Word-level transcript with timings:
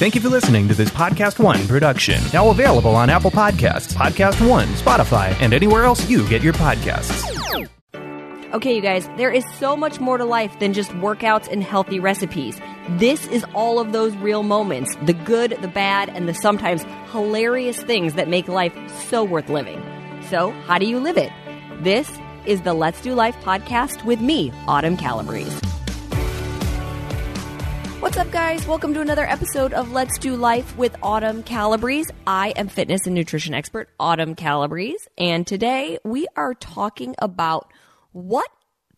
Thank 0.00 0.14
you 0.14 0.22
for 0.22 0.30
listening 0.30 0.66
to 0.68 0.72
this 0.72 0.88
Podcast 0.88 1.38
One 1.38 1.68
production. 1.68 2.22
Now 2.32 2.48
available 2.48 2.96
on 2.96 3.10
Apple 3.10 3.30
Podcasts, 3.30 3.92
Podcast 3.92 4.48
One, 4.48 4.66
Spotify, 4.68 5.38
and 5.42 5.52
anywhere 5.52 5.84
else 5.84 6.08
you 6.08 6.26
get 6.26 6.40
your 6.40 6.54
podcasts. 6.54 7.22
Okay, 8.54 8.74
you 8.74 8.80
guys, 8.80 9.06
there 9.18 9.30
is 9.30 9.44
so 9.58 9.76
much 9.76 10.00
more 10.00 10.16
to 10.16 10.24
life 10.24 10.58
than 10.58 10.72
just 10.72 10.90
workouts 10.92 11.52
and 11.52 11.62
healthy 11.62 12.00
recipes. 12.00 12.58
This 12.92 13.26
is 13.26 13.44
all 13.52 13.78
of 13.78 13.92
those 13.92 14.16
real 14.16 14.42
moments 14.42 14.96
the 15.02 15.12
good, 15.12 15.58
the 15.60 15.68
bad, 15.68 16.08
and 16.08 16.26
the 16.26 16.32
sometimes 16.32 16.82
hilarious 17.12 17.82
things 17.82 18.14
that 18.14 18.26
make 18.26 18.48
life 18.48 18.72
so 19.10 19.22
worth 19.22 19.50
living. 19.50 19.82
So, 20.30 20.52
how 20.64 20.78
do 20.78 20.86
you 20.86 20.98
live 20.98 21.18
it? 21.18 21.30
This 21.82 22.10
is 22.46 22.62
the 22.62 22.72
Let's 22.72 23.02
Do 23.02 23.12
Life 23.12 23.36
podcast 23.42 24.02
with 24.06 24.22
me, 24.22 24.50
Autumn 24.66 24.96
Calabrese. 24.96 25.69
What's 28.00 28.16
up, 28.16 28.30
guys? 28.30 28.66
Welcome 28.66 28.94
to 28.94 29.02
another 29.02 29.26
episode 29.26 29.74
of 29.74 29.92
Let's 29.92 30.18
Do 30.18 30.34
Life 30.34 30.74
with 30.78 30.96
Autumn 31.02 31.42
Calabrese. 31.42 32.10
I 32.26 32.54
am 32.56 32.68
fitness 32.68 33.02
and 33.04 33.14
nutrition 33.14 33.52
expert 33.52 33.90
Autumn 34.00 34.34
Calabrese, 34.34 35.06
and 35.18 35.46
today 35.46 35.98
we 36.02 36.26
are 36.34 36.54
talking 36.54 37.14
about 37.18 37.70
what 38.12 38.48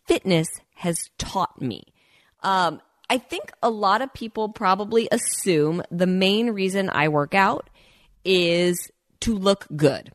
fitness 0.07 0.47
has 0.75 0.97
taught 1.17 1.61
me. 1.61 1.83
Um, 2.43 2.79
I 3.09 3.17
think 3.17 3.51
a 3.61 3.69
lot 3.69 4.01
of 4.01 4.13
people 4.13 4.47
probably 4.47 5.09
assume 5.11 5.83
the 5.91 6.07
main 6.07 6.51
reason 6.51 6.89
I 6.89 7.09
work 7.09 7.35
out 7.35 7.69
is 8.23 8.89
to 9.19 9.35
look 9.35 9.67
good 9.75 10.13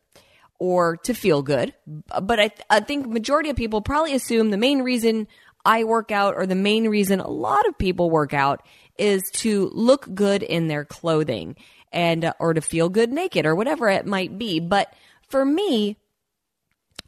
or 0.58 0.96
to 0.96 1.12
feel 1.12 1.42
good. 1.42 1.74
But 1.86 2.40
I, 2.40 2.48
th- 2.48 2.66
I 2.70 2.80
think 2.80 3.06
majority 3.06 3.50
of 3.50 3.56
people 3.56 3.82
probably 3.82 4.14
assume 4.14 4.48
the 4.48 4.56
main 4.56 4.80
reason 4.80 5.28
I 5.64 5.84
work 5.84 6.10
out 6.10 6.34
or 6.36 6.46
the 6.46 6.54
main 6.54 6.88
reason 6.88 7.20
a 7.20 7.28
lot 7.28 7.66
of 7.68 7.78
people 7.78 8.10
work 8.10 8.32
out 8.32 8.62
is 8.96 9.22
to 9.32 9.70
look 9.72 10.12
good 10.14 10.42
in 10.42 10.68
their 10.68 10.84
clothing 10.84 11.56
and 11.92 12.24
uh, 12.24 12.32
or 12.38 12.54
to 12.54 12.60
feel 12.60 12.88
good 12.88 13.10
naked 13.10 13.46
or 13.46 13.54
whatever 13.54 13.88
it 13.88 14.06
might 14.06 14.38
be. 14.38 14.60
But 14.60 14.92
for 15.28 15.44
me, 15.44 15.96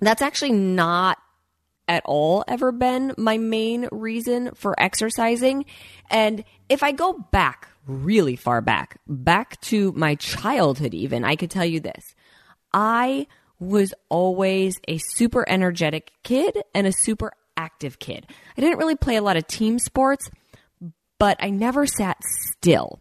that's 0.00 0.22
actually 0.22 0.52
not 0.52 1.18
at 1.88 2.02
all 2.04 2.44
ever 2.46 2.70
been 2.70 3.12
my 3.18 3.36
main 3.36 3.88
reason 3.90 4.54
for 4.54 4.78
exercising. 4.80 5.64
And 6.08 6.44
if 6.68 6.82
I 6.82 6.92
go 6.92 7.12
back 7.32 7.68
really 7.86 8.36
far 8.36 8.60
back, 8.60 9.00
back 9.08 9.60
to 9.62 9.92
my 9.92 10.14
childhood, 10.14 10.94
even, 10.94 11.24
I 11.24 11.34
could 11.34 11.50
tell 11.50 11.64
you 11.64 11.80
this. 11.80 12.14
I 12.72 13.26
was 13.58 13.92
always 14.08 14.80
a 14.88 14.98
super 14.98 15.46
energetic 15.48 16.12
kid 16.22 16.62
and 16.74 16.86
a 16.86 16.92
super 16.92 17.32
active 17.60 17.98
kid. 17.98 18.26
I 18.56 18.60
didn't 18.60 18.78
really 18.78 18.96
play 18.96 19.16
a 19.16 19.22
lot 19.22 19.36
of 19.36 19.46
team 19.46 19.78
sports, 19.78 20.30
but 21.18 21.36
I 21.40 21.50
never 21.50 21.86
sat 21.86 22.16
still. 22.22 23.00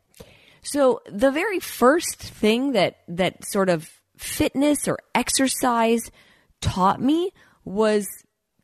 So 0.61 1.01
the 1.09 1.31
very 1.31 1.59
first 1.59 2.17
thing 2.17 2.73
that 2.73 2.97
that 3.07 3.45
sort 3.45 3.69
of 3.69 3.89
fitness 4.17 4.87
or 4.87 4.99
exercise 5.15 6.11
taught 6.59 7.01
me 7.01 7.31
was 7.63 8.05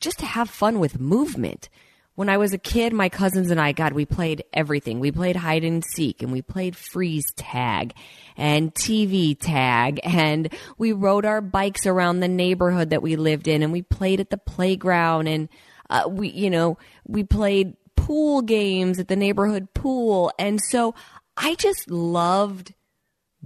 just 0.02 0.20
to 0.20 0.26
have 0.26 0.50
fun 0.50 0.80
with 0.80 1.00
movement. 1.00 1.70
When 2.16 2.30
I 2.30 2.38
was 2.38 2.54
a 2.54 2.58
kid, 2.58 2.94
my 2.94 3.10
cousins 3.10 3.52
and 3.52 3.60
I, 3.60 3.72
God, 3.74 3.94
we 3.94 4.06
played 4.06 4.44
everything. 4.54 5.00
We 5.00 5.12
played 5.12 5.36
hide 5.36 5.64
and 5.64 5.84
seek 5.84 6.22
and 6.22 6.32
we 6.32 6.42
played 6.42 6.76
freeze 6.76 7.26
tag 7.36 7.94
and 8.38 8.74
TV 8.74 9.38
tag 9.40 10.00
and 10.04 10.54
we 10.78 10.92
rode 10.92 11.26
our 11.26 11.42
bikes 11.42 11.86
around 11.86 12.20
the 12.20 12.28
neighborhood 12.28 12.90
that 12.92 13.02
we 13.02 13.16
lived 13.16 13.48
in 13.48 13.64
and 13.64 13.72
we 13.72 13.82
played 13.82 14.20
at 14.20 14.30
the 14.30 14.38
playground 14.38 15.28
and 15.28 15.50
uh, 15.90 16.04
we, 16.08 16.30
you 16.30 16.50
know, 16.50 16.78
we 17.06 17.24
played 17.24 17.76
pool 17.96 18.42
games 18.42 19.00
at 19.00 19.08
the 19.08 19.16
neighborhood 19.16 19.74
pool. 19.74 20.32
And 20.38 20.60
so 20.62 20.96
I 21.38 21.56
just 21.56 21.90
loved 21.90 22.74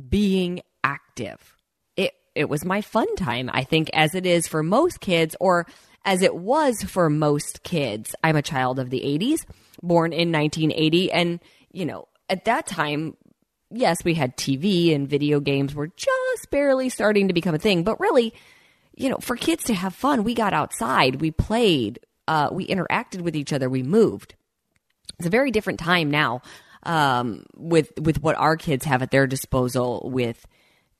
being 0.09 0.61
active. 0.83 1.55
It, 1.95 2.13
it 2.35 2.49
was 2.49 2.65
my 2.65 2.81
fun 2.81 3.15
time, 3.15 3.49
I 3.51 3.63
think, 3.63 3.89
as 3.93 4.15
it 4.15 4.25
is 4.25 4.47
for 4.47 4.63
most 4.63 4.99
kids 4.99 5.35
or 5.39 5.65
as 6.05 6.21
it 6.21 6.35
was 6.35 6.83
for 6.83 7.09
most 7.09 7.63
kids. 7.63 8.15
I'm 8.23 8.35
a 8.35 8.41
child 8.41 8.79
of 8.79 8.89
the 8.89 9.01
80s, 9.01 9.45
born 9.81 10.13
in 10.13 10.31
1980. 10.31 11.11
And, 11.11 11.39
you 11.71 11.85
know, 11.85 12.07
at 12.29 12.45
that 12.45 12.67
time, 12.67 13.17
yes, 13.71 14.03
we 14.03 14.13
had 14.13 14.37
TV 14.37 14.93
and 14.95 15.09
video 15.09 15.39
games 15.39 15.75
were 15.75 15.87
just 15.87 16.51
barely 16.51 16.89
starting 16.89 17.27
to 17.27 17.33
become 17.33 17.55
a 17.55 17.59
thing. 17.59 17.83
But 17.83 17.99
really, 17.99 18.33
you 18.95 19.09
know, 19.09 19.17
for 19.17 19.35
kids 19.35 19.63
to 19.65 19.73
have 19.73 19.95
fun, 19.95 20.23
we 20.23 20.33
got 20.33 20.53
outside, 20.53 21.21
we 21.21 21.31
played, 21.31 21.99
uh, 22.29 22.47
we 22.51 22.67
interacted 22.67 23.21
with 23.21 23.35
each 23.35 23.51
other, 23.51 23.67
we 23.69 23.81
moved. 23.81 24.35
It's 25.17 25.25
a 25.25 25.31
very 25.31 25.49
different 25.49 25.79
time 25.79 26.11
now 26.11 26.43
um, 26.83 27.43
with 27.55 27.91
with 27.99 28.21
what 28.21 28.35
our 28.35 28.55
kids 28.55 28.85
have 28.85 29.01
at 29.01 29.09
their 29.09 29.25
disposal 29.25 30.07
with 30.13 30.45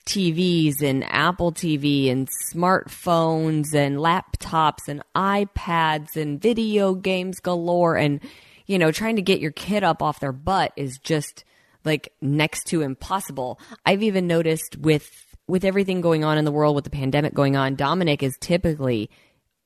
TVs 0.08 0.82
and 0.82 1.04
Apple 1.04 1.52
TV 1.52 2.12
and 2.12 2.28
smartphones 2.52 3.76
and 3.76 3.98
laptops 3.98 4.88
and 4.88 5.04
iPads 5.16 6.16
and 6.16 6.42
video 6.42 6.96
games 6.96 7.40
galore 7.40 7.96
and 7.96 8.22
you 8.66 8.80
know 8.80 8.92
trying 8.92 9.18
to 9.18 9.22
get 9.22 9.40
your 9.40 9.52
kid 9.52 9.84
up 9.84 10.02
off 10.02 10.20
their 10.20 10.32
butt 10.32 10.74
is 10.76 10.98
just 10.98 11.44
like 11.86 12.12
next 12.22 12.64
to 12.66 12.82
impossible. 12.82 13.60
I've 13.86 14.02
even 14.02 14.26
noticed 14.26 14.78
with 14.80 15.28
with 15.48 15.64
everything 15.64 16.02
going 16.02 16.24
on 16.24 16.40
in 16.40 16.46
the 16.46 16.52
world 16.52 16.74
with 16.74 16.86
the 16.86 16.90
pandemic 16.90 17.36
going 17.36 17.56
on, 17.56 17.76
Dominic 17.76 18.24
is 18.24 18.36
typically 18.40 19.12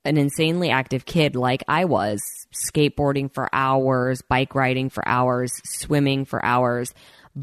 an 0.05 0.17
insanely 0.17 0.69
active 0.69 1.05
kid 1.05 1.35
like 1.35 1.63
I 1.67 1.85
was, 1.85 2.21
skateboarding 2.53 3.33
for 3.33 3.49
hours, 3.53 4.21
bike 4.21 4.55
riding 4.55 4.89
for 4.89 5.07
hours, 5.07 5.61
swimming 5.63 6.25
for 6.25 6.43
hours. 6.45 6.93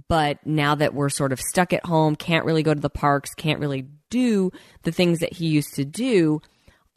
But 0.09 0.47
now 0.47 0.75
that 0.77 0.95
we're 0.95 1.09
sort 1.09 1.33
of 1.33 1.41
stuck 1.41 1.73
at 1.73 1.87
home, 1.87 2.17
can't 2.17 2.45
really 2.45 2.63
go 2.63 2.75
to 2.75 2.81
the 2.81 2.91
parks, 2.91 3.35
can't 3.35 3.61
really 3.61 3.87
do 4.11 4.51
the 4.83 4.93
things 4.93 5.21
that 5.21 5.33
he 5.33 5.47
used 5.47 5.75
to 5.75 5.85
do, 5.85 6.41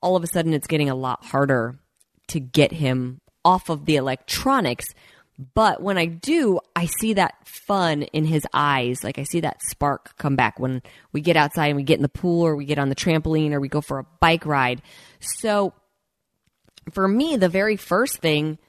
all 0.01 0.15
of 0.15 0.23
a 0.23 0.27
sudden 0.27 0.53
it's 0.53 0.67
getting 0.67 0.89
a 0.89 0.95
lot 0.95 1.23
harder 1.23 1.79
to 2.27 2.39
get 2.39 2.71
him 2.71 3.21
off 3.45 3.69
of 3.69 3.85
the 3.85 3.95
electronics. 3.95 4.93
But 5.37 5.81
when 5.81 5.97
I 5.97 6.05
do, 6.05 6.59
I 6.75 6.85
see 6.85 7.13
that 7.13 7.35
fun 7.47 8.03
in 8.03 8.25
his 8.25 8.45
eyes. 8.53 9.03
Like 9.03 9.17
I 9.17 9.23
see 9.23 9.39
that 9.41 9.61
spark 9.63 10.15
come 10.17 10.35
back 10.35 10.59
when 10.59 10.81
we 11.11 11.21
get 11.21 11.35
outside 11.35 11.67
and 11.67 11.75
we 11.75 11.83
get 11.83 11.97
in 11.97 12.03
the 12.03 12.09
pool 12.09 12.43
or 12.43 12.55
we 12.55 12.65
get 12.65 12.77
on 12.77 12.89
the 12.89 12.95
trampoline 12.95 13.51
or 13.51 13.59
we 13.59 13.67
go 13.67 13.81
for 13.81 13.99
a 13.99 14.05
bike 14.19 14.45
ride. 14.45 14.81
So 15.19 15.73
for 16.91 17.07
me, 17.07 17.37
the 17.37 17.49
very 17.49 17.77
first 17.77 18.17
thing 18.17 18.59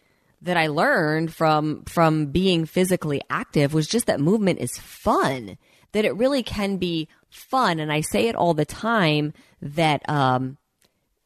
that 0.43 0.57
I 0.57 0.69
learned 0.69 1.35
from 1.35 1.85
from 1.85 2.27
being 2.27 2.67
physically 2.67 3.21
active 3.29 3.75
was 3.75 3.87
just 3.87 4.07
that 4.07 4.21
movement 4.21 4.61
is 4.61 4.79
fun. 4.79 5.59
That 5.93 6.05
it 6.05 6.17
really 6.17 6.43
can 6.43 6.79
be 6.79 7.09
fun, 7.31 7.79
and 7.79 7.93
I 7.93 8.01
say 8.01 8.27
it 8.29 8.35
all 8.35 8.53
the 8.53 8.65
time 8.65 9.33
that 9.63 10.09
um, 10.09 10.59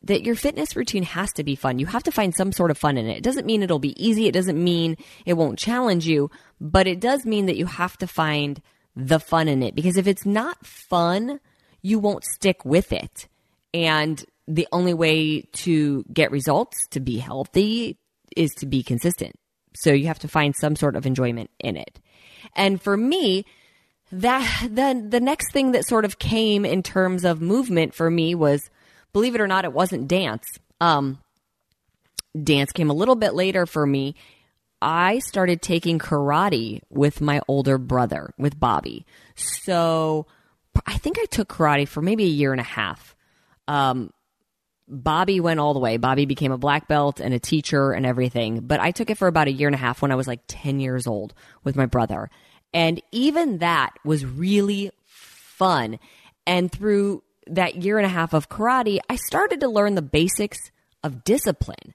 that 0.02 0.22
your 0.22 0.34
fitness 0.34 0.76
routine 0.76 1.02
has 1.02 1.32
to 1.32 1.44
be 1.44 1.56
fun. 1.56 1.78
You 1.78 1.86
have 1.86 2.04
to 2.04 2.12
find 2.12 2.34
some 2.34 2.52
sort 2.52 2.70
of 2.70 2.78
fun 2.78 2.96
in 2.96 3.06
it. 3.06 3.18
It 3.18 3.22
doesn't 3.22 3.46
mean 3.46 3.62
it'll 3.62 3.78
be 3.78 4.00
easy. 4.02 4.26
It 4.26 4.32
doesn't 4.32 4.62
mean 4.62 4.96
it 5.26 5.34
won't 5.34 5.58
challenge 5.58 6.06
you, 6.06 6.30
but 6.60 6.86
it 6.86 7.00
does 7.00 7.26
mean 7.26 7.46
that 7.46 7.56
you 7.56 7.66
have 7.66 7.96
to 7.98 8.06
find 8.06 8.62
the 8.94 9.18
fun 9.18 9.48
in 9.48 9.62
it. 9.62 9.74
Because 9.74 9.96
if 9.96 10.06
it's 10.06 10.24
not 10.24 10.64
fun, 10.64 11.40
you 11.82 11.98
won't 11.98 12.24
stick 12.24 12.64
with 12.64 12.92
it. 12.92 13.28
And 13.74 14.24
the 14.46 14.68
only 14.72 14.94
way 14.94 15.42
to 15.52 16.04
get 16.12 16.30
results, 16.30 16.86
to 16.90 17.00
be 17.00 17.18
healthy, 17.18 17.98
is 18.36 18.50
to 18.58 18.66
be 18.66 18.82
consistent. 18.82 19.34
So 19.74 19.92
you 19.92 20.06
have 20.06 20.18
to 20.20 20.28
find 20.28 20.54
some 20.56 20.76
sort 20.76 20.96
of 20.96 21.06
enjoyment 21.06 21.50
in 21.58 21.76
it. 21.76 22.00
And 22.54 22.80
for 22.80 22.96
me, 22.96 23.44
that 24.10 24.68
then 24.70 25.10
the 25.10 25.20
next 25.20 25.52
thing 25.52 25.72
that 25.72 25.86
sort 25.86 26.04
of 26.04 26.18
came 26.18 26.64
in 26.64 26.82
terms 26.82 27.24
of 27.24 27.42
movement 27.42 27.94
for 27.94 28.10
me 28.10 28.34
was 28.34 28.70
believe 29.12 29.34
it 29.34 29.40
or 29.40 29.46
not, 29.46 29.64
it 29.64 29.72
wasn't 29.72 30.08
dance. 30.08 30.44
Um, 30.80 31.18
dance 32.40 32.72
came 32.72 32.90
a 32.90 32.94
little 32.94 33.16
bit 33.16 33.34
later 33.34 33.66
for 33.66 33.86
me. 33.86 34.14
I 34.80 35.18
started 35.20 35.60
taking 35.60 35.98
karate 35.98 36.82
with 36.88 37.20
my 37.20 37.40
older 37.48 37.78
brother, 37.78 38.32
with 38.38 38.60
Bobby. 38.60 39.06
So 39.34 40.26
I 40.86 40.98
think 40.98 41.18
I 41.18 41.24
took 41.24 41.48
karate 41.48 41.88
for 41.88 42.00
maybe 42.00 42.24
a 42.24 42.28
year 42.28 42.52
and 42.52 42.60
a 42.60 42.64
half. 42.64 43.16
Um, 43.66 44.12
Bobby 44.86 45.40
went 45.40 45.60
all 45.60 45.74
the 45.74 45.80
way. 45.80 45.96
Bobby 45.96 46.24
became 46.24 46.52
a 46.52 46.58
black 46.58 46.88
belt 46.88 47.20
and 47.20 47.34
a 47.34 47.38
teacher 47.38 47.92
and 47.92 48.06
everything. 48.06 48.60
But 48.60 48.80
I 48.80 48.90
took 48.90 49.10
it 49.10 49.18
for 49.18 49.28
about 49.28 49.48
a 49.48 49.52
year 49.52 49.68
and 49.68 49.74
a 49.74 49.78
half 49.78 50.00
when 50.00 50.12
I 50.12 50.14
was 50.14 50.26
like 50.26 50.40
10 50.48 50.80
years 50.80 51.06
old 51.06 51.34
with 51.64 51.76
my 51.76 51.86
brother. 51.86 52.30
And 52.72 53.02
even 53.12 53.58
that 53.58 53.94
was 54.04 54.24
really 54.24 54.90
fun. 55.04 55.98
And 56.46 56.70
through 56.72 57.22
that 57.50 57.82
year 57.82 57.98
and 57.98 58.06
a 58.06 58.10
half 58.10 58.32
of 58.32 58.48
karate, 58.48 58.98
I 59.08 59.16
started 59.16 59.60
to 59.60 59.68
learn 59.68 59.94
the 59.94 60.02
basics 60.02 60.58
of 61.02 61.24
discipline. 61.24 61.94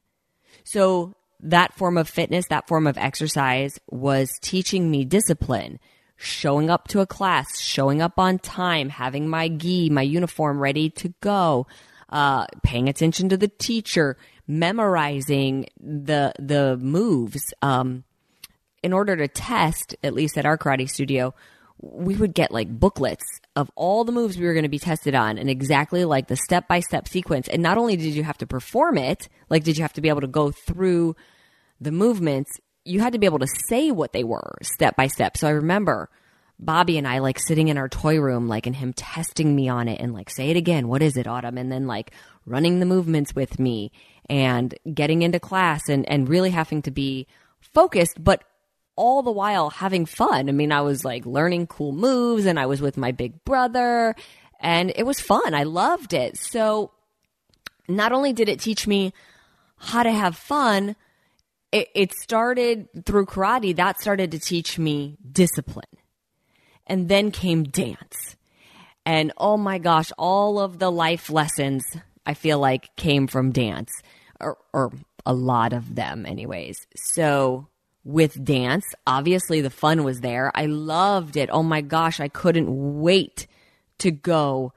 So 0.64 1.16
that 1.40 1.74
form 1.74 1.98
of 1.98 2.10
fitness, 2.10 2.48
that 2.48 2.68
form 2.68 2.88
of 2.88 2.98
exercise 2.98 3.80
was 3.90 4.30
teaching 4.42 4.90
me 4.90 5.06
discipline, 5.06 5.80
showing 6.16 6.70
up 6.70 6.88
to 6.90 7.02
a 7.02 7.08
class, 7.08 7.60
showing 7.60 8.02
up 8.02 8.18
on 8.18 8.40
time, 8.40 8.90
having 8.90 9.28
my 9.28 9.50
gi, 9.50 9.90
my 9.90 10.02
uniform 10.02 10.60
ready 10.60 10.90
to 10.92 11.14
go, 11.22 11.68
uh, 12.10 12.46
paying 12.64 12.88
attention 12.88 13.30
to 13.30 13.38
the 13.38 13.48
teacher, 13.48 14.18
memorizing 14.48 15.68
the 15.80 16.34
the 16.40 16.78
moves. 16.78 17.54
Um, 17.62 18.04
in 18.82 18.94
order 18.94 19.16
to 19.16 19.28
test, 19.28 19.96
at 20.04 20.14
least 20.14 20.38
at 20.38 20.46
our 20.46 20.58
karate 20.58 20.90
studio, 20.90 21.34
we 21.80 22.16
would 22.16 22.34
get 22.34 22.52
like 22.52 22.68
booklets 22.68 23.26
of 23.56 23.72
all 23.76 24.04
the 24.04 24.12
moves 24.12 24.38
we 24.38 24.46
were 24.46 24.54
going 24.54 24.64
to 24.64 24.70
be 24.70 24.80
tested 24.80 25.14
on 25.14 25.38
and 25.38 25.50
exactly 25.50 26.06
like 26.06 26.28
the 26.28 26.36
step 26.36 26.68
by 26.68 26.80
step 26.80 27.08
sequence. 27.08 27.48
And 27.48 27.62
not 27.62 27.78
only 27.78 27.96
did 27.96 28.14
you 28.14 28.24
have 28.24 28.38
to 28.40 28.48
perform 28.48 28.98
it, 28.98 29.30
like 29.50 29.64
did 29.64 29.78
you 29.78 29.84
have 29.84 29.94
to 29.94 30.02
be 30.02 30.10
able 30.10 30.22
to 30.22 30.28
go 30.28 30.52
through 30.52 31.16
the 31.80 31.92
movements, 31.92 32.60
you 32.86 33.00
had 33.00 33.14
to 33.14 33.20
be 33.20 33.26
able 33.26 33.40
to 33.40 33.48
say 33.68 33.92
what 33.92 34.14
they 34.14 34.24
were 34.24 34.58
step 34.62 34.96
by 34.96 35.08
step. 35.08 35.38
So 35.38 35.48
I 35.48 35.52
remember 35.52 36.10
Bobby 36.60 36.98
and 36.98 37.08
I 37.08 37.20
like 37.20 37.40
sitting 37.40 37.68
in 37.68 37.78
our 37.78 37.90
toy 37.90 38.20
room, 38.20 38.48
like, 38.48 38.66
and 38.66 38.76
him 38.76 38.94
testing 38.94 39.56
me 39.56 39.70
on 39.70 39.88
it 39.88 40.00
and 40.00 40.14
like, 40.14 40.30
say 40.30 40.50
it 40.50 40.58
again. 40.58 40.88
What 40.88 41.04
is 41.04 41.18
it, 41.18 41.28
Autumn? 41.28 41.58
And 41.58 41.72
then 41.72 41.88
like 41.88 42.12
running 42.46 42.80
the 42.80 42.86
movements 42.86 43.36
with 43.36 43.60
me 43.60 43.92
and 44.30 44.74
getting 44.94 45.22
into 45.22 45.40
class 45.40 45.90
and, 45.90 46.08
and 46.10 46.30
really 46.30 46.52
having 46.52 46.82
to 46.84 46.92
be 46.92 47.28
focused, 47.60 48.24
but 48.24 48.44
all 48.96 49.22
the 49.22 49.32
while 49.32 49.70
having 49.70 50.06
fun. 50.06 50.50
I 50.50 50.52
mean, 50.52 50.72
I 50.72 50.82
was 50.82 51.04
like 51.04 51.26
learning 51.26 51.68
cool 51.68 51.92
moves 51.92 52.46
and 52.46 52.60
I 52.60 52.66
was 52.66 52.82
with 52.82 52.98
my 52.98 53.12
big 53.12 53.44
brother 53.44 54.16
and 54.60 54.92
it 54.96 55.06
was 55.06 55.20
fun. 55.20 55.54
I 55.54 55.64
loved 55.64 56.14
it. 56.14 56.38
So 56.38 56.92
not 57.88 58.12
only 58.12 58.34
did 58.34 58.50
it 58.50 58.60
teach 58.60 58.88
me 58.88 59.14
how 59.78 60.04
to 60.04 60.12
have 60.12 60.38
fun, 60.38 60.96
it, 61.72 61.90
it 61.96 62.14
started 62.14 62.88
through 63.06 63.26
karate, 63.26 63.76
that 63.76 64.00
started 64.00 64.32
to 64.32 64.40
teach 64.40 64.80
me 64.80 65.18
discipline. 65.30 65.86
And 66.86 67.10
then 67.10 67.32
came 67.32 67.64
dance. 67.64 68.36
And 69.06 69.32
oh 69.38 69.58
my 69.58 69.80
gosh, 69.80 70.12
all 70.18 70.60
of 70.60 70.80
the 70.80 70.92
life 70.92 71.30
lessons 71.30 71.84
I 72.26 72.34
feel 72.34 72.60
like 72.60 72.96
came 72.96 73.28
from 73.28 73.52
dance, 73.52 73.92
or, 74.40 74.58
or 74.72 74.94
a 75.26 75.34
lot 75.34 75.74
of 75.74 75.96
them, 75.96 76.26
anyways. 76.26 76.88
So 76.96 77.68
with 78.04 78.44
dance. 78.44 78.86
Obviously, 79.08 79.62
the 79.62 79.70
fun 79.70 80.04
was 80.04 80.22
there. 80.22 80.52
I 80.56 80.66
loved 80.66 81.38
it. 81.38 81.50
Oh 81.52 81.64
my 81.64 81.82
gosh, 81.82 82.20
I 82.20 82.28
couldn't 82.28 83.02
wait 83.02 83.48
to 84.00 84.12
go 84.12 84.74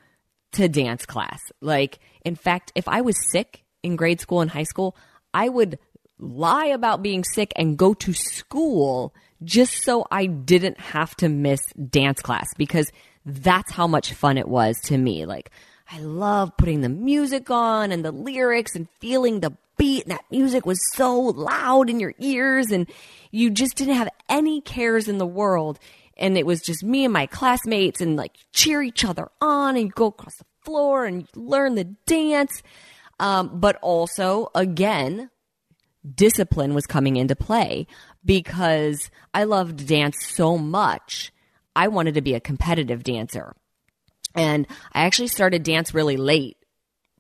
to 0.53 0.69
dance 0.69 1.07
class. 1.07 1.41
Like, 1.61 1.99
in 2.25 2.37
fact, 2.37 2.73
if 2.75 2.89
I 2.89 3.01
was 3.01 3.17
sick 3.31 3.65
in 3.83 3.97
grade 3.97 4.21
school 4.21 4.41
and 4.41 4.51
high 4.51 4.65
school, 4.65 4.97
I 5.35 5.49
would 5.49 5.79
lie 6.19 6.67
about 6.67 7.03
being 7.03 7.25
sick 7.25 7.53
and 7.57 7.77
go 7.77 7.95
to 7.95 8.13
school 8.13 9.15
just 9.45 9.83
so 9.83 10.07
I 10.11 10.27
didn't 10.27 10.81
have 10.81 11.15
to 11.17 11.29
miss 11.29 11.61
dance 11.75 12.21
class 12.23 12.47
because 12.57 12.91
that's 13.25 13.73
how 13.73 13.87
much 13.87 14.13
fun 14.13 14.39
it 14.39 14.49
was 14.49 14.81
to 14.85 14.97
me. 14.97 15.27
Like, 15.27 15.51
I 15.91 16.01
love 16.01 16.57
putting 16.57 16.81
the 16.81 16.89
music 16.89 17.51
on 17.51 17.93
and 17.93 18.05
the 18.05 18.13
lyrics 18.13 18.75
and 18.75 18.89
feeling 19.01 19.41
the 19.41 19.53
beat 19.77 20.05
and 20.05 20.13
that 20.13 20.25
music 20.31 20.67
was 20.67 20.81
so 20.95 21.19
loud 21.21 21.91
in 21.91 22.01
your 22.01 22.15
ears 22.19 22.71
and 22.71 22.89
you 23.31 23.51
just 23.51 23.77
didn't 23.77 23.95
have 23.95 24.09
any 24.29 24.61
cares 24.61 25.09
in 25.09 25.19
the 25.19 25.27
world. 25.27 25.79
And 26.17 26.39
it 26.39 26.47
was 26.47 26.63
just 26.63 26.83
me 26.83 27.05
and 27.05 27.13
my 27.13 27.27
classmates 27.27 28.01
and 28.01 28.17
like 28.17 28.33
cheer 28.53 28.83
each 28.83 29.05
other 29.05 29.29
on 29.41 29.77
and 29.77 29.95
go 29.95 30.07
across 30.07 30.37
the 30.37 30.45
floor 30.65 31.05
and 31.05 31.29
learn 31.35 31.75
the 31.75 31.85
dance. 32.07 32.63
Um, 33.19 33.61
but 33.61 33.77
also 33.81 34.51
again 34.55 35.31
discipline 36.15 36.75
was 36.75 36.87
coming 36.87 37.17
into 37.17 37.35
play 37.35 37.87
because 38.25 39.11
i 39.35 39.43
loved 39.45 39.87
dance 39.89 40.17
so 40.21 40.59
much 40.59 41.33
i 41.75 41.89
wanted 41.89 42.15
to 42.15 42.21
be 42.21 42.35
a 42.35 42.41
competitive 42.41 43.03
dancer. 43.03 43.55
And 44.35 44.67
i 44.93 45.05
actually 45.05 45.29
started 45.29 45.63
dance 45.63 45.95
really 45.95 46.17
late 46.17 46.59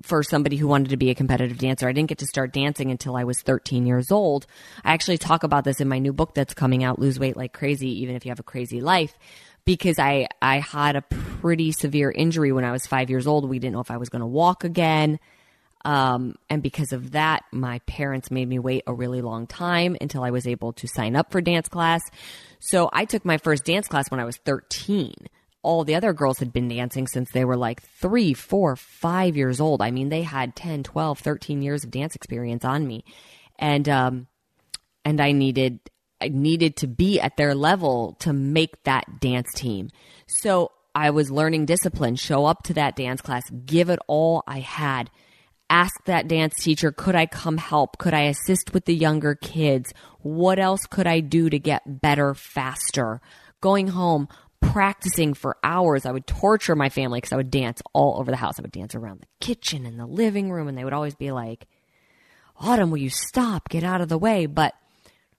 for 0.02 0.22
somebody 0.22 0.56
who 0.56 0.69
wanted 0.69 0.90
to 0.90 0.96
be 0.96 1.10
a 1.10 1.14
competitive 1.14 1.58
dancer. 1.58 1.88
I 1.88 1.93
didn't 1.93 2.08
get 2.08 2.19
to 2.19 2.26
start 2.26 2.52
dancing 2.52 2.90
until 2.90 3.16
I 3.16 3.25
was 3.25 3.40
13 3.40 3.87
years 3.87 4.10
old. 4.10 4.46
I 4.84 4.93
actually 4.93 5.19
talk 5.19 5.43
about 5.43 5.64
this 5.64 5.81
in 5.81 5.88
my 5.88 5.98
new 5.98 6.12
book 6.12 6.34
that's 6.34 6.54
coming 6.54 6.84
out, 6.84 6.98
Lose 6.98 7.19
Weight 7.19 7.37
Like 7.37 7.52
Crazy, 7.52 8.02
even 8.02 8.14
if 8.14 8.25
you 8.25 8.31
have 8.31 8.40
a 8.40 8.44
crazy 8.44 8.81
life, 8.81 9.19
because 9.64 9.98
I, 9.98 10.28
I 10.43 10.58
had 10.58 10.96
a 10.96 11.02
pretty 11.02 11.72
severe 11.72 12.10
injury 12.10 12.52
when 12.52 12.64
I 12.64 12.72
was 12.72 12.87
five 12.87 13.08
years 13.08 13.26
old. 13.26 13.48
We 13.48 13.58
didn't 13.58 13.75
know 13.75 13.81
if 13.81 13.90
I 13.90 13.96
was 13.96 14.10
going 14.10 14.20
to 14.20 14.26
walk 14.26 14.64
again. 14.64 15.19
Um, 15.84 16.34
and 16.50 16.62
because 16.62 16.93
of 16.93 17.12
that, 17.12 17.44
my 17.52 17.78
parents 17.81 18.31
made 18.31 18.48
me 18.48 18.58
wait 18.58 18.82
a 18.87 18.93
really 18.93 19.22
long 19.22 19.46
time 19.46 19.96
until 20.00 20.25
I 20.25 20.31
was 20.31 20.46
able 20.46 20.72
to 20.75 20.88
sign 20.88 21.14
up 21.14 21.31
for 21.31 21.40
dance 21.40 21.69
class. 21.69 22.02
So 22.58 22.90
I 22.93 23.04
took 23.04 23.25
my 23.25 23.38
first 23.38 23.64
dance 23.64 23.87
class 23.87 24.10
when 24.10 24.19
I 24.19 24.25
was 24.25 24.37
13 24.38 25.14
all 25.67 25.83
the 25.83 25.97
other 25.97 26.13
girls 26.13 26.39
had 26.39 26.53
been 26.53 26.69
dancing 26.69 27.09
since 27.09 27.33
they 27.33 27.45
were 27.45 27.57
like 27.57 27.83
three, 27.83 28.33
four, 28.35 28.77
five 28.77 29.37
years 29.37 29.61
old. 29.61 29.83
I 29.83 29.91
mean, 29.91 30.11
they 30.11 30.23
had 30.23 30.55
10, 30.55 30.85
12, 30.85 31.19
13 31.19 31.61
years 31.61 31.83
of 31.83 31.91
dance 31.91 32.15
experience 32.15 32.65
on 32.65 32.87
me. 32.87 33.05
And, 33.59 33.89
um, 33.89 34.29
and 35.05 35.21
I 35.21 35.33
needed, 35.33 35.81
I 36.21 36.29
needed 36.29 36.77
to 36.77 36.87
be 36.87 37.19
at 37.19 37.37
their 37.37 37.57
level 37.57 38.17
to 38.21 38.33
make 38.33 38.81
that 38.85 39.19
dance 39.19 39.53
team. 39.55 39.91
So 40.29 40.71
I 40.95 41.11
was 41.11 41.33
learning 41.33 41.67
discipline, 41.67 42.15
show 42.15 42.47
up 42.47 42.63
to 42.65 42.75
that 42.75 42.95
dance 42.95 43.21
class, 43.21 43.43
give 43.51 43.91
it 43.91 43.99
all 44.07 44.45
I 44.47 44.61
had. 44.61 45.11
Ask 45.69 46.05
that 46.05 46.29
dance 46.29 46.55
teacher, 46.63 46.93
could 46.93 47.17
I 47.17 47.27
come 47.27 47.59
help? 47.59 47.99
Could 47.99 48.15
I 48.15 48.23
assist 48.23 48.73
with 48.73 48.85
the 48.85 48.95
younger 48.95 49.35
kids? 49.35 49.93
What 50.21 50.61
else 50.61 50.87
could 50.87 51.09
I 51.09 51.19
do 51.19 51.51
to 51.51 51.59
get 51.59 52.01
better 52.01 52.35
faster? 52.35 53.21
Going 53.61 53.89
home, 53.89 54.29
practicing 54.73 55.35
for 55.35 55.57
hours. 55.63 56.07
I 56.07 56.13
would 56.13 56.27
torture 56.27 56.77
my 56.77 56.89
family 56.89 57.19
because 57.19 57.33
I 57.33 57.37
would 57.37 57.51
dance 57.51 57.83
all 57.93 58.19
over 58.19 58.31
the 58.31 58.37
house. 58.37 58.59
I 58.59 58.63
would 58.63 58.73
dance 58.73 58.95
around 58.95 59.21
the 59.21 59.27
kitchen 59.41 59.87
and 59.87 59.99
the 59.99 60.07
living 60.07 60.51
room, 60.51 60.69
and 60.69 60.77
they 60.77 60.85
would 60.85 60.93
always 60.93 61.15
be 61.15 61.33
like, 61.33 61.67
Autumn, 62.59 62.91
will 62.91 62.99
you 62.99 63.11
stop? 63.11 63.69
Get 63.69 63.85
out 63.85 64.01
of 64.01 64.09
the 64.09 64.19
way. 64.19 64.47
But 64.47 64.75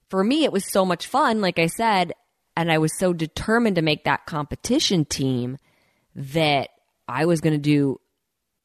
for 0.08 0.22
me, 0.22 0.44
it 0.44 0.52
was 0.52 0.64
so 0.64 0.84
much 0.84 1.06
fun, 1.06 1.40
like 1.40 1.58
I 1.58 1.66
said, 1.66 2.12
and 2.56 2.70
I 2.70 2.78
was 2.78 2.96
so 2.98 3.12
determined 3.12 3.76
to 3.76 3.82
make 3.82 4.04
that 4.04 4.26
competition 4.26 5.04
team 5.04 5.58
that 6.14 6.70
I 7.06 7.24
was 7.24 7.40
going 7.40 7.54
to 7.54 7.58
do 7.58 8.00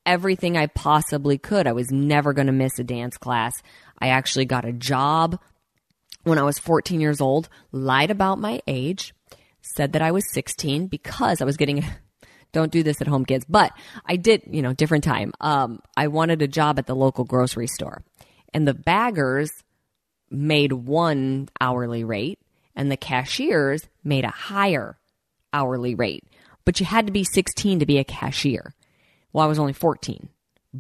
everything 0.06 0.58
I 0.58 0.68
possibly 0.68 1.38
could. 1.38 1.68
I 1.68 1.74
was 1.74 1.92
never 1.92 2.34
going 2.34 2.48
to 2.48 2.54
miss 2.54 2.78
a 2.80 2.84
dance 2.84 3.18
class. 3.18 3.54
I 4.00 4.10
actually 4.10 4.46
got 4.46 4.66
a 4.66 4.74
job 4.74 5.40
when 6.24 6.38
I 6.38 6.44
was 6.44 6.60
14 6.60 7.02
years 7.02 7.22
old, 7.22 7.50
lied 7.72 8.12
about 8.12 8.40
my 8.40 8.62
age 8.68 9.14
said 9.64 9.94
that 9.94 10.02
I 10.02 10.12
was 10.12 10.24
16 10.32 10.88
because 10.88 11.42
I 11.42 11.46
was 11.46 11.58
getting 11.58 11.84
don't 12.52 12.72
do 12.72 12.84
this 12.84 13.02
at 13.02 13.08
home 13.08 13.26
kids 13.26 13.46
but 13.50 13.74
i 14.06 14.16
did 14.16 14.44
you 14.46 14.62
know 14.62 14.74
different 14.74 15.04
time. 15.04 15.34
Um, 15.42 15.82
i 15.98 16.08
wanted 16.08 16.42
a 16.42 16.48
job 16.48 16.78
at 16.78 16.86
the 16.86 16.96
local 16.96 17.26
grocery 17.26 17.68
store 17.68 18.04
and 18.54 18.68
the 18.68 18.76
baggers 18.76 19.50
made 20.30 20.72
one 20.72 21.50
hourly 21.60 22.04
rate 22.04 22.40
and 22.76 22.92
the 22.92 22.98
cashiers 22.98 23.82
made 24.04 24.24
a 24.24 24.30
higher 24.30 24.98
hourly 25.52 25.96
rate 25.96 26.24
but 26.66 26.80
you 26.80 26.86
had 26.86 27.08
to 27.08 27.12
be 27.12 27.24
16 27.24 27.80
to 27.80 27.86
be 27.86 27.98
a 27.98 28.04
cashier. 28.04 28.74
Well 29.32 29.44
i 29.44 29.48
was 29.48 29.60
only 29.60 29.74
14 29.74 30.30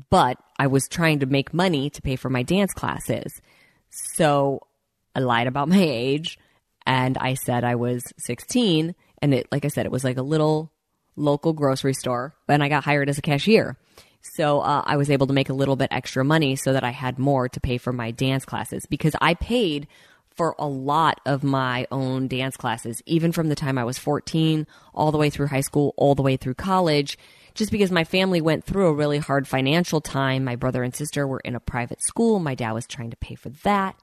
but 0.09 0.37
i 0.59 0.67
was 0.67 0.87
trying 0.87 1.19
to 1.19 1.25
make 1.25 1.53
money 1.53 1.89
to 1.89 2.01
pay 2.01 2.15
for 2.15 2.29
my 2.29 2.43
dance 2.43 2.73
classes. 2.73 3.41
So 3.89 4.67
i 5.15 5.19
lied 5.21 5.47
about 5.47 5.69
my 5.69 5.81
age 5.81 6.37
and 6.85 7.17
I 7.17 7.33
said 7.35 7.63
I 7.63 7.75
was 7.75 8.03
16 8.19 8.95
and 9.21 9.33
it 9.33 9.47
like 9.51 9.65
I 9.65 9.69
said 9.69 9.85
it 9.85 9.91
was 9.91 10.03
like 10.03 10.17
a 10.17 10.23
little 10.23 10.71
local 11.15 11.53
grocery 11.53 11.93
store 11.93 12.35
and 12.47 12.63
I 12.63 12.69
got 12.69 12.83
hired 12.83 13.09
as 13.09 13.17
a 13.17 13.21
cashier. 13.21 13.77
So 14.21 14.61
uh, 14.61 14.83
I 14.85 14.95
was 14.95 15.09
able 15.09 15.27
to 15.27 15.33
make 15.33 15.49
a 15.49 15.53
little 15.53 15.75
bit 15.75 15.89
extra 15.91 16.23
money 16.23 16.55
so 16.55 16.73
that 16.73 16.83
I 16.83 16.91
had 16.91 17.19
more 17.19 17.49
to 17.49 17.59
pay 17.59 17.77
for 17.77 17.91
my 17.91 18.11
dance 18.11 18.45
classes 18.45 18.85
because 18.89 19.13
I 19.19 19.33
paid 19.33 19.87
for 20.35 20.55
a 20.57 20.67
lot 20.67 21.19
of 21.25 21.43
my 21.43 21.85
own 21.91 22.27
dance 22.27 22.57
classes, 22.57 23.01
even 23.05 23.31
from 23.31 23.49
the 23.49 23.55
time 23.55 23.77
I 23.77 23.83
was 23.83 23.99
14 23.99 24.65
all 24.93 25.11
the 25.11 25.17
way 25.17 25.29
through 25.29 25.47
high 25.47 25.61
school, 25.61 25.93
all 25.97 26.15
the 26.15 26.23
way 26.23 26.37
through 26.37 26.55
college, 26.55 27.17
just 27.53 27.71
because 27.71 27.91
my 27.91 28.03
family 28.03 28.41
went 28.41 28.63
through 28.63 28.87
a 28.87 28.93
really 28.93 29.19
hard 29.19 29.47
financial 29.47 30.01
time. 30.01 30.43
My 30.43 30.55
brother 30.55 30.83
and 30.83 30.95
sister 30.95 31.27
were 31.27 31.41
in 31.41 31.55
a 31.55 31.59
private 31.59 32.01
school. 32.01 32.39
My 32.39 32.55
dad 32.55 32.71
was 32.71 32.87
trying 32.87 33.11
to 33.11 33.17
pay 33.17 33.35
for 33.35 33.49
that. 33.63 33.95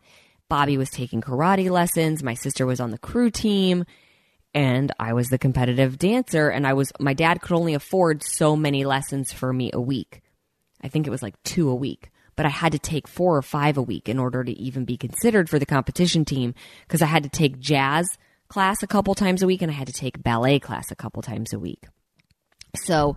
Bobby 0.51 0.77
was 0.77 0.91
taking 0.91 1.23
karate 1.23 1.71
lessons. 1.71 2.23
My 2.23 2.35
sister 2.35 2.67
was 2.67 2.81
on 2.81 2.91
the 2.91 2.99
crew 2.99 3.31
team 3.31 3.87
and 4.53 4.93
I 4.99 5.13
was 5.15 5.29
the 5.29 5.39
competitive 5.39 5.97
dancer 5.97 6.51
and 6.51 6.67
I 6.67 6.75
was 6.75 6.93
my 6.99 7.15
dad 7.15 7.41
could 7.41 7.55
only 7.55 7.73
afford 7.73 8.23
so 8.23 8.57
many 8.57 8.85
lessons 8.85 9.33
for 9.33 9.53
me 9.53 9.71
a 9.73 9.81
week. 9.81 10.21
I 10.83 10.89
think 10.89 11.07
it 11.07 11.11
was 11.11 11.23
like 11.23 11.41
2 11.45 11.71
a 11.71 11.75
week, 11.75 12.11
but 12.37 12.47
I 12.47 12.49
had 12.49 12.73
to 12.73 12.79
take 12.79 13.07
4 13.07 13.37
or 13.37 13.43
5 13.43 13.77
a 13.79 13.83
week 13.83 14.09
in 14.09 14.19
order 14.19 14.43
to 14.43 14.53
even 14.53 14.85
be 14.85 14.97
considered 14.97 15.49
for 15.49 15.61
the 15.61 15.67
competition 15.67 16.25
team 16.25 16.55
because 16.83 17.01
I 17.01 17.07
had 17.07 17.23
to 17.23 17.29
take 17.29 17.61
jazz 17.61 18.09
class 18.49 18.83
a 18.83 18.89
couple 18.89 19.15
times 19.15 19.43
a 19.43 19.47
week 19.47 19.63
and 19.63 19.71
I 19.71 19.75
had 19.75 19.87
to 19.87 19.93
take 19.93 20.23
ballet 20.23 20.59
class 20.59 20.91
a 20.91 20.97
couple 20.97 21.23
times 21.23 21.53
a 21.53 21.61
week. 21.61 21.87
So, 22.75 23.15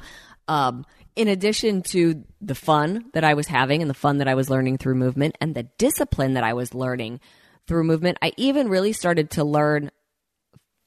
um, 0.48 0.86
in 1.16 1.28
addition 1.28 1.82
to 1.84 2.24
the 2.42 2.56
fun 2.56 3.06
that 3.14 3.24
I 3.24 3.34
was 3.34 3.48
having 3.48 3.82
and 3.82 3.90
the 3.90 3.96
fun 3.96 4.18
that 4.18 4.28
I 4.28 4.36
was 4.36 4.50
learning 4.50 4.78
through 4.78 4.96
movement 4.96 5.38
and 5.40 5.54
the 5.54 5.64
discipline 5.78 6.34
that 6.34 6.44
I 6.44 6.54
was 6.54 6.74
learning 6.74 7.20
through 7.68 7.84
movement, 7.84 8.18
I 8.22 8.34
even 8.38 8.68
really 8.68 8.94
started 8.94 9.32
to 9.32 9.44
learn 9.44 9.92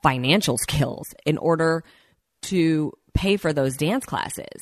financial 0.02 0.58
skills 0.68 1.14
in 1.24 1.38
order 1.38 1.84
to 2.42 2.92
pay 3.14 3.36
for 3.36 3.52
those 3.52 3.76
dance 3.76 4.04
classes. 4.04 4.60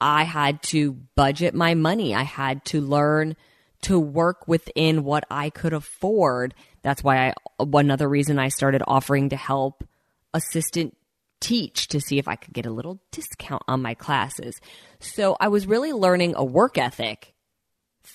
I 0.00 0.24
had 0.24 0.62
to 0.64 0.92
budget 1.14 1.54
my 1.54 1.74
money. 1.74 2.14
I 2.14 2.24
had 2.24 2.64
to 2.66 2.80
learn 2.80 3.36
to 3.82 3.98
work 3.98 4.48
within 4.48 5.04
what 5.04 5.24
I 5.30 5.50
could 5.50 5.72
afford. 5.72 6.54
That's 6.82 7.02
why 7.02 7.28
I, 7.28 7.34
another 7.60 8.08
reason 8.08 8.38
I 8.38 8.48
started 8.48 8.82
offering 8.86 9.30
to 9.30 9.36
help 9.36 9.84
assistant 10.32 10.96
teach 11.44 11.88
to 11.88 12.00
see 12.00 12.18
if 12.18 12.26
I 12.26 12.36
could 12.36 12.54
get 12.54 12.64
a 12.64 12.72
little 12.72 13.00
discount 13.12 13.62
on 13.68 13.82
my 13.82 13.92
classes. 13.92 14.58
So 14.98 15.36
I 15.38 15.48
was 15.48 15.66
really 15.66 15.92
learning 15.92 16.32
a 16.36 16.44
work 16.44 16.78
ethic 16.78 17.34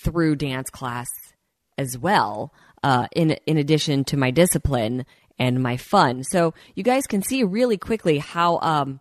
through 0.03 0.35
dance 0.35 0.71
class 0.71 1.07
as 1.77 1.95
well, 1.95 2.51
uh, 2.83 3.07
in 3.15 3.31
in 3.45 3.57
addition 3.57 4.03
to 4.05 4.17
my 4.17 4.31
discipline 4.31 5.05
and 5.37 5.61
my 5.61 5.77
fun. 5.77 6.23
So 6.23 6.55
you 6.73 6.83
guys 6.83 7.05
can 7.05 7.21
see 7.21 7.43
really 7.43 7.77
quickly 7.77 8.17
how 8.17 8.59
um, 8.61 8.99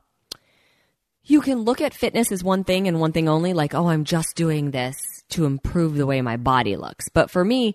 you 1.24 1.40
can 1.40 1.60
look 1.60 1.80
at 1.80 1.94
fitness 1.94 2.30
as 2.30 2.44
one 2.44 2.64
thing 2.64 2.86
and 2.86 3.00
one 3.00 3.12
thing 3.12 3.30
only, 3.30 3.54
like 3.54 3.74
oh, 3.74 3.88
I'm 3.88 4.04
just 4.04 4.36
doing 4.36 4.72
this 4.72 4.96
to 5.30 5.46
improve 5.46 5.94
the 5.94 6.06
way 6.06 6.20
my 6.20 6.36
body 6.36 6.76
looks. 6.76 7.08
But 7.08 7.30
for 7.30 7.44
me, 7.44 7.74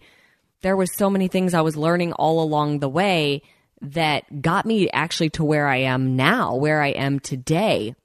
there 0.61 0.77
was 0.77 0.95
so 0.95 1.09
many 1.09 1.27
things 1.27 1.55
I 1.55 1.61
was 1.61 1.75
learning 1.75 2.13
all 2.13 2.43
along 2.43 2.79
the 2.79 2.89
way 2.89 3.41
that 3.83 4.41
got 4.41 4.65
me 4.65 4.89
actually 4.91 5.29
to 5.31 5.43
where 5.43 5.67
I 5.67 5.77
am 5.77 6.15
now, 6.15 6.55
where 6.55 6.81
I 6.81 6.89
am 6.89 7.19
today. 7.19 7.95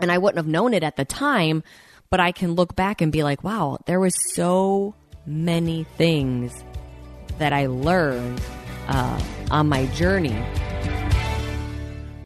And 0.00 0.10
I 0.10 0.18
wouldn't 0.18 0.38
have 0.38 0.46
known 0.46 0.72
it 0.72 0.82
at 0.82 0.96
the 0.96 1.04
time, 1.04 1.62
but 2.08 2.20
I 2.20 2.32
can 2.32 2.54
look 2.54 2.74
back 2.74 3.00
and 3.00 3.12
be 3.12 3.22
like, 3.22 3.44
wow, 3.44 3.78
there 3.86 4.00
was 4.00 4.14
so 4.34 4.94
many 5.26 5.84
things 5.84 6.64
that 7.38 7.52
I 7.52 7.66
learned 7.66 8.40
uh, 8.88 9.20
on 9.50 9.68
my 9.68 9.86
journey. 9.86 10.36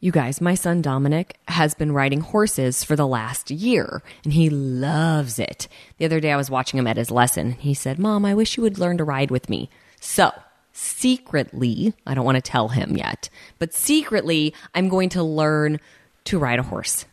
You 0.00 0.12
guys, 0.12 0.40
my 0.40 0.54
son 0.54 0.82
Dominic 0.82 1.38
has 1.48 1.72
been 1.74 1.92
riding 1.92 2.20
horses 2.20 2.84
for 2.84 2.94
the 2.94 3.06
last 3.06 3.50
year 3.50 4.02
and 4.22 4.34
he 4.34 4.50
loves 4.50 5.38
it. 5.38 5.66
The 5.96 6.04
other 6.04 6.20
day 6.20 6.30
I 6.30 6.36
was 6.36 6.50
watching 6.50 6.78
him 6.78 6.86
at 6.86 6.98
his 6.98 7.10
lesson. 7.10 7.52
He 7.52 7.72
said, 7.72 7.98
Mom, 7.98 8.26
I 8.26 8.34
wish 8.34 8.58
you 8.58 8.62
would 8.62 8.78
learn 8.78 8.98
to 8.98 9.04
ride 9.04 9.30
with 9.30 9.48
me. 9.48 9.70
So 10.00 10.30
secretly, 10.74 11.94
I 12.06 12.14
don't 12.14 12.24
want 12.24 12.36
to 12.36 12.42
tell 12.42 12.68
him 12.68 12.96
yet, 12.96 13.30
but 13.58 13.72
secretly, 13.72 14.52
I'm 14.74 14.88
going 14.90 15.08
to 15.10 15.22
learn 15.22 15.80
to 16.24 16.38
ride 16.38 16.58
a 16.58 16.64
horse 16.64 17.06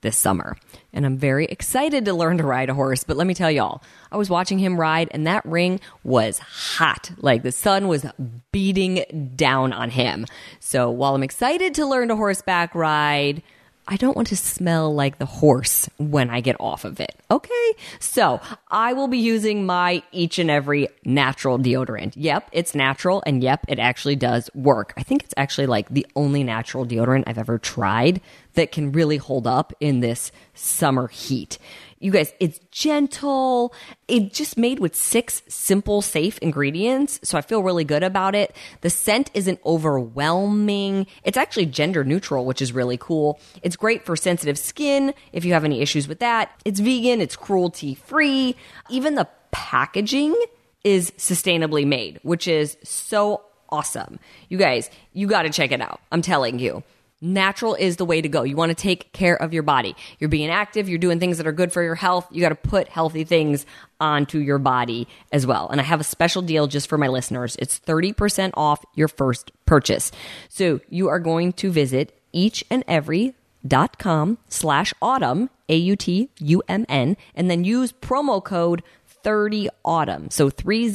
this 0.00 0.16
summer. 0.16 0.56
And 0.92 1.04
I'm 1.04 1.18
very 1.18 1.44
excited 1.44 2.06
to 2.06 2.14
learn 2.14 2.38
to 2.38 2.44
ride 2.44 2.70
a 2.70 2.74
horse. 2.74 3.04
But 3.04 3.16
let 3.16 3.26
me 3.26 3.34
tell 3.34 3.50
y'all, 3.50 3.82
I 4.10 4.16
was 4.16 4.30
watching 4.30 4.58
him 4.58 4.80
ride, 4.80 5.08
and 5.10 5.26
that 5.26 5.44
ring 5.44 5.80
was 6.04 6.38
hot. 6.38 7.10
Like 7.18 7.42
the 7.42 7.52
sun 7.52 7.86
was 7.86 8.06
beating 8.50 9.32
down 9.36 9.72
on 9.72 9.90
him. 9.90 10.26
So 10.58 10.90
while 10.90 11.14
I'm 11.14 11.22
excited 11.22 11.74
to 11.74 11.86
learn 11.86 12.08
to 12.08 12.16
horseback 12.16 12.74
ride, 12.74 13.42
I 13.88 13.96
don't 13.96 14.14
want 14.14 14.28
to 14.28 14.36
smell 14.36 14.94
like 14.94 15.18
the 15.18 15.26
horse 15.26 15.88
when 15.98 16.30
I 16.30 16.40
get 16.40 16.56
off 16.60 16.84
of 16.84 17.00
it. 17.00 17.14
Okay. 17.30 17.72
So 17.98 18.40
I 18.68 18.92
will 18.92 19.08
be 19.08 19.18
using 19.18 19.66
my 19.66 20.02
each 20.12 20.38
and 20.38 20.50
every 20.50 20.88
natural 21.04 21.58
deodorant. 21.58 22.12
Yep, 22.16 22.50
it's 22.52 22.74
natural 22.74 23.22
and 23.26 23.42
yep, 23.42 23.64
it 23.68 23.78
actually 23.78 24.16
does 24.16 24.48
work. 24.54 24.92
I 24.96 25.02
think 25.02 25.24
it's 25.24 25.34
actually 25.36 25.66
like 25.66 25.88
the 25.88 26.06
only 26.14 26.44
natural 26.44 26.86
deodorant 26.86 27.24
I've 27.26 27.38
ever 27.38 27.58
tried 27.58 28.20
that 28.54 28.72
can 28.72 28.92
really 28.92 29.16
hold 29.16 29.46
up 29.46 29.72
in 29.80 30.00
this 30.00 30.32
summer 30.54 31.08
heat. 31.08 31.58
You 32.02 32.10
guys, 32.10 32.32
it's 32.40 32.58
gentle. 32.70 33.74
It 34.08 34.32
just 34.32 34.56
made 34.56 34.78
with 34.78 34.96
six 34.96 35.42
simple, 35.48 36.00
safe 36.00 36.38
ingredients. 36.38 37.20
So 37.22 37.36
I 37.36 37.42
feel 37.42 37.62
really 37.62 37.84
good 37.84 38.02
about 38.02 38.34
it. 38.34 38.56
The 38.80 38.88
scent 38.88 39.30
isn't 39.34 39.60
overwhelming. 39.66 41.06
It's 41.24 41.36
actually 41.36 41.66
gender 41.66 42.02
neutral, 42.02 42.46
which 42.46 42.62
is 42.62 42.72
really 42.72 42.96
cool. 42.96 43.38
It's 43.62 43.76
great 43.76 44.06
for 44.06 44.16
sensitive 44.16 44.56
skin 44.56 45.12
if 45.32 45.44
you 45.44 45.52
have 45.52 45.64
any 45.64 45.82
issues 45.82 46.08
with 46.08 46.20
that. 46.20 46.50
It's 46.64 46.80
vegan. 46.80 47.20
It's 47.20 47.36
cruelty 47.36 47.94
free. 47.94 48.56
Even 48.88 49.14
the 49.14 49.28
packaging 49.50 50.34
is 50.82 51.10
sustainably 51.12 51.86
made, 51.86 52.18
which 52.22 52.48
is 52.48 52.78
so 52.82 53.42
awesome. 53.68 54.18
You 54.48 54.56
guys, 54.56 54.88
you 55.12 55.26
got 55.26 55.42
to 55.42 55.50
check 55.50 55.70
it 55.70 55.82
out. 55.82 56.00
I'm 56.10 56.22
telling 56.22 56.58
you. 56.58 56.82
Natural 57.20 57.74
is 57.74 57.96
the 57.96 58.04
way 58.04 58.22
to 58.22 58.28
go. 58.28 58.42
You 58.44 58.56
want 58.56 58.70
to 58.70 58.74
take 58.74 59.12
care 59.12 59.40
of 59.40 59.52
your 59.52 59.62
body. 59.62 59.94
You're 60.18 60.30
being 60.30 60.48
active, 60.50 60.88
you're 60.88 60.98
doing 60.98 61.20
things 61.20 61.36
that 61.36 61.46
are 61.46 61.52
good 61.52 61.72
for 61.72 61.82
your 61.82 61.94
health. 61.94 62.26
You 62.30 62.40
got 62.40 62.48
to 62.50 62.54
put 62.54 62.88
healthy 62.88 63.24
things 63.24 63.66
onto 64.00 64.38
your 64.38 64.58
body 64.58 65.06
as 65.30 65.46
well. 65.46 65.68
And 65.68 65.80
I 65.80 65.84
have 65.84 66.00
a 66.00 66.04
special 66.04 66.40
deal 66.40 66.66
just 66.66 66.88
for 66.88 66.96
my 66.96 67.08
listeners. 67.08 67.56
It's 67.58 67.78
30% 67.78 68.52
off 68.54 68.84
your 68.94 69.08
first 69.08 69.52
purchase. 69.66 70.12
So 70.48 70.80
you 70.88 71.08
are 71.08 71.20
going 71.20 71.52
to 71.54 71.70
visit 71.70 72.18
each 72.32 72.64
and 72.70 72.84
every 72.88 73.34
dot 73.66 73.98
com 73.98 74.38
slash 74.48 74.94
autumn, 75.02 75.50
A 75.68 75.76
U 75.76 75.96
T 75.96 76.30
U 76.38 76.62
M 76.68 76.86
N, 76.88 77.18
and 77.34 77.50
then 77.50 77.64
use 77.64 77.92
promo 77.92 78.42
code 78.42 78.82
30 79.22 79.68
autumn. 79.84 80.30
So 80.30 80.48
30 80.48 80.88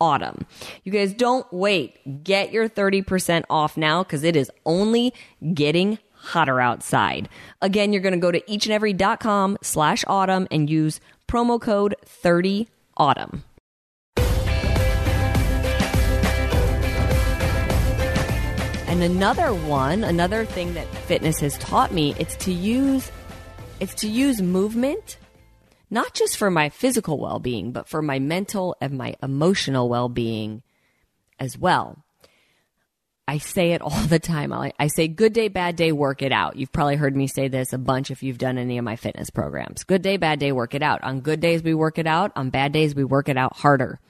autumn. 0.00 0.46
You 0.84 0.92
guys 0.92 1.12
don't 1.14 1.46
wait. 1.52 2.24
Get 2.24 2.52
your 2.52 2.68
30% 2.68 3.44
off 3.48 3.76
now 3.76 4.02
because 4.02 4.24
it 4.24 4.36
is 4.36 4.50
only 4.64 5.14
getting 5.52 5.98
hotter 6.12 6.60
outside. 6.60 7.28
Again, 7.60 7.92
you're 7.92 8.02
going 8.02 8.14
to 8.14 8.20
go 8.20 8.32
to 8.32 8.40
eachandevery.com 8.40 9.58
slash 9.62 10.04
autumn 10.06 10.48
and 10.50 10.68
use 10.68 11.00
promo 11.28 11.60
code 11.60 11.94
30 12.04 12.68
autumn. 12.96 13.44
And 18.86 19.02
another 19.02 19.52
one, 19.52 20.04
another 20.04 20.44
thing 20.44 20.74
that 20.74 20.86
fitness 20.86 21.40
has 21.40 21.58
taught 21.58 21.92
me, 21.92 22.14
it's 22.18 22.36
to 22.36 22.52
use 22.52 23.10
it's 23.80 23.94
to 23.96 24.08
use 24.08 24.40
movement 24.40 25.18
not 25.94 26.12
just 26.12 26.36
for 26.36 26.50
my 26.50 26.68
physical 26.68 27.18
well 27.18 27.38
being, 27.38 27.72
but 27.72 27.88
for 27.88 28.02
my 28.02 28.18
mental 28.18 28.76
and 28.80 28.98
my 28.98 29.14
emotional 29.22 29.88
well 29.88 30.08
being 30.08 30.62
as 31.38 31.56
well. 31.56 32.04
I 33.26 33.38
say 33.38 33.72
it 33.72 33.80
all 33.82 34.02
the 34.02 34.18
time. 34.18 34.52
I 34.52 34.86
say, 34.88 35.08
good 35.08 35.32
day, 35.32 35.48
bad 35.48 35.76
day, 35.76 35.92
work 35.92 36.20
it 36.20 36.32
out. 36.32 36.56
You've 36.56 36.72
probably 36.72 36.96
heard 36.96 37.16
me 37.16 37.26
say 37.26 37.48
this 37.48 37.72
a 37.72 37.78
bunch 37.78 38.10
if 38.10 38.22
you've 38.22 38.38
done 38.38 38.58
any 38.58 38.76
of 38.76 38.84
my 38.84 38.96
fitness 38.96 39.30
programs. 39.30 39.84
Good 39.84 40.02
day, 40.02 40.16
bad 40.16 40.40
day, 40.40 40.52
work 40.52 40.74
it 40.74 40.82
out. 40.82 41.02
On 41.04 41.20
good 41.20 41.40
days, 41.40 41.62
we 41.62 41.72
work 41.74 41.98
it 41.98 42.06
out. 42.06 42.32
On 42.36 42.50
bad 42.50 42.72
days, 42.72 42.94
we 42.94 43.04
work 43.04 43.28
it 43.28 43.38
out 43.38 43.56
harder. 43.56 44.00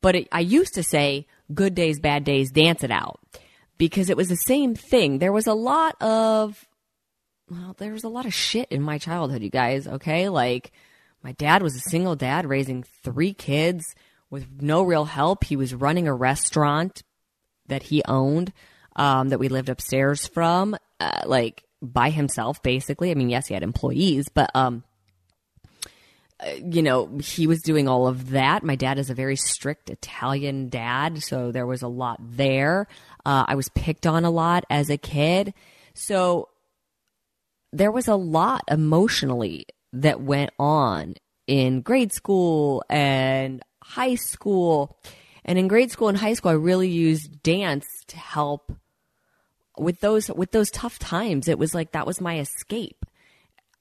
But 0.00 0.14
it, 0.14 0.28
I 0.32 0.40
used 0.40 0.74
to 0.74 0.82
say, 0.82 1.26
good 1.52 1.74
days, 1.74 1.98
bad 1.98 2.24
days, 2.24 2.50
dance 2.50 2.84
it 2.84 2.90
out 2.90 3.20
because 3.76 4.08
it 4.08 4.16
was 4.16 4.28
the 4.28 4.36
same 4.36 4.74
thing. 4.74 5.18
There 5.18 5.32
was 5.32 5.46
a 5.46 5.54
lot 5.54 6.00
of, 6.00 6.66
well, 7.50 7.74
there 7.78 7.92
was 7.92 8.04
a 8.04 8.08
lot 8.08 8.24
of 8.24 8.32
shit 8.32 8.68
in 8.70 8.82
my 8.82 8.98
childhood, 8.98 9.42
you 9.42 9.50
guys, 9.50 9.86
okay? 9.86 10.28
Like, 10.28 10.72
my 11.24 11.32
dad 11.32 11.62
was 11.62 11.74
a 11.74 11.80
single 11.80 12.14
dad 12.14 12.44
raising 12.44 12.82
three 13.02 13.32
kids 13.32 13.94
with 14.28 14.46
no 14.60 14.82
real 14.82 15.06
help. 15.06 15.44
He 15.44 15.56
was 15.56 15.74
running 15.74 16.06
a 16.06 16.14
restaurant 16.14 17.02
that 17.66 17.84
he 17.84 18.02
owned 18.06 18.52
um, 18.94 19.30
that 19.30 19.38
we 19.38 19.48
lived 19.48 19.70
upstairs 19.70 20.26
from, 20.28 20.76
uh, 21.00 21.22
like 21.24 21.64
by 21.80 22.10
himself, 22.10 22.62
basically. 22.62 23.10
I 23.10 23.14
mean, 23.14 23.30
yes, 23.30 23.46
he 23.46 23.54
had 23.54 23.62
employees, 23.62 24.28
but 24.28 24.50
um, 24.54 24.84
uh, 26.40 26.50
you 26.62 26.82
know, 26.82 27.18
he 27.18 27.46
was 27.46 27.62
doing 27.62 27.88
all 27.88 28.06
of 28.06 28.30
that. 28.30 28.62
My 28.62 28.76
dad 28.76 28.98
is 28.98 29.08
a 29.08 29.14
very 29.14 29.36
strict 29.36 29.88
Italian 29.88 30.68
dad, 30.68 31.22
so 31.22 31.52
there 31.52 31.66
was 31.66 31.80
a 31.80 31.88
lot 31.88 32.18
there. 32.20 32.86
Uh, 33.24 33.46
I 33.48 33.54
was 33.54 33.70
picked 33.70 34.06
on 34.06 34.24
a 34.24 34.30
lot 34.30 34.64
as 34.68 34.90
a 34.90 34.98
kid, 34.98 35.54
so 35.94 36.50
there 37.72 37.90
was 37.90 38.08
a 38.08 38.14
lot 38.14 38.62
emotionally 38.68 39.66
that 39.94 40.20
went 40.20 40.50
on 40.58 41.14
in 41.46 41.80
grade 41.80 42.12
school 42.12 42.84
and 42.88 43.62
high 43.82 44.14
school. 44.14 44.98
And 45.44 45.58
in 45.58 45.68
grade 45.68 45.90
school 45.90 46.08
and 46.08 46.16
high 46.16 46.34
school, 46.34 46.50
I 46.50 46.54
really 46.54 46.88
used 46.88 47.42
dance 47.42 47.86
to 48.08 48.16
help 48.16 48.72
with 49.76 50.00
those 50.00 50.28
with 50.30 50.52
those 50.52 50.70
tough 50.70 50.98
times. 50.98 51.48
It 51.48 51.58
was 51.58 51.74
like 51.74 51.92
that 51.92 52.06
was 52.06 52.20
my 52.20 52.38
escape. 52.38 53.04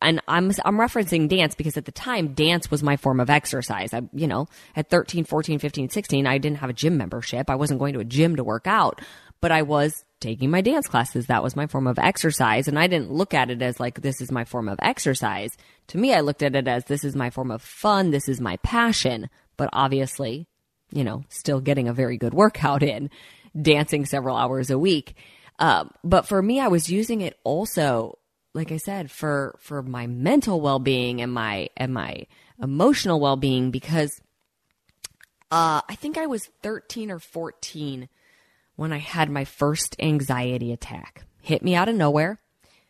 And 0.02 0.22
I'm 0.28 0.52
I'm 0.66 0.78
referencing 0.78 1.30
dance 1.30 1.56
because 1.56 1.78
at 1.78 1.86
the 1.86 1.92
time 1.92 2.34
dance 2.34 2.70
was 2.70 2.84
my 2.84 2.98
form 2.98 3.22
of 3.22 3.30
exercise. 3.30 3.94
I 3.94 4.02
you 4.12 4.28
know, 4.28 4.48
at 4.76 4.90
13, 4.90 5.24
14, 5.24 5.60
15, 5.60 5.90
16, 5.90 6.28
I 6.28 6.38
didn't 6.38 6.58
have 6.58 6.70
a 6.70 6.74
gym 6.74 6.98
membership. 6.98 7.50
I 7.50 7.56
wasn't 7.56 7.80
going 7.80 7.94
to 7.94 8.02
a 8.02 8.06
gym 8.06 8.36
to 8.36 8.44
work 8.44 8.68
out, 8.68 9.02
but 9.40 9.52
I 9.52 9.62
was 9.62 10.04
taking 10.24 10.50
my 10.50 10.62
dance 10.62 10.88
classes. 10.88 11.28
That 11.28 11.44
was 11.44 11.56
my 11.56 11.68
form 11.68 11.86
of 11.86 12.00
exercise. 12.00 12.68
And 12.68 12.80
I 12.80 12.88
didn't 12.88 13.12
look 13.12 13.34
at 13.34 13.52
it 13.52 13.62
as 13.62 13.80
like, 13.80 14.02
this 14.02 14.22
is 14.22 14.32
my 14.32 14.46
form 14.46 14.70
of 14.70 14.80
exercise. 14.82 15.52
To 15.88 15.98
me, 15.98 16.14
I 16.14 16.22
looked 16.22 16.42
at 16.42 16.56
it 16.56 16.68
as 16.68 16.86
this 16.86 17.04
is 17.04 17.16
my 17.16 17.30
form 17.30 17.52
of 17.52 17.62
fun. 17.62 18.10
This 18.10 18.28
is 18.28 18.42
my 18.42 18.58
passion. 18.58 19.30
But 19.58 19.70
obviously, 19.74 20.48
you 20.92 21.04
know, 21.04 21.26
still 21.30 21.60
getting 21.60 21.88
a 21.88 21.94
very 21.94 22.18
good 22.18 22.34
workout 22.34 22.82
in, 22.94 23.10
dancing 23.60 24.06
several 24.06 24.38
hours 24.38 24.72
a 24.72 24.80
week. 24.80 25.16
Um, 25.60 25.92
but 26.04 26.26
for 26.26 26.42
me, 26.42 26.60
I 26.60 26.70
was 26.70 26.90
using 26.90 27.22
it 27.22 27.38
also, 27.44 28.18
like 28.54 28.72
I 28.72 28.78
said, 28.78 29.12
for, 29.12 29.60
for 29.60 29.84
my 29.84 30.08
mental 30.08 30.62
well-being 30.62 31.22
and 31.22 31.32
my, 31.32 31.70
and 31.78 31.94
my 31.94 32.26
emotional 32.62 33.20
well-being 33.20 33.70
because, 33.70 34.22
uh, 35.52 35.82
I 35.88 35.96
think 35.96 36.18
I 36.18 36.26
was 36.26 36.50
13 36.64 37.12
or 37.12 37.20
14 37.20 38.10
when 38.76 38.92
I 38.92 38.98
had 38.98 39.30
my 39.30 39.46
first 39.46 39.96
anxiety 40.00 40.72
attack. 40.72 41.26
Hit 41.42 41.64
me 41.64 41.76
out 41.76 41.90
of 41.90 41.96
nowhere 41.96 42.40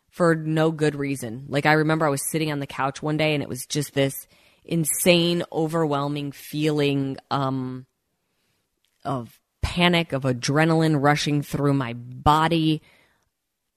for 0.09 0.35
no 0.35 0.71
good 0.71 0.95
reason. 0.95 1.45
Like 1.47 1.65
I 1.65 1.73
remember 1.73 2.05
I 2.05 2.09
was 2.09 2.29
sitting 2.29 2.51
on 2.51 2.59
the 2.59 2.67
couch 2.67 3.01
one 3.01 3.17
day 3.17 3.33
and 3.33 3.43
it 3.43 3.49
was 3.49 3.65
just 3.65 3.93
this 3.93 4.27
insane, 4.63 5.43
overwhelming 5.51 6.31
feeling 6.31 7.17
um, 7.31 7.85
of 9.03 9.39
panic, 9.61 10.13
of 10.13 10.23
adrenaline 10.23 11.01
rushing 11.01 11.41
through 11.41 11.73
my 11.73 11.93
body. 11.93 12.81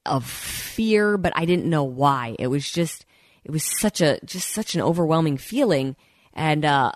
of 0.05 0.23
fear, 0.25 1.17
but 1.17 1.33
I 1.35 1.43
didn't 1.43 1.69
know 1.69 1.83
why. 1.83 2.35
It 2.39 2.47
was 2.47 2.71
just, 2.71 3.05
it 3.43 3.51
was 3.51 3.65
such 3.65 3.99
a, 3.99 4.19
just 4.23 4.53
such 4.53 4.73
an 4.73 4.81
overwhelming 4.81 5.37
feeling. 5.37 5.97
And, 6.33 6.63
uh, 6.63 6.93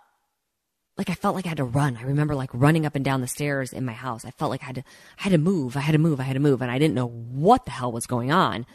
like 1.02 1.10
I 1.10 1.16
felt 1.16 1.34
like 1.34 1.48
I 1.48 1.50
had 1.50 1.58
to 1.58 1.64
run. 1.64 1.98
I 1.98 2.04
remember 2.04 2.36
like 2.36 2.52
running 2.54 2.86
up 2.86 2.94
and 2.94 3.04
down 3.04 3.22
the 3.22 3.28
stairs 3.28 3.74
in 3.74 3.86
my 3.86 3.92
house. 3.92 4.24
I 4.24 4.30
felt 4.30 4.52
like 4.52 4.62
I 4.62 4.68
had 4.68 4.76
to, 4.76 4.84
I 5.18 5.24
had 5.24 5.32
to 5.32 5.40
move. 5.40 5.76
I 5.76 5.80
had 5.80 5.94
to 5.94 5.98
move. 5.98 6.20
I 6.20 6.24
had 6.24 6.34
to 6.34 6.40
move. 6.40 6.62
And 6.62 6.70
I 6.70 6.78
didn't 6.78 6.94
know 6.94 7.08
what 7.08 7.66
the 7.66 7.72
hell 7.72 7.92
was 7.92 8.06
going 8.06 8.32
on. 8.32 8.68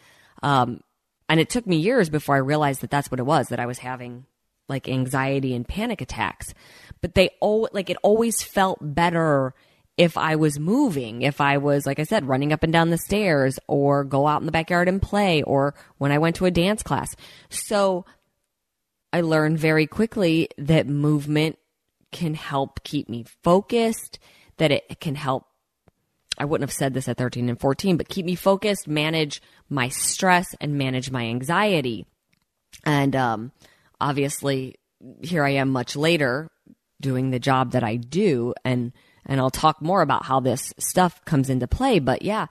Um, 0.43 0.81
and 1.29 1.39
it 1.39 1.49
took 1.49 1.65
me 1.65 1.77
years 1.77 2.09
before 2.09 2.35
I 2.35 2.39
realized 2.39 2.81
that 2.81 2.89
that's 2.89 3.09
what 3.09 3.21
it 3.21 3.25
was, 3.25 3.47
that 3.47 3.61
I 3.61 3.65
was 3.65 3.77
having 3.77 4.25
like 4.67 4.89
anxiety 4.89 5.55
and 5.55 5.65
panic 5.65 6.01
attacks. 6.01 6.53
But 6.99 7.15
they 7.15 7.29
all, 7.39 7.69
like 7.71 7.89
it 7.89 7.95
always 8.03 8.43
felt 8.43 8.79
better 8.81 9.53
if 9.95 10.17
I 10.17 10.35
was 10.35 10.59
moving, 10.59 11.21
if 11.21 11.39
I 11.39 11.59
was, 11.59 11.85
like 11.85 11.97
I 11.97 12.03
said, 12.03 12.27
running 12.27 12.51
up 12.51 12.61
and 12.61 12.73
down 12.73 12.89
the 12.89 12.97
stairs 12.97 13.57
or 13.67 14.03
go 14.03 14.27
out 14.27 14.41
in 14.41 14.47
the 14.47 14.51
backyard 14.51 14.89
and 14.89 15.01
play 15.01 15.43
or 15.43 15.75
when 15.97 16.11
I 16.11 16.17
went 16.17 16.35
to 16.35 16.45
a 16.45 16.51
dance 16.51 16.83
class. 16.83 17.15
So 17.49 18.03
I 19.13 19.21
learned 19.21 19.59
very 19.59 19.87
quickly 19.87 20.49
that 20.57 20.87
movement 20.87 21.57
can 22.11 22.33
help 22.33 22.83
keep 22.83 23.09
me 23.09 23.25
focused, 23.43 24.19
that 24.57 24.71
it 24.71 24.99
can 24.99 25.15
help. 25.15 25.45
I 26.37 26.45
wouldn't 26.45 26.69
have 26.69 26.75
said 26.75 26.93
this 26.93 27.07
at 27.07 27.17
13 27.17 27.49
and 27.49 27.59
14, 27.59 27.97
but 27.97 28.09
keep 28.09 28.25
me 28.25 28.35
focused, 28.35 28.87
manage 28.87 29.41
my 29.69 29.89
stress, 29.89 30.53
and 30.61 30.77
manage 30.77 31.09
my 31.09 31.25
anxiety. 31.25 32.05
And 32.85 33.15
um, 33.15 33.51
obviously, 33.99 34.75
here 35.21 35.43
I 35.43 35.51
am 35.51 35.69
much 35.69 35.95
later 35.95 36.49
doing 37.01 37.31
the 37.31 37.39
job 37.39 37.71
that 37.71 37.83
I 37.83 37.95
do, 37.95 38.53
and 38.63 38.91
and 39.25 39.39
I'll 39.41 39.49
talk 39.49 39.81
more 39.81 40.01
about 40.01 40.25
how 40.25 40.39
this 40.39 40.73
stuff 40.79 41.23
comes 41.25 41.49
into 41.49 41.67
play. 41.67 41.99
But 41.99 42.21
yeah, 42.21 42.47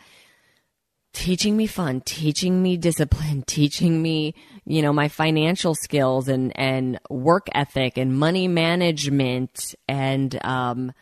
teaching 1.16 1.56
me 1.56 1.66
fun, 1.66 2.02
teaching 2.02 2.62
me 2.62 2.76
discipline, 2.76 3.42
teaching 3.46 4.02
me, 4.02 4.34
you 4.66 4.82
know, 4.82 4.92
my 4.92 5.08
financial 5.08 5.74
skills 5.74 6.28
and, 6.28 6.52
and 6.56 7.00
work 7.08 7.48
ethic 7.54 7.96
and 7.96 8.18
money 8.18 8.46
management 8.46 9.74
and, 9.88 10.38
um, 10.44 10.92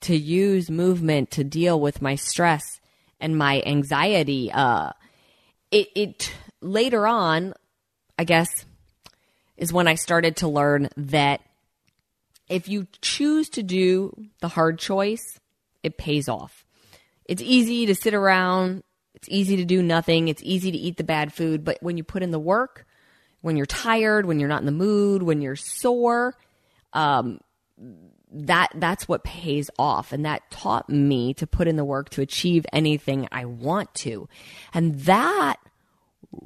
to 0.00 0.16
use 0.16 0.68
movement 0.68 1.30
to 1.30 1.44
deal 1.44 1.78
with 1.78 2.02
my 2.02 2.16
stress 2.16 2.80
and 3.20 3.38
my 3.38 3.62
anxiety. 3.64 4.50
Uh, 4.52 4.90
it, 5.70 5.88
it 5.94 6.34
later 6.60 7.06
on, 7.06 7.54
I 8.18 8.24
guess, 8.24 8.48
is 9.56 9.72
when 9.72 9.86
I 9.86 9.94
started 9.94 10.36
to 10.38 10.48
learn 10.48 10.88
that 10.96 11.40
if 12.48 12.68
you 12.68 12.88
choose 13.00 13.48
to 13.50 13.62
do 13.62 14.12
the 14.40 14.48
hard 14.48 14.80
choice, 14.80 15.38
it 15.84 15.98
pays 15.98 16.28
off. 16.28 16.66
It's 17.26 17.40
easy 17.40 17.86
to 17.86 17.94
sit 17.94 18.12
around. 18.12 18.82
It's 19.14 19.28
easy 19.30 19.56
to 19.56 19.64
do 19.64 19.82
nothing. 19.82 20.28
It's 20.28 20.42
easy 20.44 20.70
to 20.70 20.78
eat 20.78 20.96
the 20.96 21.04
bad 21.04 21.32
food. 21.32 21.64
But 21.64 21.78
when 21.80 21.96
you 21.96 22.04
put 22.04 22.22
in 22.22 22.30
the 22.30 22.38
work, 22.38 22.86
when 23.40 23.56
you're 23.56 23.66
tired, 23.66 24.26
when 24.26 24.40
you're 24.40 24.48
not 24.48 24.60
in 24.60 24.66
the 24.66 24.72
mood, 24.72 25.22
when 25.22 25.42
you're 25.42 25.56
sore, 25.56 26.36
um, 26.92 27.40
that 28.32 28.68
that's 28.76 29.06
what 29.06 29.24
pays 29.24 29.68
off 29.78 30.12
and 30.12 30.24
that 30.24 30.50
taught 30.50 30.88
me 30.88 31.34
to 31.34 31.46
put 31.46 31.68
in 31.68 31.76
the 31.76 31.84
work 31.84 32.08
to 32.10 32.22
achieve 32.22 32.64
anything 32.72 33.28
I 33.30 33.44
want 33.44 33.92
to. 33.96 34.28
And 34.72 35.00
that 35.00 35.56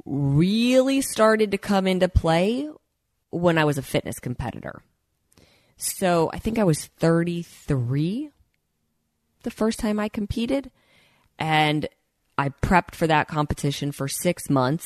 really 0.05 1.01
started 1.01 1.51
to 1.51 1.57
come 1.57 1.87
into 1.87 2.09
play 2.09 2.69
when 3.29 3.57
I 3.57 3.65
was 3.65 3.77
a 3.77 3.81
fitness 3.83 4.19
competitor. 4.19 4.81
So 5.77 6.29
I 6.33 6.39
think 6.39 6.57
I 6.59 6.63
was 6.63 6.85
33 6.85 8.31
the 9.43 9.51
first 9.51 9.79
time 9.79 9.99
I 9.99 10.09
competed. 10.09 10.71
And 11.39 11.87
I 12.37 12.49
prepped 12.49 12.95
for 12.95 13.07
that 13.07 13.27
competition 13.27 13.91
for 13.91 14.07
six 14.07 14.49
months, 14.49 14.85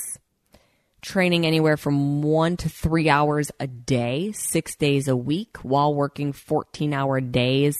training 1.01 1.46
anywhere 1.46 1.77
from 1.77 2.22
one 2.22 2.58
to 2.58 2.70
three 2.70 3.10
hours 3.10 3.51
a 3.60 3.67
day, 3.67 4.32
six 4.34 4.76
days 4.76 5.08
a 5.08 5.15
week, 5.15 5.58
while 5.58 5.93
working 5.93 6.32
14 6.32 6.93
hour 6.93 7.19
days 7.19 7.76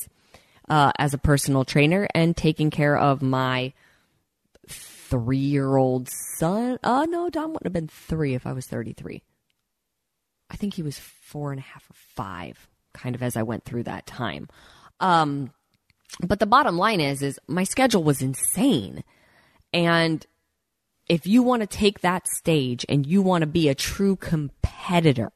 uh, 0.70 0.92
as 0.98 1.14
a 1.14 1.18
personal 1.18 1.66
trainer 1.66 2.08
and 2.14 2.36
taking 2.36 2.70
care 2.70 2.98
of 2.98 3.22
my 3.22 3.74
three 4.68 5.38
year 5.38 5.76
old 5.76 6.10
son. 6.38 6.80
Oh, 6.84 7.02
uh, 7.02 7.06
no, 7.06 7.30
Don 7.30 7.50
wouldn't 7.50 7.66
have 7.66 7.74
been 7.74 7.88
three 7.88 8.34
if 8.34 8.48
I 8.48 8.54
was 8.54 8.68
33. 8.68 9.22
I 10.50 10.56
think 10.56 10.74
he 10.74 10.84
was 10.84 11.00
four 11.00 11.52
and 11.52 11.60
a 11.60 11.64
half 11.64 11.90
or 11.90 11.94
five 11.94 12.68
kind 12.94 13.16
of 13.16 13.24
as 13.24 13.38
I 13.38 13.44
went 13.44 13.64
through 13.64 13.84
that 13.84 14.06
time. 14.06 14.50
Um, 15.00 15.52
but 16.22 16.40
the 16.40 16.46
bottom 16.46 16.78
line 16.78 17.00
is, 17.00 17.22
is 17.22 17.40
my 17.48 17.64
schedule 17.64 18.04
was 18.04 18.22
insane. 18.22 19.04
And 19.74 20.26
if 21.08 21.28
you 21.28 21.44
want 21.44 21.62
to 21.62 21.68
take 21.68 22.02
that 22.02 22.28
stage 22.28 22.86
and 22.88 23.06
you 23.06 23.22
want 23.22 23.42
to 23.42 23.48
be 23.48 23.70
a 23.70 23.76
true 23.76 24.16
competitor, 24.16 25.32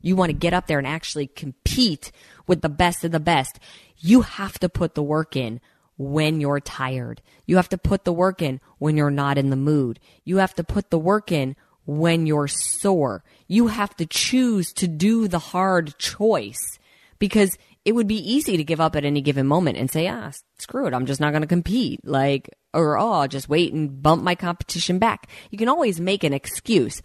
you 0.00 0.16
want 0.16 0.30
to 0.30 0.36
get 0.36 0.54
up 0.54 0.66
there 0.66 0.78
and 0.78 0.86
actually 0.86 1.26
compete 1.26 2.12
with 2.46 2.62
the 2.62 2.68
best 2.68 3.04
of 3.04 3.12
the 3.12 3.20
best, 3.20 3.58
you 3.98 4.22
have 4.22 4.58
to 4.60 4.68
put 4.68 4.94
the 4.94 5.02
work 5.02 5.36
in 5.36 5.60
when 5.98 6.40
you're 6.40 6.60
tired. 6.60 7.20
You 7.44 7.56
have 7.56 7.68
to 7.70 7.78
put 7.78 8.04
the 8.04 8.12
work 8.12 8.40
in 8.40 8.60
when 8.78 8.96
you're 8.96 9.10
not 9.10 9.36
in 9.36 9.50
the 9.50 9.56
mood. 9.56 10.00
You 10.24 10.38
have 10.38 10.54
to 10.54 10.64
put 10.64 10.88
the 10.90 10.98
work 10.98 11.30
in 11.30 11.56
when 11.84 12.26
you're 12.26 12.48
sore. 12.48 13.22
You 13.46 13.66
have 13.66 13.94
to 13.96 14.06
choose 14.06 14.72
to 14.74 14.88
do 14.88 15.28
the 15.28 15.38
hard 15.38 15.98
choice 15.98 16.78
because 17.18 17.58
it 17.84 17.92
would 17.92 18.06
be 18.06 18.32
easy 18.32 18.56
to 18.56 18.64
give 18.64 18.80
up 18.80 18.94
at 18.94 19.04
any 19.04 19.20
given 19.20 19.46
moment 19.46 19.78
and 19.78 19.90
say, 19.90 20.06
ah, 20.08 20.32
screw 20.58 20.86
it. 20.86 20.94
I'm 20.94 21.06
just 21.06 21.20
not 21.20 21.30
going 21.30 21.42
to 21.42 21.48
compete. 21.48 22.00
Like, 22.04 22.50
or, 22.74 22.98
oh, 22.98 23.12
I'll 23.12 23.28
just 23.28 23.48
wait 23.48 23.72
and 23.72 24.02
bump 24.02 24.22
my 24.22 24.34
competition 24.34 24.98
back. 24.98 25.28
You 25.50 25.58
can 25.58 25.68
always 25.68 26.00
make 26.00 26.22
an 26.22 26.34
excuse. 26.34 27.02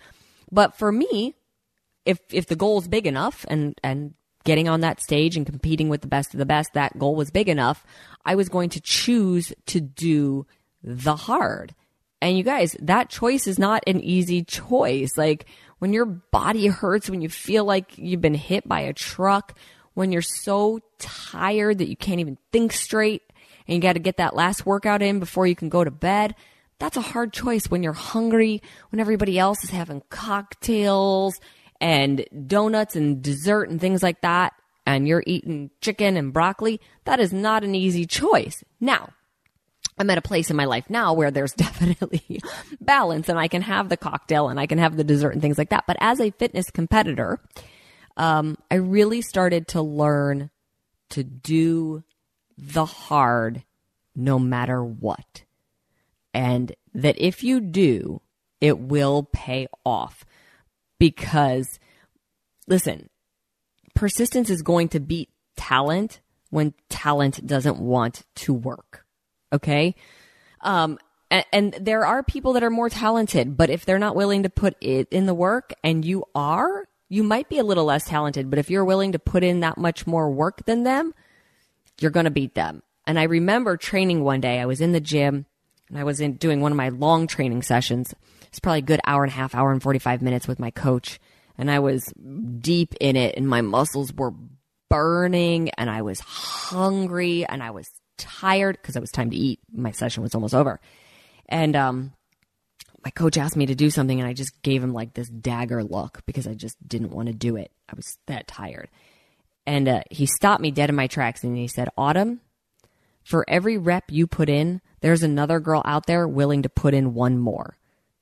But 0.51 0.77
for 0.77 0.91
me, 0.91 1.33
if, 2.05 2.19
if 2.29 2.47
the 2.47 2.57
goal 2.57 2.79
is 2.79 2.87
big 2.87 3.07
enough 3.07 3.45
and, 3.47 3.79
and 3.83 4.13
getting 4.43 4.67
on 4.67 4.81
that 4.81 5.01
stage 5.01 5.37
and 5.37 5.45
competing 5.45 5.87
with 5.87 6.01
the 6.01 6.07
best 6.07 6.33
of 6.33 6.39
the 6.39 6.45
best, 6.45 6.73
that 6.73 6.99
goal 6.99 7.15
was 7.15 7.31
big 7.31 7.47
enough, 7.47 7.85
I 8.25 8.35
was 8.35 8.49
going 8.49 8.69
to 8.71 8.81
choose 8.81 9.53
to 9.67 9.79
do 9.79 10.45
the 10.83 11.15
hard. 11.15 11.73
And 12.21 12.37
you 12.37 12.43
guys, 12.43 12.75
that 12.81 13.09
choice 13.09 13.47
is 13.47 13.57
not 13.57 13.83
an 13.87 14.01
easy 14.01 14.43
choice. 14.43 15.17
Like 15.17 15.45
when 15.79 15.93
your 15.93 16.05
body 16.05 16.67
hurts, 16.67 17.09
when 17.09 17.21
you 17.21 17.29
feel 17.29 17.65
like 17.65 17.97
you've 17.97 18.21
been 18.21 18.33
hit 18.33 18.67
by 18.67 18.81
a 18.81 18.93
truck, 18.93 19.57
when 19.95 20.11
you're 20.11 20.21
so 20.21 20.79
tired 20.99 21.79
that 21.79 21.89
you 21.89 21.97
can't 21.97 22.19
even 22.19 22.37
think 22.51 22.71
straight 22.71 23.23
and 23.67 23.75
you 23.75 23.81
got 23.81 23.93
to 23.93 23.99
get 23.99 24.17
that 24.17 24.35
last 24.35 24.65
workout 24.65 25.01
in 25.01 25.19
before 25.19 25.47
you 25.47 25.55
can 25.55 25.69
go 25.69 25.83
to 25.83 25.91
bed. 25.91 26.35
That's 26.77 26.97
a 26.97 27.01
hard 27.01 27.33
choice 27.33 27.69
when 27.69 27.81
you're 27.81 27.93
hungry, 27.93 28.61
when 28.91 28.99
everybody 28.99 29.39
else 29.39 29.63
is 29.63 29.69
having 29.69 30.03
cocktails 30.09 31.39
and 31.81 32.25
donuts 32.47 32.95
and 32.95 33.21
dessert 33.21 33.69
and 33.69 33.81
things 33.81 34.03
like 34.03 34.21
that, 34.21 34.53
and 34.85 35.07
you're 35.07 35.23
eating 35.25 35.71
chicken 35.81 36.17
and 36.17 36.31
broccoli. 36.31 36.79
That 37.05 37.19
is 37.19 37.33
not 37.33 37.63
an 37.63 37.73
easy 37.73 38.05
choice. 38.05 38.63
Now, 38.79 39.09
I'm 39.97 40.09
at 40.09 40.17
a 40.17 40.21
place 40.21 40.49
in 40.49 40.57
my 40.57 40.65
life 40.65 40.89
now 40.89 41.13
where 41.13 41.31
there's 41.31 41.53
definitely 41.57 42.41
balance 42.81 43.29
and 43.29 43.39
I 43.39 43.47
can 43.47 43.61
have 43.61 43.89
the 43.89 43.97
cocktail 43.97 44.49
and 44.49 44.59
I 44.59 44.67
can 44.67 44.77
have 44.77 44.97
the 44.97 45.03
dessert 45.03 45.31
and 45.31 45.41
things 45.41 45.57
like 45.57 45.69
that. 45.69 45.85
But 45.87 45.97
as 46.01 46.19
a 46.19 46.31
fitness 46.31 46.69
competitor, 46.69 47.39
um, 48.17 48.57
I 48.69 48.75
really 48.75 49.21
started 49.21 49.67
to 49.69 49.81
learn 49.81 50.49
to 51.09 51.23
do 51.23 52.03
the 52.57 52.85
hard 52.85 53.63
no 54.15 54.39
matter 54.39 54.83
what. 54.83 55.43
And 56.33 56.73
that 56.93 57.15
if 57.17 57.43
you 57.43 57.59
do, 57.59 58.21
it 58.61 58.79
will 58.79 59.23
pay 59.31 59.67
off. 59.85 60.25
Because, 60.97 61.79
listen, 62.67 63.09
persistence 63.93 64.49
is 64.49 64.61
going 64.61 64.89
to 64.89 64.99
beat 64.99 65.29
talent 65.57 66.21
when 66.49 66.73
talent 66.89 67.45
doesn't 67.45 67.79
want 67.79 68.23
to 68.35 68.53
work. 68.53 69.05
Okay? 69.51 69.95
Um, 70.61 70.97
and, 71.29 71.45
and, 71.51 71.73
there 71.79 72.05
are 72.05 72.23
people 72.23 72.53
that 72.53 72.63
are 72.63 72.69
more 72.69 72.89
talented, 72.89 73.57
but 73.57 73.69
if 73.69 73.85
they're 73.85 73.99
not 73.99 74.15
willing 74.15 74.43
to 74.43 74.49
put 74.49 74.75
it 74.81 75.07
in 75.11 75.25
the 75.25 75.33
work 75.33 75.73
and 75.83 76.03
you 76.03 76.23
are, 76.33 76.87
you 77.09 77.23
might 77.23 77.49
be 77.49 77.59
a 77.59 77.63
little 77.63 77.85
less 77.85 78.05
talented, 78.05 78.49
but 78.49 78.59
if 78.59 78.69
you're 78.69 78.85
willing 78.85 79.11
to 79.11 79.19
put 79.19 79.43
in 79.43 79.59
that 79.59 79.77
much 79.77 80.07
more 80.07 80.29
work 80.29 80.65
than 80.65 80.83
them, 80.83 81.13
you're 81.99 82.11
going 82.11 82.25
to 82.25 82.31
beat 82.31 82.55
them. 82.55 82.81
And 83.07 83.19
I 83.19 83.23
remember 83.23 83.77
training 83.77 84.23
one 84.23 84.41
day, 84.41 84.59
I 84.59 84.65
was 84.65 84.81
in 84.81 84.91
the 84.91 84.99
gym 84.99 85.45
and 85.89 85.97
I 85.97 86.03
was 86.03 86.19
in 86.19 86.33
doing 86.33 86.61
one 86.61 86.71
of 86.71 86.77
my 86.77 86.89
long 86.89 87.27
training 87.27 87.61
sessions. 87.61 88.13
It's 88.47 88.59
probably 88.59 88.79
a 88.79 88.83
good 88.83 89.01
hour 89.05 89.23
and 89.23 89.31
a 89.31 89.35
half, 89.35 89.53
hour 89.53 89.71
and 89.71 89.81
45 89.81 90.21
minutes 90.21 90.47
with 90.47 90.59
my 90.59 90.71
coach. 90.71 91.19
And 91.57 91.69
I 91.69 91.79
was 91.79 92.11
deep 92.59 92.95
in 92.99 93.15
it 93.15 93.35
and 93.37 93.47
my 93.47 93.61
muscles 93.61 94.11
were 94.13 94.33
burning 94.89 95.69
and 95.77 95.89
I 95.89 96.01
was 96.01 96.19
hungry 96.19 97.45
and 97.45 97.61
I 97.61 97.71
was 97.71 97.89
tired 98.17 98.77
because 98.81 98.95
it 98.95 99.01
was 99.01 99.11
time 99.11 99.29
to 99.29 99.37
eat. 99.37 99.59
My 99.71 99.91
session 99.91 100.23
was 100.23 100.33
almost 100.33 100.55
over. 100.55 100.79
And, 101.47 101.75
um, 101.75 102.13
my 103.05 103.11
coach 103.11 103.37
asked 103.37 103.55
me 103.55 103.67
to 103.67 103.75
do 103.75 103.91
something 103.91 104.19
and 104.19 104.27
I 104.27 104.33
just 104.33 104.59
gave 104.63 104.83
him 104.83 104.91
like 104.91 105.13
this 105.13 105.29
dagger 105.29 105.83
look 105.83 106.23
because 106.25 106.47
I 106.47 106.55
just 106.55 106.75
didn't 106.87 107.11
want 107.11 107.27
to 107.27 107.33
do 107.33 107.55
it. 107.55 107.71
I 107.87 107.95
was 107.95 108.17
that 108.25 108.47
tired. 108.47 108.89
And 109.67 109.87
uh, 109.87 110.01
he 110.09 110.25
stopped 110.25 110.61
me 110.61 110.71
dead 110.71 110.89
in 110.89 110.95
my 110.95 111.05
tracks 111.05 111.43
and 111.43 111.55
he 111.55 111.67
said, 111.67 111.89
Autumn, 111.97 112.41
for 113.23 113.45
every 113.47 113.77
rep 113.77 114.05
you 114.09 114.25
put 114.25 114.49
in, 114.49 114.81
there's 115.01 115.21
another 115.21 115.59
girl 115.59 115.83
out 115.85 116.07
there 116.07 116.27
willing 116.27 116.63
to 116.63 116.69
put 116.69 116.95
in 116.95 117.13
one 117.13 117.37
more. 117.37 117.77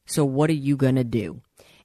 So 0.06 0.26
what 0.26 0.50
are 0.50 0.54
you 0.54 0.76
going 0.76 0.96
to 0.96 1.06
do? 1.06 1.42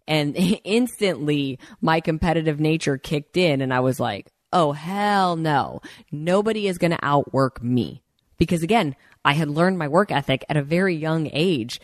And 0.08 0.34
instantly 0.64 1.60
my 1.80 2.00
competitive 2.00 2.58
nature 2.58 2.98
kicked 2.98 3.36
in 3.36 3.60
and 3.60 3.72
I 3.72 3.78
was 3.78 4.00
like, 4.00 4.32
oh, 4.52 4.72
hell 4.72 5.36
no. 5.36 5.82
Nobody 6.10 6.66
is 6.66 6.78
going 6.78 6.90
to 6.90 6.98
outwork 7.04 7.62
me. 7.62 8.02
Because 8.38 8.64
again, 8.64 8.96
I 9.24 9.34
had 9.34 9.48
learned 9.48 9.78
my 9.78 9.86
work 9.86 10.10
ethic 10.10 10.44
at 10.48 10.56
a 10.56 10.62
very 10.62 10.96
young 10.96 11.30
age 11.32 11.80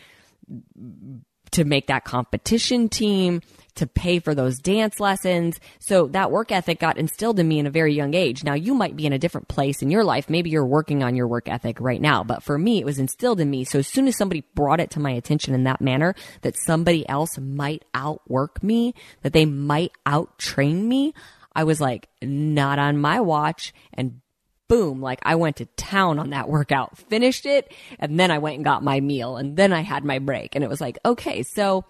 to 1.54 1.64
make 1.64 1.86
that 1.86 2.04
competition 2.04 2.88
team, 2.88 3.40
to 3.76 3.86
pay 3.86 4.18
for 4.18 4.34
those 4.34 4.58
dance 4.58 4.98
lessons. 4.98 5.60
So 5.78 6.08
that 6.08 6.32
work 6.32 6.50
ethic 6.50 6.80
got 6.80 6.98
instilled 6.98 7.38
in 7.38 7.46
me 7.46 7.60
in 7.60 7.66
a 7.66 7.70
very 7.70 7.94
young 7.94 8.14
age. 8.14 8.42
Now 8.42 8.54
you 8.54 8.74
might 8.74 8.96
be 8.96 9.06
in 9.06 9.12
a 9.12 9.18
different 9.18 9.46
place 9.46 9.80
in 9.80 9.90
your 9.90 10.02
life. 10.02 10.28
Maybe 10.28 10.50
you're 10.50 10.66
working 10.66 11.04
on 11.04 11.14
your 11.14 11.28
work 11.28 11.48
ethic 11.48 11.80
right 11.80 12.00
now, 12.00 12.24
but 12.24 12.42
for 12.42 12.58
me, 12.58 12.80
it 12.80 12.84
was 12.84 12.98
instilled 12.98 13.40
in 13.40 13.50
me. 13.50 13.64
So 13.64 13.78
as 13.78 13.86
soon 13.86 14.08
as 14.08 14.16
somebody 14.16 14.44
brought 14.54 14.80
it 14.80 14.90
to 14.92 15.00
my 15.00 15.12
attention 15.12 15.54
in 15.54 15.64
that 15.64 15.80
manner, 15.80 16.14
that 16.42 16.56
somebody 16.56 17.08
else 17.08 17.38
might 17.38 17.84
outwork 17.94 18.62
me, 18.62 18.94
that 19.22 19.32
they 19.32 19.44
might 19.44 19.92
out 20.06 20.38
train 20.38 20.88
me, 20.88 21.14
I 21.54 21.62
was 21.62 21.80
like, 21.80 22.08
not 22.20 22.80
on 22.80 22.98
my 22.98 23.20
watch 23.20 23.72
and 23.92 24.20
boom, 24.68 25.00
like 25.00 25.20
I 25.22 25.34
went 25.34 25.56
to 25.56 25.66
town 25.76 26.18
on 26.18 26.30
that 26.30 26.48
workout, 26.48 26.96
finished 26.96 27.46
it, 27.46 27.72
and 27.98 28.18
then 28.18 28.30
I 28.30 28.38
went 28.38 28.56
and 28.56 28.64
got 28.64 28.82
my 28.82 29.00
meal 29.00 29.36
and 29.36 29.56
then 29.56 29.72
I 29.72 29.80
had 29.80 30.04
my 30.04 30.18
break. 30.18 30.54
And 30.54 30.64
it 30.64 30.70
was 30.70 30.80
like, 30.80 30.98
okay, 31.04 31.42
so, 31.42 31.84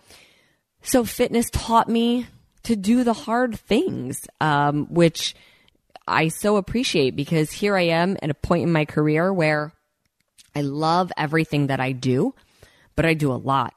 so 0.82 1.04
fitness 1.04 1.48
taught 1.50 1.88
me 1.88 2.26
to 2.64 2.76
do 2.76 3.04
the 3.04 3.12
hard 3.12 3.58
things, 3.58 4.26
um, 4.40 4.86
which 4.86 5.34
I 6.06 6.28
so 6.28 6.56
appreciate 6.56 7.16
because 7.16 7.50
here 7.50 7.76
I 7.76 7.82
am 7.82 8.16
at 8.22 8.30
a 8.30 8.34
point 8.34 8.64
in 8.64 8.72
my 8.72 8.84
career 8.84 9.32
where 9.32 9.72
I 10.54 10.62
love 10.62 11.12
everything 11.16 11.68
that 11.68 11.80
I 11.80 11.92
do, 11.92 12.34
but 12.96 13.06
I 13.06 13.14
do 13.14 13.32
a 13.32 13.34
lot 13.34 13.74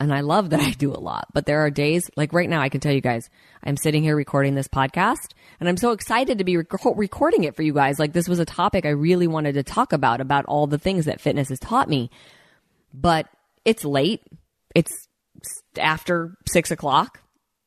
and 0.00 0.12
I 0.12 0.20
love 0.20 0.50
that 0.50 0.60
I 0.60 0.70
do 0.70 0.92
a 0.92 0.98
lot. 1.00 1.28
But 1.32 1.46
there 1.46 1.60
are 1.64 1.70
days, 1.70 2.10
like 2.16 2.32
right 2.32 2.48
now, 2.48 2.60
I 2.60 2.68
can 2.68 2.80
tell 2.80 2.92
you 2.92 3.00
guys, 3.00 3.28
I'm 3.62 3.76
sitting 3.76 4.02
here 4.02 4.16
recording 4.16 4.54
this 4.54 4.68
podcast 4.68 5.32
and 5.60 5.68
I'm 5.68 5.76
so 5.76 5.92
excited 5.92 6.38
to 6.38 6.44
be 6.44 6.56
rec- 6.56 6.84
recording 6.96 7.44
it 7.44 7.56
for 7.56 7.62
you 7.62 7.72
guys. 7.72 7.98
Like 7.98 8.12
this 8.12 8.28
was 8.28 8.38
a 8.38 8.44
topic 8.44 8.84
I 8.86 8.90
really 8.90 9.26
wanted 9.26 9.54
to 9.54 9.62
talk 9.62 9.92
about, 9.92 10.20
about 10.20 10.44
all 10.46 10.66
the 10.66 10.78
things 10.78 11.04
that 11.06 11.20
fitness 11.20 11.48
has 11.48 11.58
taught 11.58 11.88
me. 11.88 12.10
But 12.92 13.28
it's 13.64 13.84
late. 13.84 14.22
It's 14.74 14.92
after 15.78 16.36
six 16.46 16.70
o'clock, 16.70 17.20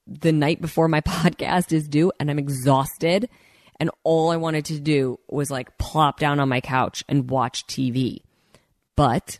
the 0.06 0.32
night 0.32 0.62
before 0.62 0.88
my 0.88 1.02
podcast 1.08 1.72
is 1.72 1.88
due, 1.88 2.12
and 2.20 2.30
I'm 2.30 2.40
exhausted. 2.40 3.30
And 3.80 3.92
all 4.04 4.32
I 4.32 4.38
wanted 4.38 4.66
to 4.66 4.80
do 4.80 5.20
was 5.28 5.52
like 5.52 5.78
plop 5.78 6.20
down 6.20 6.40
on 6.40 6.50
my 6.50 6.62
couch 6.62 7.04
and 7.08 7.30
watch 7.30 7.68
TV. 7.68 8.22
But 8.96 9.40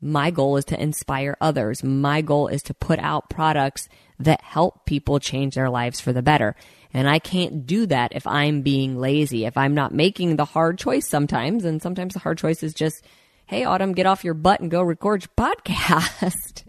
my 0.00 0.30
goal 0.30 0.56
is 0.56 0.64
to 0.66 0.80
inspire 0.80 1.36
others. 1.40 1.82
My 1.82 2.20
goal 2.20 2.46
is 2.48 2.62
to 2.64 2.74
put 2.74 2.98
out 3.00 3.30
products 3.30 3.88
that 4.18 4.40
help 4.40 4.86
people 4.86 5.18
change 5.18 5.54
their 5.54 5.70
lives 5.70 6.00
for 6.00 6.12
the 6.12 6.22
better. 6.22 6.54
And 6.96 7.06
I 7.06 7.18
can't 7.18 7.66
do 7.66 7.84
that 7.86 8.12
if 8.14 8.26
I'm 8.26 8.62
being 8.62 8.98
lazy, 8.98 9.44
if 9.44 9.58
I'm 9.58 9.74
not 9.74 9.92
making 9.92 10.36
the 10.36 10.46
hard 10.46 10.78
choice 10.78 11.06
sometimes. 11.06 11.66
And 11.66 11.82
sometimes 11.82 12.14
the 12.14 12.20
hard 12.20 12.38
choice 12.38 12.62
is 12.62 12.72
just, 12.72 13.04
hey, 13.44 13.64
Autumn, 13.64 13.92
get 13.92 14.06
off 14.06 14.24
your 14.24 14.32
butt 14.32 14.60
and 14.60 14.70
go 14.70 14.80
record 14.80 15.22
your 15.22 15.50
podcast. 15.52 16.64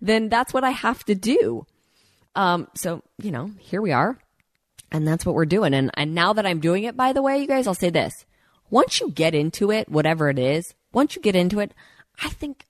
then 0.00 0.28
that's 0.28 0.54
what 0.54 0.62
I 0.62 0.70
have 0.70 1.04
to 1.06 1.16
do. 1.16 1.66
Um, 2.36 2.68
so, 2.76 3.02
you 3.20 3.32
know, 3.32 3.50
here 3.58 3.82
we 3.82 3.90
are. 3.90 4.16
And 4.92 5.04
that's 5.04 5.26
what 5.26 5.34
we're 5.34 5.46
doing. 5.46 5.74
And, 5.74 5.90
and 5.94 6.14
now 6.14 6.32
that 6.34 6.46
I'm 6.46 6.60
doing 6.60 6.84
it, 6.84 6.96
by 6.96 7.12
the 7.12 7.22
way, 7.22 7.38
you 7.38 7.48
guys, 7.48 7.66
I'll 7.66 7.74
say 7.74 7.90
this. 7.90 8.24
Once 8.70 9.00
you 9.00 9.10
get 9.10 9.34
into 9.34 9.72
it, 9.72 9.88
whatever 9.88 10.30
it 10.30 10.38
is, 10.38 10.74
once 10.92 11.16
you 11.16 11.22
get 11.22 11.34
into 11.34 11.58
it, 11.58 11.74
I 12.22 12.28
think 12.28 12.66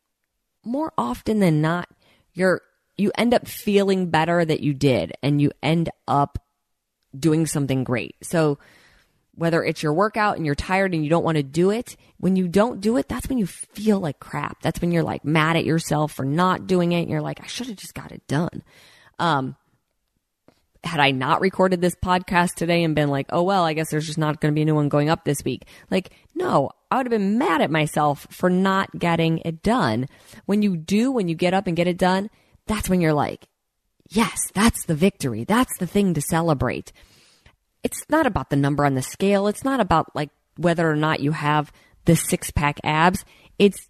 more 0.64 0.94
often 0.96 1.40
than 1.40 1.60
not, 1.60 1.90
you're, 2.32 2.62
you 2.96 3.12
end 3.18 3.34
up 3.34 3.46
feeling 3.46 4.08
better 4.08 4.46
that 4.46 4.60
you 4.60 4.72
did 4.72 5.12
and 5.22 5.42
you 5.42 5.50
end 5.62 5.90
up 6.08 6.38
doing 7.18 7.46
something 7.46 7.84
great. 7.84 8.16
So 8.22 8.58
whether 9.34 9.62
it's 9.62 9.82
your 9.82 9.92
workout 9.92 10.36
and 10.36 10.46
you're 10.46 10.54
tired 10.54 10.94
and 10.94 11.04
you 11.04 11.10
don't 11.10 11.24
want 11.24 11.36
to 11.36 11.42
do 11.42 11.70
it, 11.70 11.96
when 12.18 12.36
you 12.36 12.48
don't 12.48 12.80
do 12.80 12.96
it, 12.96 13.08
that's 13.08 13.28
when 13.28 13.38
you 13.38 13.46
feel 13.46 14.00
like 14.00 14.18
crap. 14.18 14.62
That's 14.62 14.80
when 14.80 14.92
you're 14.92 15.02
like 15.02 15.24
mad 15.24 15.56
at 15.56 15.64
yourself 15.64 16.12
for 16.12 16.24
not 16.24 16.66
doing 16.66 16.92
it. 16.92 17.02
And 17.02 17.10
you're 17.10 17.20
like, 17.20 17.40
I 17.42 17.46
should 17.46 17.66
have 17.66 17.76
just 17.76 17.94
got 17.94 18.12
it 18.12 18.26
done. 18.26 18.62
Um, 19.18 19.56
had 20.84 21.00
I 21.00 21.10
not 21.10 21.40
recorded 21.40 21.80
this 21.80 21.96
podcast 21.96 22.54
today 22.54 22.82
and 22.82 22.94
been 22.94 23.10
like, 23.10 23.26
oh, 23.30 23.42
well, 23.42 23.64
I 23.64 23.74
guess 23.74 23.90
there's 23.90 24.06
just 24.06 24.18
not 24.18 24.40
going 24.40 24.52
to 24.52 24.54
be 24.54 24.62
a 24.62 24.64
new 24.64 24.74
one 24.74 24.88
going 24.88 25.10
up 25.10 25.24
this 25.24 25.44
week. 25.44 25.66
Like, 25.90 26.10
no, 26.34 26.70
I 26.90 26.96
would 26.96 27.06
have 27.06 27.10
been 27.10 27.38
mad 27.38 27.60
at 27.60 27.70
myself 27.70 28.26
for 28.30 28.48
not 28.48 28.98
getting 28.98 29.38
it 29.38 29.62
done. 29.62 30.06
When 30.46 30.62
you 30.62 30.76
do, 30.76 31.10
when 31.10 31.28
you 31.28 31.34
get 31.34 31.54
up 31.54 31.66
and 31.66 31.76
get 31.76 31.88
it 31.88 31.98
done, 31.98 32.30
that's 32.66 32.88
when 32.88 33.00
you're 33.00 33.12
like, 33.12 33.46
yes, 34.08 34.50
that's 34.54 34.84
the 34.84 34.94
victory. 34.94 35.44
That's 35.44 35.76
the 35.78 35.86
thing 35.86 36.14
to 36.14 36.20
celebrate. 36.20 36.92
It's 37.82 38.04
not 38.08 38.26
about 38.26 38.50
the 38.50 38.56
number 38.56 38.84
on 38.84 38.94
the 38.94 39.02
scale. 39.02 39.46
It's 39.46 39.64
not 39.64 39.80
about 39.80 40.14
like 40.14 40.30
whether 40.56 40.90
or 40.90 40.96
not 40.96 41.20
you 41.20 41.32
have 41.32 41.72
the 42.04 42.16
six 42.16 42.50
pack 42.50 42.80
abs. 42.84 43.24
It's 43.58 43.88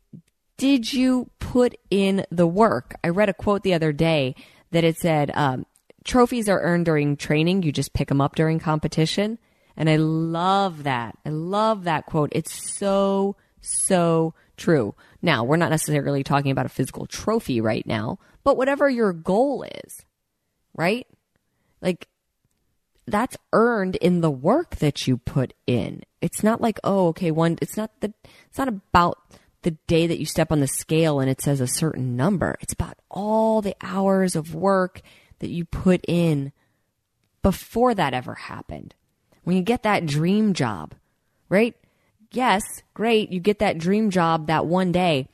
did 0.58 0.92
you 0.92 1.30
put 1.38 1.74
in 1.90 2.24
the 2.30 2.46
work? 2.46 2.94
I 3.04 3.08
read 3.08 3.28
a 3.28 3.34
quote 3.34 3.62
the 3.62 3.74
other 3.74 3.92
day 3.92 4.34
that 4.70 4.84
it 4.84 4.96
said, 4.96 5.30
um, 5.34 5.66
trophies 6.04 6.48
are 6.48 6.60
earned 6.60 6.86
during 6.86 7.16
training. 7.16 7.62
You 7.62 7.72
just 7.72 7.92
pick 7.92 8.08
them 8.08 8.20
up 8.20 8.34
during 8.34 8.58
competition. 8.58 9.38
And 9.76 9.90
I 9.90 9.96
love 9.96 10.84
that. 10.84 11.18
I 11.26 11.28
love 11.28 11.84
that 11.84 12.06
quote. 12.06 12.30
It's 12.32 12.74
so, 12.74 13.36
so 13.60 14.32
true. 14.56 14.94
Now, 15.20 15.44
we're 15.44 15.56
not 15.56 15.70
necessarily 15.70 16.24
talking 16.24 16.50
about 16.50 16.66
a 16.66 16.70
physical 16.70 17.06
trophy 17.06 17.60
right 17.60 17.86
now, 17.86 18.18
but 18.46 18.56
whatever 18.56 18.88
your 18.88 19.12
goal 19.12 19.64
is, 19.64 20.02
right? 20.72 21.04
Like, 21.82 22.06
that's 23.04 23.36
earned 23.52 23.96
in 23.96 24.20
the 24.20 24.30
work 24.30 24.76
that 24.76 25.08
you 25.08 25.16
put 25.16 25.52
in. 25.66 26.04
It's 26.20 26.44
not 26.44 26.60
like, 26.60 26.78
oh, 26.84 27.08
okay, 27.08 27.32
one, 27.32 27.58
it's 27.60 27.76
not 27.76 27.90
the, 28.00 28.14
it's 28.48 28.56
not 28.56 28.68
about 28.68 29.18
the 29.62 29.72
day 29.88 30.06
that 30.06 30.20
you 30.20 30.26
step 30.26 30.52
on 30.52 30.60
the 30.60 30.68
scale 30.68 31.18
and 31.18 31.28
it 31.28 31.42
says 31.42 31.60
a 31.60 31.66
certain 31.66 32.14
number. 32.14 32.56
It's 32.60 32.72
about 32.72 32.96
all 33.10 33.62
the 33.62 33.74
hours 33.80 34.36
of 34.36 34.54
work 34.54 35.02
that 35.40 35.50
you 35.50 35.64
put 35.64 36.04
in 36.06 36.52
before 37.42 37.96
that 37.96 38.14
ever 38.14 38.34
happened. 38.34 38.94
When 39.42 39.56
you 39.56 39.62
get 39.64 39.82
that 39.82 40.06
dream 40.06 40.54
job, 40.54 40.94
right? 41.48 41.74
Yes, 42.30 42.62
great, 42.94 43.32
you 43.32 43.40
get 43.40 43.58
that 43.58 43.78
dream 43.78 44.08
job 44.08 44.46
that 44.46 44.66
one 44.66 44.92
day, 44.92 45.28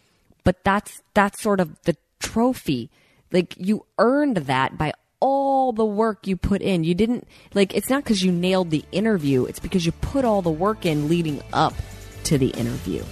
but 0.44 0.64
that's 0.64 1.02
that's 1.12 1.42
sort 1.42 1.60
of 1.60 1.78
the 1.82 1.94
trophy. 2.22 2.90
Like 3.32 3.54
you 3.58 3.86
earned 3.98 4.36
that 4.36 4.76
by 4.76 4.92
all 5.20 5.72
the 5.72 5.84
work 5.84 6.26
you 6.26 6.36
put 6.36 6.62
in. 6.62 6.84
You 6.84 6.94
didn't 6.94 7.26
like 7.54 7.74
it's 7.74 7.88
not 7.88 8.04
cuz 8.04 8.22
you 8.22 8.32
nailed 8.32 8.70
the 8.70 8.84
interview, 8.92 9.44
it's 9.44 9.60
because 9.60 9.86
you 9.86 9.92
put 9.92 10.24
all 10.24 10.42
the 10.42 10.50
work 10.50 10.84
in 10.84 11.08
leading 11.08 11.40
up 11.52 11.74
to 12.24 12.38
the 12.38 12.48
interview. 12.48 13.02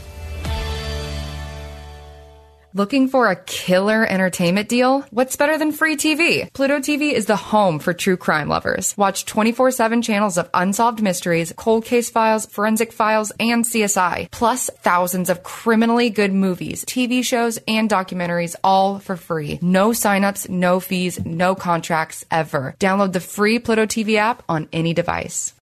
Looking 2.72 3.08
for 3.08 3.26
a 3.26 3.34
killer 3.34 4.06
entertainment 4.06 4.68
deal? 4.68 5.00
What's 5.10 5.34
better 5.34 5.58
than 5.58 5.72
free 5.72 5.96
TV? 5.96 6.52
Pluto 6.52 6.78
TV 6.78 7.12
is 7.12 7.26
the 7.26 7.34
home 7.34 7.80
for 7.80 7.92
true 7.92 8.16
crime 8.16 8.48
lovers. 8.48 8.96
Watch 8.96 9.24
24 9.26 9.72
7 9.72 10.02
channels 10.02 10.38
of 10.38 10.48
unsolved 10.54 11.02
mysteries, 11.02 11.52
cold 11.56 11.84
case 11.84 12.10
files, 12.10 12.46
forensic 12.46 12.92
files, 12.92 13.32
and 13.40 13.64
CSI, 13.64 14.30
plus 14.30 14.70
thousands 14.84 15.30
of 15.30 15.42
criminally 15.42 16.10
good 16.10 16.32
movies, 16.32 16.84
TV 16.84 17.24
shows, 17.24 17.58
and 17.66 17.90
documentaries, 17.90 18.54
all 18.62 19.00
for 19.00 19.16
free. 19.16 19.58
No 19.60 19.90
signups, 19.90 20.48
no 20.48 20.78
fees, 20.78 21.18
no 21.24 21.56
contracts 21.56 22.24
ever. 22.30 22.76
Download 22.78 23.12
the 23.12 23.18
free 23.18 23.58
Pluto 23.58 23.84
TV 23.84 24.14
app 24.14 24.44
on 24.48 24.68
any 24.72 24.94
device. 24.94 25.54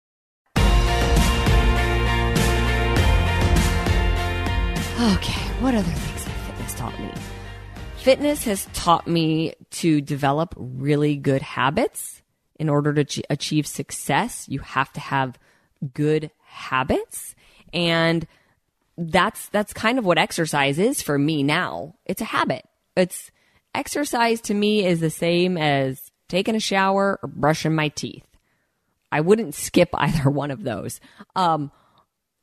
Okay, 5.01 5.41
what 5.61 5.75
other? 5.75 5.95
Taught 6.89 7.01
me? 7.01 7.11
Fitness 7.99 8.45
has 8.45 8.67
taught 8.73 9.07
me 9.07 9.55
to 9.71 10.01
develop 10.01 10.55
really 10.57 11.17
good 11.17 11.43
habits. 11.43 12.23
In 12.59 12.69
order 12.69 13.05
to 13.05 13.23
achieve 13.31 13.67
success, 13.67 14.49
you 14.49 14.59
have 14.61 14.93
to 14.95 15.01
have 15.01 15.39
good 15.95 16.31
habits. 16.43 17.37
And 17.73 18.27
that's 18.97 19.49
that's 19.51 19.73
kind 19.73 19.99
of 19.99 20.05
what 20.05 20.19
exercise 20.19 20.79
is 20.79 21.03
for 21.03 21.19
me 21.19 21.45
now. 21.45 21.95
It's 22.05 22.21
a 22.21 22.27
habit. 22.27 22.67
It's 22.97 23.31
exercise 23.75 24.41
to 24.43 24.55
me 24.55 24.85
is 24.85 24.99
the 24.99 25.11
same 25.11 25.57
as 25.57 26.11
taking 26.29 26.57
a 26.57 26.61
shower 26.61 27.21
or 27.23 27.29
brushing 27.29 27.75
my 27.75 27.89
teeth. 27.89 28.27
I 29.13 29.21
wouldn't 29.21 29.55
skip 29.55 29.91
either 29.95 30.29
one 30.29 30.51
of 30.51 30.65
those. 30.65 31.01
Um, 31.37 31.71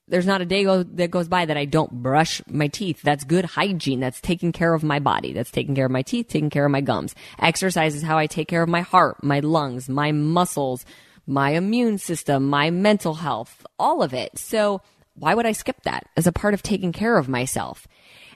there's 0.07 0.25
not 0.25 0.41
a 0.41 0.45
day 0.45 0.63
go, 0.63 0.83
that 0.83 1.09
goes 1.09 1.27
by 1.27 1.45
that 1.45 1.57
I 1.57 1.65
don't 1.65 2.03
brush 2.03 2.41
my 2.47 2.67
teeth. 2.67 3.01
That's 3.01 3.23
good 3.23 3.45
hygiene. 3.45 3.99
That's 3.99 4.21
taking 4.21 4.51
care 4.51 4.73
of 4.73 4.83
my 4.83 4.99
body. 4.99 5.33
That's 5.33 5.51
taking 5.51 5.75
care 5.75 5.85
of 5.85 5.91
my 5.91 6.03
teeth, 6.03 6.27
taking 6.27 6.49
care 6.49 6.65
of 6.65 6.71
my 6.71 6.81
gums. 6.81 7.15
Exercise 7.39 7.95
is 7.95 8.03
how 8.03 8.17
I 8.17 8.27
take 8.27 8.47
care 8.47 8.61
of 8.61 8.69
my 8.69 8.81
heart, 8.81 9.23
my 9.23 9.39
lungs, 9.39 9.89
my 9.89 10.11
muscles, 10.11 10.85
my 11.25 11.51
immune 11.51 11.97
system, 11.97 12.47
my 12.49 12.69
mental 12.69 13.15
health, 13.15 13.65
all 13.79 14.03
of 14.03 14.13
it. 14.13 14.37
So 14.37 14.81
why 15.15 15.33
would 15.33 15.45
I 15.45 15.53
skip 15.53 15.81
that 15.83 16.07
as 16.15 16.27
a 16.27 16.31
part 16.31 16.53
of 16.53 16.61
taking 16.61 16.91
care 16.91 17.17
of 17.17 17.27
myself? 17.27 17.87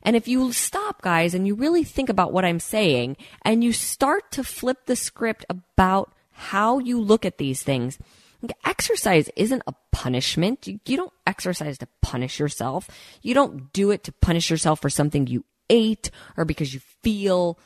And 0.02 0.16
if 0.16 0.28
you 0.28 0.54
stop, 0.54 1.02
guys, 1.02 1.34
and 1.34 1.46
you 1.46 1.56
really 1.56 1.84
think 1.84 2.10
about 2.10 2.32
what 2.32 2.46
I'm 2.46 2.60
saying 2.60 3.18
and 3.44 3.64
you 3.64 3.74
start 3.74 4.32
to 4.32 4.44
flip 4.44 4.86
the 4.86 4.96
script 4.96 5.46
about 5.50 6.14
how 6.32 6.80
you 6.80 7.02
look 7.02 7.26
at 7.26 7.38
these 7.38 7.62
things, 7.62 8.00
exercise 8.66 9.30
isn't 9.36 9.64
a 9.68 9.74
punishment. 9.92 10.68
You, 10.68 10.80
you, 10.86 10.98
don't 10.98 11.14
exercise 11.28 11.78
to 11.80 11.88
punish 12.02 12.40
yourself. 12.40 12.90
You 13.22 13.34
don't 13.34 13.72
do 13.74 13.92
it 13.92 14.04
to 14.06 14.12
punish 14.12 14.50
yourself 14.50 14.82
for 14.82 14.90
something 14.90 15.28
you 15.28 15.44
ate 15.70 16.10
or 16.38 16.46
because 16.46 16.74
you 16.74 16.80
feel 17.04 17.60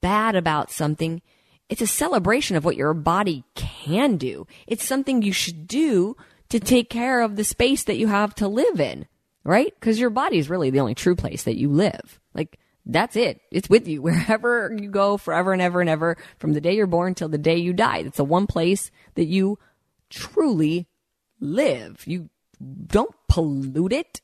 bad 0.00 0.34
about 0.34 0.70
something. 0.70 1.20
It's 1.68 1.82
a 1.82 1.86
celebration 1.86 2.56
of 2.56 2.64
what 2.64 2.76
your 2.76 2.94
body 2.94 3.44
can 3.54 4.16
do. 4.16 4.46
It's 4.66 4.86
something 4.86 5.22
you 5.22 5.32
should 5.32 5.66
do 5.66 6.16
to 6.48 6.60
take 6.60 6.88
care 6.88 7.20
of 7.20 7.36
the 7.36 7.44
space 7.44 7.84
that 7.84 7.98
you 7.98 8.06
have 8.06 8.34
to 8.36 8.48
live 8.48 8.80
in, 8.80 9.06
right? 9.44 9.74
Because 9.78 9.98
your 9.98 10.10
body 10.10 10.38
is 10.38 10.48
really 10.48 10.70
the 10.70 10.80
only 10.80 10.94
true 10.94 11.16
place 11.16 11.42
that 11.42 11.58
you 11.58 11.68
live. 11.68 12.20
Like, 12.34 12.58
that's 12.84 13.16
it. 13.16 13.40
It's 13.50 13.68
with 13.68 13.88
you 13.88 14.00
wherever 14.02 14.74
you 14.78 14.88
go 14.90 15.16
forever 15.16 15.52
and 15.52 15.60
ever 15.60 15.80
and 15.80 15.90
ever 15.90 16.16
from 16.38 16.52
the 16.52 16.60
day 16.60 16.74
you're 16.76 16.86
born 16.86 17.14
till 17.14 17.28
the 17.28 17.38
day 17.38 17.56
you 17.56 17.72
die. 17.72 17.98
It's 17.98 18.16
the 18.16 18.24
one 18.24 18.46
place 18.46 18.90
that 19.14 19.26
you 19.26 19.58
truly 20.10 20.88
live. 21.40 22.06
You 22.06 22.30
don't 22.86 23.14
pollute 23.28 23.92
it. 23.92 24.20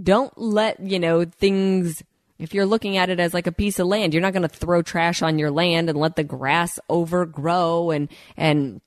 Don't 0.00 0.36
let, 0.36 0.80
you 0.80 0.98
know, 0.98 1.24
things, 1.24 2.02
if 2.38 2.52
you're 2.52 2.66
looking 2.66 2.96
at 2.96 3.08
it 3.10 3.20
as 3.20 3.32
like 3.32 3.46
a 3.46 3.52
piece 3.52 3.78
of 3.78 3.86
land, 3.86 4.12
you're 4.12 4.22
not 4.22 4.34
going 4.34 4.42
to 4.42 4.48
throw 4.48 4.82
trash 4.82 5.22
on 5.22 5.38
your 5.38 5.50
land 5.50 5.88
and 5.88 5.98
let 5.98 6.16
the 6.16 6.24
grass 6.24 6.78
overgrow 6.88 7.90
and, 7.90 8.08
and 8.36 8.80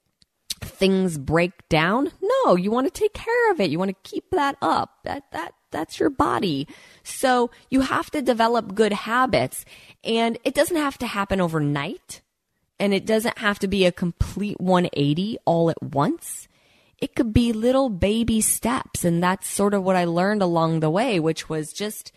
things 0.60 1.18
break 1.18 1.68
down. 1.70 2.12
No, 2.22 2.56
you 2.56 2.70
want 2.72 2.86
to 2.86 3.00
take 3.00 3.14
care 3.14 3.52
of 3.52 3.60
it. 3.60 3.72
You 3.72 3.80
want 3.80 3.90
to 3.90 4.10
keep 4.10 4.30
that 4.32 4.58
up. 4.62 5.00
That, 5.04 5.24
that, 5.32 5.54
that's 5.72 6.00
your 6.00 6.12
body. 6.12 6.68
So 7.04 7.50
you 7.70 7.82
have 7.82 8.12
to 8.12 8.22
develop 8.22 8.76
good 8.76 8.94
habits 8.94 9.66
and 10.04 10.38
it 10.44 10.54
doesn't 10.54 10.78
have 10.78 10.98
to 11.00 11.08
happen 11.08 11.42
overnight 11.42 12.22
and 12.82 12.96
it 12.96 13.06
doesn't 13.06 13.38
have 13.38 13.60
to 13.60 13.68
be 13.68 13.86
a 13.86 13.92
complete 13.92 14.60
180 14.60 15.38
all 15.46 15.70
at 15.70 15.82
once. 15.84 16.48
It 16.98 17.16
could 17.16 17.32
be 17.32 17.54
little 17.54 17.90
baby 17.90 18.42
steps. 18.42 19.06
And 19.06 19.22
that's 19.22 19.48
sort 19.48 19.76
of 19.76 19.84
what 19.84 19.96
I 19.96 20.06
learned 20.06 20.42
along 20.42 20.80
the 20.80 20.90
way, 20.90 21.20
which 21.20 21.48
was 21.48 21.72
just 21.72 22.12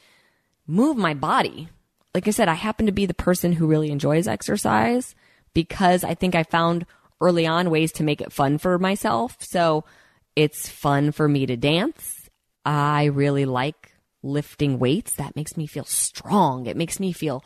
move 0.66 0.96
my 0.96 1.12
body. 1.12 1.68
Like 2.14 2.26
I 2.26 2.30
said, 2.30 2.48
I 2.48 2.54
happen 2.54 2.86
to 2.86 2.92
be 2.92 3.04
the 3.04 3.12
person 3.12 3.52
who 3.52 3.66
really 3.66 3.90
enjoys 3.90 4.26
exercise 4.26 5.14
because 5.52 6.02
I 6.02 6.14
think 6.14 6.34
I 6.34 6.44
found 6.44 6.86
early 7.20 7.46
on 7.46 7.68
ways 7.68 7.92
to 7.92 8.02
make 8.02 8.22
it 8.22 8.32
fun 8.32 8.56
for 8.56 8.78
myself. 8.78 9.36
So 9.40 9.84
it's 10.34 10.66
fun 10.66 11.12
for 11.12 11.28
me 11.28 11.44
to 11.44 11.58
dance. 11.58 12.30
I 12.64 13.04
really 13.04 13.44
like 13.44 13.92
lifting 14.22 14.78
weights. 14.78 15.12
That 15.16 15.36
makes 15.36 15.58
me 15.58 15.66
feel 15.66 15.84
strong. 15.84 16.64
It 16.64 16.76
makes 16.78 16.98
me 16.98 17.12
feel 17.12 17.44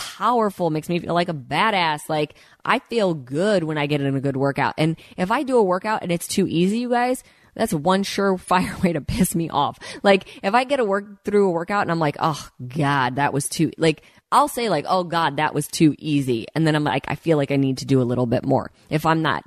powerful, 0.00 0.70
makes 0.70 0.88
me 0.88 0.98
feel 0.98 1.12
like 1.12 1.28
a 1.28 1.34
badass. 1.34 2.08
Like 2.08 2.34
I 2.64 2.78
feel 2.78 3.12
good 3.12 3.64
when 3.64 3.76
I 3.76 3.86
get 3.86 4.00
in 4.00 4.16
a 4.16 4.20
good 4.20 4.36
workout. 4.36 4.74
And 4.78 4.96
if 5.18 5.30
I 5.30 5.42
do 5.42 5.58
a 5.58 5.62
workout 5.62 6.02
and 6.02 6.10
it's 6.10 6.26
too 6.26 6.46
easy, 6.48 6.78
you 6.78 6.88
guys, 6.88 7.22
that's 7.54 7.74
one 7.74 8.02
surefire 8.02 8.82
way 8.82 8.94
to 8.94 9.02
piss 9.02 9.34
me 9.34 9.50
off. 9.50 9.78
Like 10.02 10.42
if 10.42 10.54
I 10.54 10.64
get 10.64 10.80
a 10.80 10.84
work 10.84 11.24
through 11.24 11.48
a 11.48 11.52
workout 11.52 11.82
and 11.82 11.90
I'm 11.90 11.98
like, 11.98 12.16
oh 12.18 12.48
God, 12.66 13.16
that 13.16 13.34
was 13.34 13.46
too, 13.46 13.70
like 13.76 14.02
I'll 14.32 14.48
say 14.48 14.70
like, 14.70 14.86
oh 14.88 15.04
God, 15.04 15.36
that 15.36 15.54
was 15.54 15.68
too 15.68 15.94
easy. 15.98 16.46
And 16.54 16.66
then 16.66 16.74
I'm 16.74 16.84
like, 16.84 17.04
I 17.08 17.14
feel 17.14 17.36
like 17.36 17.50
I 17.50 17.56
need 17.56 17.78
to 17.78 17.86
do 17.86 18.00
a 18.00 18.04
little 18.04 18.26
bit 18.26 18.44
more. 18.44 18.70
If 18.88 19.04
I'm 19.04 19.20
not 19.20 19.44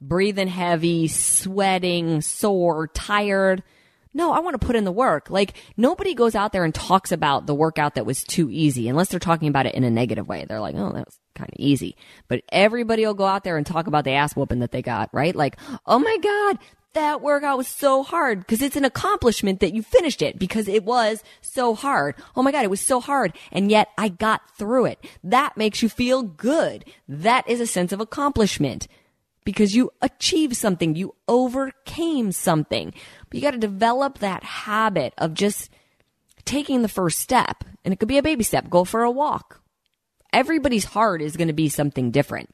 breathing 0.00 0.48
heavy, 0.48 1.08
sweating, 1.08 2.20
sore, 2.20 2.86
tired, 2.88 3.62
no, 4.16 4.32
I 4.32 4.40
want 4.40 4.58
to 4.58 4.66
put 4.66 4.76
in 4.76 4.84
the 4.84 4.92
work. 4.92 5.28
Like 5.28 5.52
nobody 5.76 6.14
goes 6.14 6.34
out 6.34 6.52
there 6.52 6.64
and 6.64 6.74
talks 6.74 7.12
about 7.12 7.46
the 7.46 7.54
workout 7.54 7.94
that 7.94 8.06
was 8.06 8.24
too 8.24 8.48
easy 8.50 8.88
unless 8.88 9.08
they're 9.08 9.20
talking 9.20 9.48
about 9.48 9.66
it 9.66 9.74
in 9.74 9.84
a 9.84 9.90
negative 9.90 10.26
way. 10.26 10.46
They're 10.48 10.58
like, 10.58 10.74
oh, 10.74 10.92
that 10.92 11.04
was 11.04 11.20
kind 11.34 11.50
of 11.50 11.56
easy. 11.58 11.96
But 12.26 12.42
everybody 12.50 13.04
will 13.04 13.14
go 13.14 13.26
out 13.26 13.44
there 13.44 13.58
and 13.58 13.66
talk 13.66 13.86
about 13.86 14.04
the 14.04 14.12
ass 14.12 14.34
whooping 14.34 14.60
that 14.60 14.72
they 14.72 14.80
got, 14.80 15.10
right? 15.12 15.36
Like, 15.36 15.58
oh 15.84 15.98
my 15.98 16.16
God, 16.16 16.58
that 16.94 17.20
workout 17.20 17.58
was 17.58 17.68
so 17.68 18.02
hard 18.02 18.38
because 18.40 18.62
it's 18.62 18.74
an 18.74 18.86
accomplishment 18.86 19.60
that 19.60 19.74
you 19.74 19.82
finished 19.82 20.22
it 20.22 20.38
because 20.38 20.66
it 20.66 20.82
was 20.82 21.22
so 21.42 21.74
hard. 21.74 22.14
Oh 22.34 22.42
my 22.42 22.52
God, 22.52 22.64
it 22.64 22.70
was 22.70 22.80
so 22.80 23.00
hard. 23.00 23.34
And 23.52 23.70
yet 23.70 23.88
I 23.98 24.08
got 24.08 24.40
through 24.56 24.86
it. 24.86 25.04
That 25.22 25.58
makes 25.58 25.82
you 25.82 25.90
feel 25.90 26.22
good. 26.22 26.86
That 27.06 27.46
is 27.46 27.60
a 27.60 27.66
sense 27.66 27.92
of 27.92 28.00
accomplishment 28.00 28.88
because 29.46 29.76
you 29.76 29.92
achieved 30.02 30.56
something. 30.56 30.96
You 30.96 31.14
overcame 31.28 32.32
something. 32.32 32.92
But 33.30 33.36
you 33.36 33.40
got 33.40 33.52
to 33.52 33.58
develop 33.58 34.18
that 34.18 34.42
habit 34.42 35.14
of 35.16 35.34
just 35.34 35.70
taking 36.44 36.82
the 36.82 36.88
first 36.88 37.20
step. 37.20 37.64
And 37.84 37.94
it 37.94 38.00
could 38.00 38.08
be 38.08 38.18
a 38.18 38.24
baby 38.24 38.42
step. 38.42 38.68
Go 38.68 38.84
for 38.84 39.04
a 39.04 39.10
walk. 39.10 39.62
Everybody's 40.32 40.84
heart 40.84 41.22
is 41.22 41.36
going 41.36 41.46
to 41.46 41.54
be 41.54 41.68
something 41.68 42.10
different. 42.10 42.50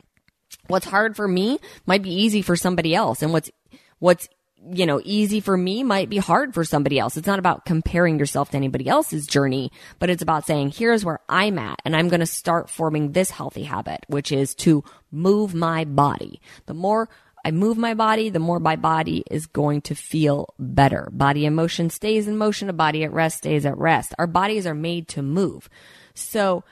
What's 0.67 0.85
hard 0.85 1.17
for 1.17 1.27
me 1.27 1.59
might 1.87 2.03
be 2.03 2.13
easy 2.13 2.43
for 2.43 2.57
somebody 2.57 2.95
else. 2.95 3.23
And 3.23 3.33
what's 3.33 3.51
what's 3.99 4.29
you 4.71 4.87
know, 4.87 5.01
easy 5.05 5.41
for 5.41 5.57
me 5.57 5.83
might 5.83 6.09
be 6.09 6.19
hard 6.19 6.55
for 6.55 6.65
somebody 6.65 6.99
else. 6.99 7.17
It's 7.17 7.27
not 7.27 7.39
about 7.39 7.65
comparing 7.65 8.19
yourself 8.19 8.51
to 8.51 8.57
anybody 8.57 8.89
else's 8.89 9.27
journey, 9.27 9.73
but 9.99 10.11
it's 10.11 10.23
about 10.23 10.47
saying, 10.47 10.73
here's 10.73 11.05
where 11.05 11.21
I'm 11.29 11.59
at 11.59 11.81
and 11.85 11.97
I'm 11.97 12.09
going 12.09 12.21
to 12.21 12.27
start 12.27 12.71
forming 12.71 13.13
this 13.13 13.31
healthy 13.31 13.65
habit, 13.65 14.05
which 14.07 14.31
is 14.31 14.55
to 14.57 14.85
move 15.11 15.55
my 15.55 15.85
body. 15.85 16.41
The 16.67 16.75
more 16.75 17.09
I 17.45 17.51
move 17.51 17.77
my 17.77 17.95
body, 17.95 18.31
the 18.31 18.39
more 18.39 18.61
my 18.61 18.77
body 18.77 19.25
is 19.29 19.47
going 19.47 19.81
to 19.83 19.97
feel 19.97 20.55
better. 20.59 21.09
Body 21.13 21.45
in 21.45 21.55
motion 21.55 21.91
stays 21.91 22.29
in 22.29 22.37
motion. 22.37 22.69
A 22.69 22.73
body 22.73 23.03
at 23.03 23.13
rest 23.13 23.39
stays 23.39 23.67
at 23.67 23.77
rest. 23.77 24.15
Our 24.19 24.29
bodies 24.29 24.67
are 24.67 24.75
made 24.75 25.09
to 25.09 25.23
move. 25.23 25.69
So 26.15 26.63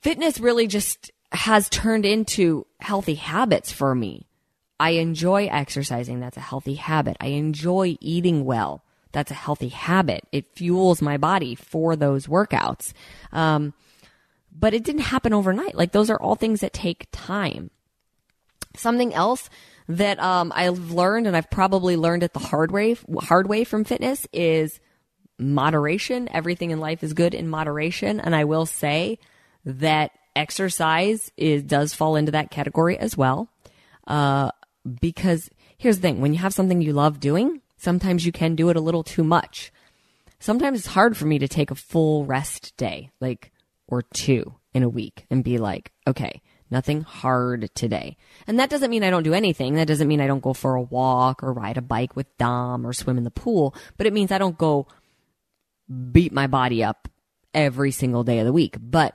fitness 0.00 0.40
really 0.40 0.66
just 0.66 1.12
has 1.30 1.68
turned 1.68 2.04
into 2.04 2.66
healthy 2.80 3.14
habits 3.14 3.70
for 3.70 3.94
me. 3.94 4.26
I 4.82 4.90
enjoy 4.90 5.46
exercising. 5.46 6.18
That's 6.18 6.36
a 6.36 6.40
healthy 6.40 6.74
habit. 6.74 7.16
I 7.20 7.28
enjoy 7.28 7.96
eating 8.00 8.44
well. 8.44 8.82
That's 9.12 9.30
a 9.30 9.34
healthy 9.34 9.68
habit. 9.68 10.26
It 10.32 10.56
fuels 10.56 11.00
my 11.00 11.18
body 11.18 11.54
for 11.54 11.94
those 11.94 12.26
workouts. 12.26 12.92
Um, 13.30 13.74
but 14.52 14.74
it 14.74 14.82
didn't 14.82 15.02
happen 15.02 15.32
overnight. 15.32 15.76
Like 15.76 15.92
those 15.92 16.10
are 16.10 16.20
all 16.20 16.34
things 16.34 16.62
that 16.62 16.72
take 16.72 17.06
time. 17.12 17.70
Something 18.74 19.14
else 19.14 19.48
that 19.86 20.18
um, 20.18 20.52
I've 20.52 20.90
learned, 20.90 21.28
and 21.28 21.36
I've 21.36 21.50
probably 21.50 21.96
learned 21.96 22.24
it 22.24 22.32
the 22.32 22.40
hard 22.40 22.72
way, 22.72 22.96
hard 23.20 23.48
way 23.48 23.62
from 23.62 23.84
fitness, 23.84 24.26
is 24.32 24.80
moderation. 25.38 26.28
Everything 26.32 26.72
in 26.72 26.80
life 26.80 27.04
is 27.04 27.12
good 27.12 27.34
in 27.34 27.46
moderation, 27.48 28.18
and 28.18 28.34
I 28.34 28.46
will 28.46 28.66
say 28.66 29.20
that 29.64 30.10
exercise 30.34 31.30
is 31.36 31.62
does 31.62 31.94
fall 31.94 32.16
into 32.16 32.32
that 32.32 32.50
category 32.50 32.98
as 32.98 33.16
well. 33.16 33.48
Uh, 34.08 34.50
because 35.00 35.50
here's 35.78 35.96
the 35.96 36.02
thing 36.02 36.20
when 36.20 36.32
you 36.32 36.40
have 36.40 36.54
something 36.54 36.80
you 36.80 36.92
love 36.92 37.20
doing, 37.20 37.60
sometimes 37.76 38.26
you 38.26 38.32
can 38.32 38.54
do 38.54 38.68
it 38.68 38.76
a 38.76 38.80
little 38.80 39.02
too 39.02 39.24
much. 39.24 39.72
Sometimes 40.38 40.80
it's 40.80 40.88
hard 40.88 41.16
for 41.16 41.26
me 41.26 41.38
to 41.38 41.48
take 41.48 41.70
a 41.70 41.76
full 41.76 42.24
rest 42.24 42.76
day, 42.76 43.10
like, 43.20 43.52
or 43.86 44.02
two 44.02 44.54
in 44.74 44.82
a 44.82 44.88
week 44.88 45.26
and 45.30 45.44
be 45.44 45.58
like, 45.58 45.92
okay, 46.06 46.42
nothing 46.70 47.02
hard 47.02 47.70
today. 47.74 48.16
And 48.46 48.58
that 48.58 48.70
doesn't 48.70 48.90
mean 48.90 49.04
I 49.04 49.10
don't 49.10 49.22
do 49.22 49.34
anything. 49.34 49.74
That 49.74 49.86
doesn't 49.86 50.08
mean 50.08 50.20
I 50.20 50.26
don't 50.26 50.42
go 50.42 50.54
for 50.54 50.74
a 50.74 50.82
walk 50.82 51.42
or 51.42 51.52
ride 51.52 51.76
a 51.76 51.82
bike 51.82 52.16
with 52.16 52.36
Dom 52.38 52.86
or 52.86 52.92
swim 52.92 53.18
in 53.18 53.24
the 53.24 53.30
pool, 53.30 53.74
but 53.96 54.06
it 54.06 54.12
means 54.12 54.32
I 54.32 54.38
don't 54.38 54.58
go 54.58 54.88
beat 56.10 56.32
my 56.32 56.46
body 56.46 56.82
up 56.82 57.08
every 57.54 57.90
single 57.90 58.24
day 58.24 58.38
of 58.38 58.46
the 58.46 58.52
week. 58.52 58.76
But 58.80 59.14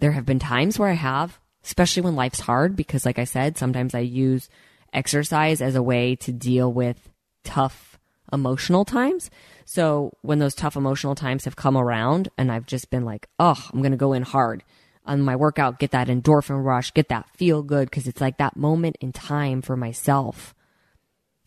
there 0.00 0.12
have 0.12 0.26
been 0.26 0.38
times 0.38 0.78
where 0.78 0.90
I 0.90 0.94
have, 0.94 1.40
especially 1.64 2.02
when 2.02 2.14
life's 2.14 2.40
hard, 2.40 2.76
because 2.76 3.06
like 3.06 3.18
I 3.18 3.24
said, 3.24 3.56
sometimes 3.56 3.94
I 3.94 4.00
use 4.00 4.48
exercise 4.92 5.60
as 5.60 5.74
a 5.74 5.82
way 5.82 6.16
to 6.16 6.32
deal 6.32 6.72
with 6.72 7.08
tough 7.44 7.98
emotional 8.32 8.84
times. 8.84 9.30
So 9.64 10.12
when 10.22 10.38
those 10.38 10.54
tough 10.54 10.76
emotional 10.76 11.14
times 11.14 11.44
have 11.44 11.56
come 11.56 11.76
around 11.76 12.28
and 12.38 12.50
I've 12.50 12.66
just 12.66 12.90
been 12.90 13.04
like, 13.04 13.28
oh, 13.38 13.68
I'm 13.72 13.80
going 13.80 13.92
to 13.92 13.98
go 13.98 14.12
in 14.12 14.22
hard 14.22 14.64
on 15.04 15.20
my 15.20 15.36
workout, 15.36 15.78
get 15.78 15.90
that 15.90 16.08
endorphin 16.08 16.64
rush, 16.64 16.92
get 16.92 17.08
that 17.08 17.28
feel 17.36 17.62
good 17.62 17.90
because 17.90 18.06
it's 18.06 18.20
like 18.20 18.38
that 18.38 18.56
moment 18.56 18.96
in 19.00 19.12
time 19.12 19.62
for 19.62 19.76
myself 19.76 20.54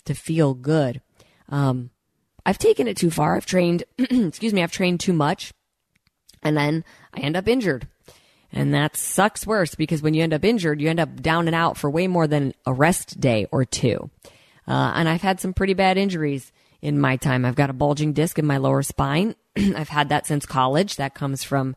to 0.05 0.13
feel 0.13 0.53
good. 0.53 1.01
Um, 1.49 1.89
I've 2.45 2.57
taken 2.57 2.87
it 2.87 2.97
too 2.97 3.09
far. 3.09 3.35
I've 3.35 3.45
trained, 3.45 3.83
excuse 3.97 4.53
me, 4.53 4.61
I've 4.61 4.71
trained 4.71 4.99
too 4.99 5.13
much 5.13 5.51
and 6.43 6.55
then 6.55 6.83
I 7.13 7.21
end 7.21 7.35
up 7.35 7.47
injured. 7.47 7.87
And 8.51 8.73
that 8.73 8.95
sucks 8.95 9.45
worse 9.45 9.75
because 9.75 10.01
when 10.01 10.13
you 10.13 10.23
end 10.23 10.33
up 10.33 10.45
injured, 10.45 10.81
you 10.81 10.89
end 10.89 10.99
up 10.99 11.21
down 11.21 11.47
and 11.47 11.55
out 11.55 11.77
for 11.77 11.89
way 11.89 12.07
more 12.07 12.27
than 12.27 12.53
a 12.65 12.73
rest 12.73 13.19
day 13.19 13.47
or 13.51 13.65
two. 13.65 14.09
Uh, 14.67 14.93
and 14.95 15.09
I've 15.09 15.21
had 15.21 15.39
some 15.39 15.53
pretty 15.53 15.73
bad 15.73 15.97
injuries 15.97 16.51
in 16.81 16.99
my 16.99 17.17
time. 17.17 17.45
I've 17.45 17.55
got 17.55 17.69
a 17.69 17.73
bulging 17.73 18.13
disc 18.13 18.39
in 18.39 18.45
my 18.45 18.57
lower 18.57 18.81
spine. 18.81 19.35
I've 19.57 19.89
had 19.89 20.09
that 20.09 20.25
since 20.25 20.45
college. 20.45 20.95
That 20.95 21.15
comes 21.15 21.43
from 21.43 21.75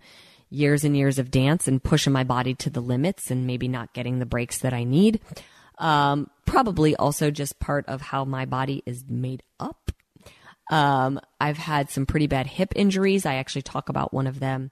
years 0.50 0.85
and 0.85 0.96
years 0.96 1.18
of 1.18 1.31
dance 1.31 1.68
and 1.68 1.83
pushing 1.83 2.12
my 2.12 2.24
body 2.24 2.54
to 2.54 2.70
the 2.70 2.81
limits 2.81 3.31
and 3.31 3.46
maybe 3.46 3.68
not 3.68 3.92
getting 3.92 4.18
the 4.18 4.26
breaks 4.26 4.59
that 4.59 4.72
I 4.72 4.85
need. 4.85 5.20
Um, 5.78 6.31
probably 6.46 6.96
also 6.96 7.31
just 7.31 7.61
part 7.61 7.87
of 7.87 8.00
how 8.00 8.24
my 8.24 8.44
body 8.46 8.83
is 8.87 9.04
made 9.09 9.42
up. 9.61 9.92
Um, 10.70 11.20
I've 11.40 11.59
had 11.59 11.90
some 11.90 12.07
pretty 12.07 12.26
bad 12.26 12.46
hip 12.46 12.72
injuries. 12.76 13.24
I 13.26 13.37
actually 13.37 13.62
talk 13.62 13.88
about 13.88 14.12
one 14.12 14.26
of 14.26 14.40
them 14.40 14.70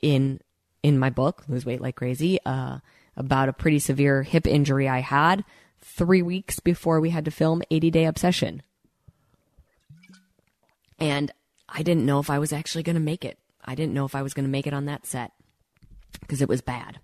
in 0.00 0.40
in 0.88 0.98
my 0.98 1.10
book, 1.10 1.44
Lose 1.48 1.66
Weight 1.66 1.80
Like 1.80 1.96
Crazy, 1.96 2.38
uh, 2.44 2.78
about 3.16 3.48
a 3.48 3.52
pretty 3.52 3.78
severe 3.78 4.22
hip 4.22 4.46
injury 4.46 4.88
I 4.88 5.00
had 5.00 5.44
three 5.80 6.22
weeks 6.22 6.60
before 6.60 7.00
we 7.00 7.10
had 7.10 7.24
to 7.26 7.30
film 7.30 7.62
80 7.70 7.90
Day 7.90 8.04
Obsession. 8.06 8.62
And 10.98 11.30
I 11.68 11.82
didn't 11.82 12.06
know 12.06 12.18
if 12.18 12.30
I 12.30 12.38
was 12.38 12.52
actually 12.52 12.82
going 12.82 12.94
to 12.94 13.00
make 13.00 13.24
it. 13.24 13.38
I 13.64 13.74
didn't 13.74 13.94
know 13.94 14.04
if 14.04 14.14
I 14.14 14.22
was 14.22 14.34
going 14.34 14.46
to 14.46 14.50
make 14.50 14.66
it 14.66 14.72
on 14.72 14.86
that 14.86 15.06
set 15.06 15.32
because 16.20 16.42
it 16.42 16.48
was 16.48 16.62
bad. 16.62 16.98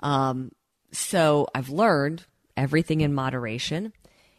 Um, 0.00 0.52
so 0.92 1.48
I've 1.54 1.70
learned 1.70 2.24
everything 2.56 3.00
in 3.00 3.12
moderation. 3.12 3.92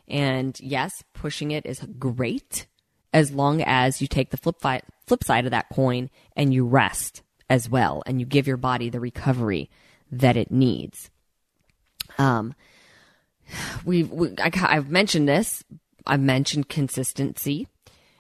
And 0.08 0.58
yes, 0.60 1.04
pushing 1.14 1.52
it 1.52 1.66
is 1.66 1.86
great 2.00 2.66
as 3.14 3.32
long 3.32 3.62
as 3.62 4.02
you 4.02 4.08
take 4.08 4.32
the 4.32 4.38
flip, 4.38 4.62
fi- 4.62 4.82
flip 5.06 5.24
side 5.24 5.46
of 5.46 5.52
that 5.52 5.70
coin 5.70 6.10
and 6.36 6.54
you 6.54 6.66
rest 6.66 7.22
as 7.50 7.70
well 7.70 8.04
and 8.06 8.20
you 8.20 8.26
give 8.26 8.48
your 8.48 8.58
body 8.58 8.90
the 8.90 9.00
recovery 9.00 9.70
that 10.12 10.38
it 10.38 10.52
needs. 10.52 11.10
Um, 12.18 12.54
we've, 13.86 14.12
we, 14.12 14.34
I, 14.42 14.52
have 14.54 14.90
mentioned 14.90 15.28
this. 15.28 15.64
I've 16.06 16.20
mentioned 16.20 16.70
consistency. 16.70 17.68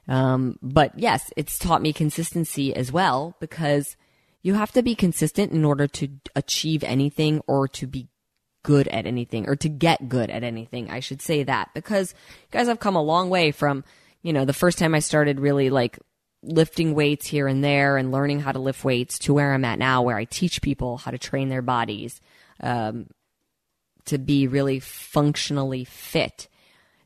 Um, 0.08 0.60
but 0.62 0.98
yes, 0.98 1.32
it's 1.36 1.58
taught 1.58 1.82
me 1.82 1.94
consistency 1.94 2.76
as 2.76 2.92
well 2.92 3.36
because 3.40 3.96
you 4.44 4.54
have 4.54 4.72
to 4.74 4.84
be 4.84 4.94
consistent 4.94 5.52
in 5.52 5.66
order 5.66 5.88
to 5.88 6.10
achieve 6.36 6.84
anything 6.84 7.42
or 7.48 7.68
to 7.70 7.88
be 7.88 8.08
good 8.62 8.88
at 8.90 9.06
anything 9.06 9.48
or 9.48 9.56
to 9.56 9.70
get 9.70 10.10
good 10.10 10.30
at 10.30 10.44
anything. 10.44 10.90
I 10.90 11.00
should 11.00 11.22
say 11.22 11.44
that 11.44 11.70
because 11.74 12.14
guys, 12.52 12.68
I've 12.68 12.80
come 12.80 12.96
a 12.96 13.02
long 13.02 13.30
way 13.30 13.52
from, 13.52 13.84
you 14.22 14.34
know, 14.34 14.46
the 14.46 14.54
first 14.54 14.78
time 14.78 14.94
I 14.94 15.00
started 15.00 15.40
really 15.40 15.70
like 15.70 16.00
lifting 16.46 16.94
weights 16.94 17.28
here 17.28 17.48
and 17.48 17.64
there 17.64 17.98
and 17.98 18.12
learning 18.12 18.40
how 18.40 18.52
to 18.52 18.60
lift 18.60 18.84
weights 18.84 19.20
to 19.20 19.34
where 19.34 19.54
I'm 19.54 19.66
at 19.66 19.80
now, 19.80 20.02
where 20.02 20.18
I 20.18 20.26
teach 20.26 20.62
people 20.62 20.98
how 20.98 21.12
to 21.12 21.18
train 21.18 21.50
their 21.50 21.62
bodies 21.62 22.22
um, 22.62 23.08
to 24.06 24.18
be 24.18 24.48
really 24.48 24.80
functionally 24.80 25.84
fit. 25.84 26.48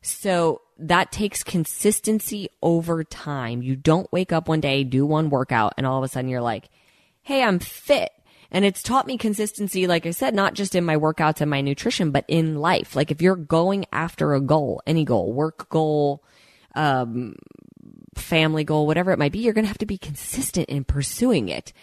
So 0.02 0.62
that 0.78 1.12
takes 1.12 1.44
consistency 1.44 2.50
over 2.62 3.04
time. 3.04 3.62
You 3.62 3.76
don't 3.76 4.12
wake 4.12 4.32
up 4.32 4.48
one 4.48 4.62
day, 4.62 4.84
do 4.84 5.06
one 5.06 5.30
workout, 5.30 5.74
and 5.78 5.86
all 5.86 5.98
of 5.98 6.04
a 6.04 6.08
sudden 6.08 6.30
you're 6.30 6.42
like, 6.42 6.70
hey, 7.22 7.44
I'm 7.44 7.60
fit. 7.60 8.12
And 8.52 8.66
it's 8.66 8.82
taught 8.82 9.06
me 9.06 9.18
consistency, 9.18 9.86
like 9.86 10.06
I 10.06 10.12
said, 10.12 10.34
not 10.34 10.56
just 10.56 10.74
in 10.74 10.84
my 10.84 10.96
workouts 10.96 11.42
and 11.42 11.52
my 11.52 11.62
nutrition, 11.62 12.12
but 12.12 12.26
in 12.28 12.56
life. 12.56 12.96
Like 12.96 13.12
if 13.12 13.22
you're 13.22 13.36
going 13.36 13.86
after 13.92 14.34
a 14.34 14.42
goal, 14.42 14.82
any 14.88 15.06
goal, 15.06 15.32
work 15.32 15.70
goal, 15.70 16.24
um, 16.76 17.36
family 18.30 18.64
goal, 18.64 18.86
whatever 18.86 19.12
it 19.12 19.20
might 19.20 19.32
be, 19.32 19.40
you're 19.40 19.54
going 19.54 19.66
to 19.66 19.70
have 19.70 19.80
to 19.80 19.86
be 19.86 19.98
consistent 19.98 20.70
in 20.70 20.84
pursuing 20.84 21.50
it. 21.50 21.74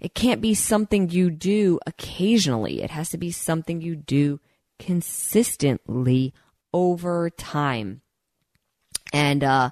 It 0.00 0.14
can't 0.14 0.40
be 0.40 0.54
something 0.54 1.10
you 1.10 1.30
do 1.30 1.78
occasionally. 1.86 2.82
It 2.82 2.90
has 2.90 3.10
to 3.10 3.18
be 3.18 3.30
something 3.30 3.82
you 3.82 3.94
do 3.94 4.40
consistently 4.78 6.32
over 6.72 7.28
time. 7.28 8.00
And 9.12 9.44
uh, 9.44 9.70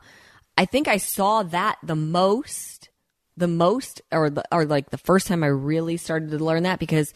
I 0.59 0.67
think 0.67 0.87
I 0.87 0.99
saw 0.99 1.45
that 1.45 1.79
the 1.83 1.97
most, 1.97 2.91
the 3.37 3.49
most, 3.49 4.03
or 4.13 4.29
the, 4.29 4.45
or 4.53 4.67
like 4.67 4.91
the 4.91 4.99
first 4.99 5.29
time 5.29 5.43
I 5.43 5.49
really 5.49 5.97
started 5.97 6.31
to 6.31 6.45
learn 6.45 6.65
that 6.65 6.79
because 6.79 7.15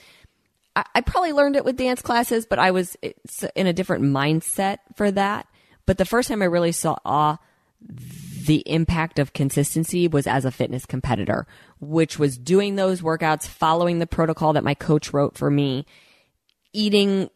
I, 0.74 0.84
I 0.94 1.00
probably 1.02 1.32
learned 1.32 1.56
it 1.56 1.66
with 1.66 1.76
dance 1.76 2.00
classes, 2.00 2.46
but 2.46 2.58
I 2.58 2.70
was 2.70 2.96
in 3.54 3.66
a 3.66 3.74
different 3.74 4.04
mindset 4.04 4.78
for 4.96 5.10
that. 5.10 5.46
But 5.84 5.98
the 5.98 6.06
first 6.06 6.28
time 6.28 6.40
I 6.40 6.46
really 6.46 6.72
saw 6.72 7.36
the 8.46 8.62
impact 8.66 9.18
of 9.18 9.32
consistency 9.32 10.08
was 10.08 10.26
as 10.26 10.44
a 10.44 10.50
fitness 10.50 10.86
competitor, 10.86 11.46
which 11.80 12.18
was 12.18 12.36
doing 12.36 12.74
those 12.74 13.00
workouts, 13.00 13.46
following 13.46 13.98
the 13.98 14.06
protocol 14.06 14.52
that 14.54 14.64
my 14.64 14.74
coach 14.74 15.12
wrote 15.12 15.36
for 15.36 15.50
me, 15.50 15.86
eating, 16.72 17.30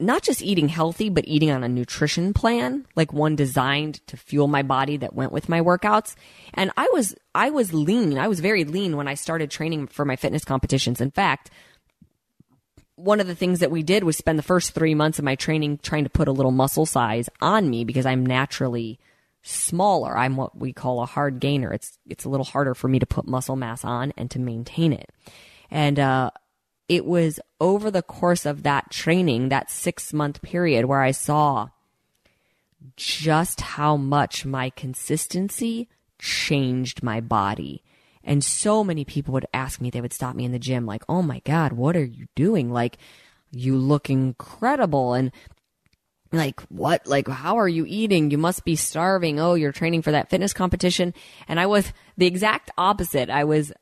not 0.00 0.22
just 0.22 0.40
eating 0.42 0.68
healthy, 0.68 1.10
but 1.10 1.26
eating 1.26 1.50
on 1.50 1.64
a 1.64 1.68
nutrition 1.68 2.32
plan, 2.32 2.86
like 2.96 3.12
one 3.12 3.36
designed 3.36 4.06
to 4.06 4.16
fuel 4.16 4.48
my 4.48 4.62
body 4.62 4.96
that 4.96 5.14
went 5.14 5.32
with 5.32 5.48
my 5.48 5.60
workouts. 5.60 6.14
And 6.54 6.70
I 6.76 6.88
was, 6.92 7.14
I 7.34 7.50
was 7.50 7.74
lean. 7.74 8.18
I 8.18 8.28
was 8.28 8.40
very 8.40 8.64
lean 8.64 8.96
when 8.96 9.08
I 9.08 9.14
started 9.14 9.50
training 9.50 9.88
for 9.88 10.04
my 10.04 10.16
fitness 10.16 10.44
competitions. 10.44 11.00
In 11.00 11.10
fact, 11.10 11.50
one 12.94 13.20
of 13.20 13.26
the 13.26 13.34
things 13.34 13.60
that 13.60 13.70
we 13.70 13.82
did 13.82 14.02
was 14.02 14.16
spend 14.16 14.38
the 14.38 14.42
first 14.42 14.72
three 14.72 14.94
months 14.94 15.18
of 15.18 15.24
my 15.24 15.34
training 15.34 15.78
trying 15.82 16.04
to 16.04 16.10
put 16.10 16.26
a 16.26 16.32
little 16.32 16.52
muscle 16.52 16.86
size 16.86 17.28
on 17.40 17.68
me 17.68 17.84
because 17.84 18.06
I'm 18.06 18.24
naturally 18.24 18.98
smaller. 19.42 20.16
I'm 20.16 20.36
what 20.36 20.56
we 20.56 20.72
call 20.72 21.02
a 21.02 21.06
hard 21.06 21.40
gainer. 21.40 21.72
It's 21.72 21.98
it's 22.06 22.24
a 22.24 22.28
little 22.28 22.44
harder 22.44 22.74
for 22.74 22.88
me 22.88 22.98
to 22.98 23.06
put 23.06 23.26
muscle 23.26 23.56
mass 23.56 23.84
on 23.84 24.12
and 24.16 24.30
to 24.30 24.38
maintain 24.38 24.92
it. 24.92 25.10
And 25.70 25.98
uh, 25.98 26.30
it 26.88 27.04
was 27.04 27.40
over 27.60 27.90
the 27.90 28.02
course 28.02 28.46
of 28.46 28.62
that 28.62 28.90
training, 28.90 29.48
that 29.50 29.70
six 29.70 30.12
month 30.12 30.42
period, 30.42 30.86
where 30.86 31.02
I 31.02 31.10
saw 31.10 31.68
just 32.96 33.60
how 33.60 33.96
much 33.96 34.46
my 34.46 34.70
consistency 34.70 35.88
changed 36.18 37.02
my 37.02 37.20
body. 37.20 37.82
And 38.24 38.44
so 38.44 38.84
many 38.84 39.04
people 39.04 39.32
would 39.32 39.46
ask 39.54 39.80
me, 39.80 39.90
they 39.90 40.00
would 40.00 40.12
stop 40.12 40.36
me 40.36 40.44
in 40.44 40.52
the 40.52 40.58
gym, 40.58 40.84
like, 40.84 41.02
oh 41.08 41.22
my 41.22 41.40
God, 41.40 41.72
what 41.72 41.96
are 41.96 42.04
you 42.04 42.26
doing? 42.34 42.70
Like, 42.70 42.98
you 43.50 43.76
look 43.76 44.10
incredible. 44.10 45.14
And 45.14 45.32
like 46.32 46.60
what? 46.62 47.06
Like 47.06 47.26
how 47.28 47.58
are 47.58 47.68
you 47.68 47.84
eating? 47.86 48.30
You 48.30 48.38
must 48.38 48.64
be 48.64 48.76
starving. 48.76 49.40
Oh 49.40 49.54
you're 49.54 49.72
training 49.72 50.02
for 50.02 50.10
that 50.10 50.28
fitness 50.28 50.52
competition. 50.52 51.14
And 51.46 51.58
i 51.58 51.66
was 51.66 51.92
the 52.16 52.26
exact 52.26 52.70
opposite. 52.76 53.30
I 53.30 53.44
was 53.44 53.72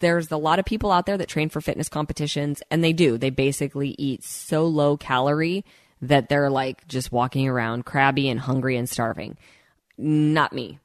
there's 0.00 0.30
a 0.30 0.36
lot 0.36 0.58
of 0.58 0.64
people 0.64 0.90
out 0.90 1.06
there 1.06 1.18
that 1.18 1.28
train 1.28 1.48
for 1.48 1.60
fitness 1.60 1.88
competitions 1.88 2.62
and 2.70 2.82
they 2.82 2.92
do. 2.92 3.18
They 3.18 3.30
basically 3.30 3.94
eat 3.98 4.24
so 4.24 4.66
low 4.66 4.96
calorie 4.96 5.64
that 6.00 6.28
they're 6.28 6.50
like 6.50 6.86
just 6.88 7.12
walking 7.12 7.48
around 7.48 7.84
crabby 7.84 8.28
and 8.28 8.40
hungry 8.40 8.76
and 8.76 8.88
starving. 8.88 9.36
Not 9.96 10.52
me. 10.52 10.80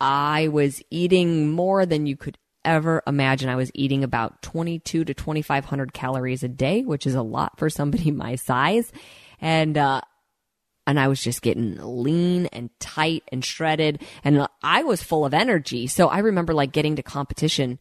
I 0.00 0.48
was 0.48 0.82
eating 0.90 1.50
more 1.50 1.84
than 1.84 2.06
you 2.06 2.16
could 2.16 2.38
ever 2.64 3.02
imagine. 3.06 3.50
I 3.50 3.56
was 3.56 3.70
eating 3.74 4.04
about 4.04 4.40
22 4.40 5.04
to 5.04 5.14
2500 5.14 5.92
calories 5.92 6.42
a 6.42 6.48
day 6.48 6.82
which 6.82 7.06
is 7.06 7.14
a 7.14 7.22
lot 7.22 7.58
for 7.58 7.68
somebody 7.68 8.10
my 8.10 8.36
size. 8.36 8.90
And 9.42 9.76
uh, 9.76 10.02
and 10.86 10.98
I 10.98 11.08
was 11.08 11.22
just 11.22 11.42
getting 11.42 11.78
lean 11.80 12.46
and 12.46 12.70
tight 12.80 13.22
and 13.30 13.44
shredded 13.44 14.02
and 14.24 14.46
I 14.62 14.82
was 14.82 15.02
full 15.02 15.24
of 15.24 15.34
energy. 15.34 15.86
So 15.86 16.08
I 16.08 16.18
remember 16.18 16.54
like 16.54 16.72
getting 16.72 16.96
to 16.96 17.02
competition 17.02 17.78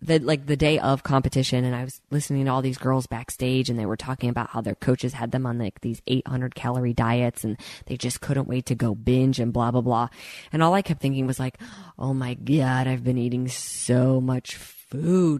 the 0.00 0.20
like 0.20 0.46
the 0.46 0.56
day 0.56 0.78
of 0.78 1.02
competition 1.02 1.64
and 1.64 1.74
I 1.74 1.82
was 1.82 2.00
listening 2.10 2.44
to 2.44 2.52
all 2.52 2.62
these 2.62 2.78
girls 2.78 3.08
backstage 3.08 3.68
and 3.68 3.76
they 3.76 3.86
were 3.86 3.96
talking 3.96 4.30
about 4.30 4.50
how 4.50 4.60
their 4.60 4.76
coaches 4.76 5.12
had 5.12 5.32
them 5.32 5.44
on 5.44 5.58
like 5.58 5.80
these 5.80 6.00
800 6.06 6.54
calorie 6.54 6.92
diets 6.92 7.42
and 7.42 7.58
they 7.86 7.96
just 7.96 8.20
couldn't 8.20 8.46
wait 8.46 8.66
to 8.66 8.76
go 8.76 8.94
binge 8.94 9.40
and 9.40 9.52
blah 9.52 9.72
blah 9.72 9.80
blah. 9.80 10.08
And 10.52 10.62
all 10.62 10.74
I 10.74 10.82
kept 10.82 11.00
thinking 11.00 11.26
was 11.26 11.40
like, 11.40 11.58
"Oh 11.98 12.14
my 12.14 12.34
god, 12.34 12.86
I've 12.86 13.02
been 13.02 13.18
eating 13.18 13.48
so 13.48 14.20
much 14.20 14.54
food. 14.54 14.77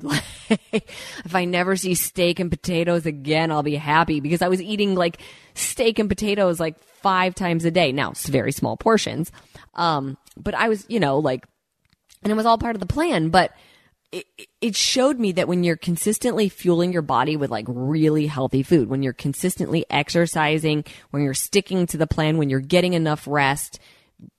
if 0.51 1.35
I 1.35 1.45
never 1.45 1.77
see 1.77 1.95
steak 1.95 2.39
and 2.41 2.51
potatoes 2.51 3.07
again, 3.07 3.51
I'll 3.51 3.63
be 3.63 3.77
happy 3.77 4.21
because 4.21 4.43
I 4.43 4.49
was 4.49 4.61
eating 4.61 4.95
like 4.95 5.21
steak 5.55 5.99
and 5.99 6.09
potatoes 6.09 6.61
like 6.61 6.79
five 6.79 7.35
times 7.35 7.65
a 7.65 7.71
day. 7.71 7.93
Now, 7.93 8.11
it's 8.11 8.29
very 8.29 8.53
small 8.53 8.77
portions. 8.77 9.33
Um, 9.75 10.19
but 10.37 10.55
I 10.55 10.69
was, 10.69 10.85
you 10.89 11.01
know, 11.01 11.19
like, 11.19 11.47
and 12.23 12.33
it 12.33 12.37
was 12.37 12.47
all 12.47 12.59
part 12.59 12.77
of 12.77 12.81
the 12.81 12.87
plan, 12.87 13.31
but 13.31 13.53
it, 14.11 14.27
it 14.61 14.77
showed 14.77 15.19
me 15.19 15.33
that 15.33 15.49
when 15.49 15.65
you're 15.65 15.77
consistently 15.77 16.49
fueling 16.49 16.93
your 16.93 17.03
body 17.03 17.37
with 17.37 17.51
like 17.51 17.67
really 17.69 18.27
healthy 18.27 18.63
food, 18.63 18.89
when 18.89 19.03
you're 19.03 19.13
consistently 19.13 19.85
exercising, 19.91 20.85
when 21.11 21.23
you're 21.23 21.35
sticking 21.35 21.87
to 21.87 21.97
the 21.97 22.07
plan, 22.07 22.39
when 22.39 22.51
you're 22.51 22.61
getting 22.61 22.95
enough 22.95 23.27
rest, 23.27 23.79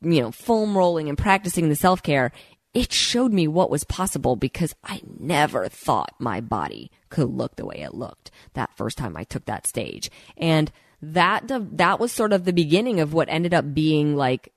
you 0.01 0.21
know, 0.21 0.31
foam 0.31 0.77
rolling 0.77 1.07
and 1.07 1.17
practicing 1.17 1.69
the 1.69 1.75
self 1.75 2.01
care, 2.03 2.31
it 2.73 2.93
showed 2.93 3.33
me 3.33 3.47
what 3.47 3.71
was 3.71 3.83
possible 3.83 4.35
because 4.35 4.75
I 4.83 5.01
never 5.19 5.67
thought 5.69 6.13
my 6.19 6.39
body 6.39 6.91
could 7.09 7.29
look 7.29 7.55
the 7.55 7.65
way 7.65 7.77
it 7.77 7.95
looked 7.95 8.31
that 8.53 8.75
first 8.77 8.97
time 8.97 9.17
I 9.17 9.23
took 9.23 9.45
that 9.45 9.65
stage. 9.65 10.11
And 10.37 10.71
that 11.01 11.43
that 11.47 11.99
was 11.99 12.11
sort 12.11 12.33
of 12.33 12.45
the 12.45 12.53
beginning 12.53 12.99
of 12.99 13.13
what 13.13 13.29
ended 13.29 13.53
up 13.53 13.73
being 13.73 14.15
like 14.15 14.51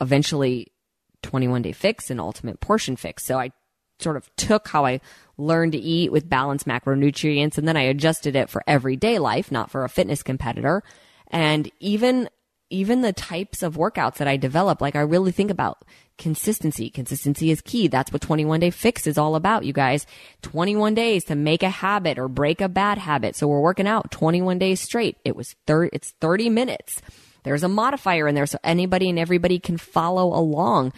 eventually 0.00 0.72
21 1.22 1.62
day 1.62 1.72
fix 1.72 2.10
and 2.10 2.20
ultimate 2.20 2.60
portion 2.60 2.96
fix. 2.96 3.24
So 3.24 3.38
I 3.38 3.52
sort 3.98 4.16
of 4.16 4.34
took 4.36 4.68
how 4.68 4.84
I 4.84 5.00
learned 5.38 5.72
to 5.72 5.78
eat 5.78 6.10
with 6.10 6.28
balanced 6.28 6.66
macronutrients 6.66 7.56
and 7.56 7.68
then 7.68 7.76
I 7.76 7.82
adjusted 7.82 8.34
it 8.34 8.50
for 8.50 8.62
everyday 8.66 9.18
life, 9.18 9.52
not 9.52 9.70
for 9.70 9.84
a 9.84 9.88
fitness 9.88 10.22
competitor. 10.22 10.82
And 11.28 11.70
even 11.80 12.28
even 12.68 13.02
the 13.02 13.12
types 13.12 13.62
of 13.62 13.76
workouts 13.76 14.16
that 14.16 14.26
I 14.26 14.36
develop, 14.36 14.80
like 14.80 14.96
I 14.96 15.00
really 15.00 15.30
think 15.32 15.50
about 15.50 15.84
consistency. 16.18 16.90
Consistency 16.90 17.50
is 17.50 17.60
key. 17.60 17.88
That's 17.88 18.12
what 18.12 18.22
21 18.22 18.60
day 18.60 18.70
fix 18.70 19.06
is 19.06 19.18
all 19.18 19.34
about, 19.34 19.64
you 19.64 19.72
guys. 19.72 20.06
21 20.42 20.94
days 20.94 21.24
to 21.24 21.34
make 21.34 21.62
a 21.62 21.70
habit 21.70 22.18
or 22.18 22.28
break 22.28 22.60
a 22.60 22.68
bad 22.68 22.98
habit. 22.98 23.36
So 23.36 23.46
we're 23.46 23.60
working 23.60 23.86
out 23.86 24.10
21 24.10 24.58
days 24.58 24.80
straight. 24.80 25.16
It 25.24 25.36
was 25.36 25.54
30, 25.66 25.90
it's 25.92 26.12
30 26.20 26.50
minutes. 26.50 27.00
There's 27.42 27.62
a 27.62 27.68
modifier 27.68 28.26
in 28.26 28.34
there 28.34 28.46
so 28.46 28.58
anybody 28.64 29.08
and 29.08 29.18
everybody 29.18 29.58
can 29.58 29.76
follow 29.76 30.34
along. 30.34 30.92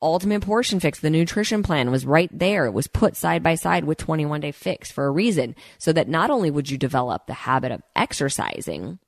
Ultimate 0.00 0.42
Portion 0.42 0.80
Fix, 0.80 0.98
the 0.98 1.10
nutrition 1.10 1.62
plan 1.62 1.92
was 1.92 2.04
right 2.04 2.30
there. 2.36 2.66
It 2.66 2.72
was 2.72 2.88
put 2.88 3.16
side 3.16 3.42
by 3.42 3.54
side 3.54 3.84
with 3.84 3.98
21 3.98 4.40
Day 4.40 4.50
Fix 4.50 4.90
for 4.90 5.06
a 5.06 5.10
reason. 5.10 5.54
So 5.78 5.92
that 5.92 6.08
not 6.08 6.30
only 6.30 6.50
would 6.50 6.68
you 6.68 6.76
develop 6.76 7.26
the 7.26 7.34
habit 7.34 7.70
of 7.70 7.82
exercising, 7.94 8.98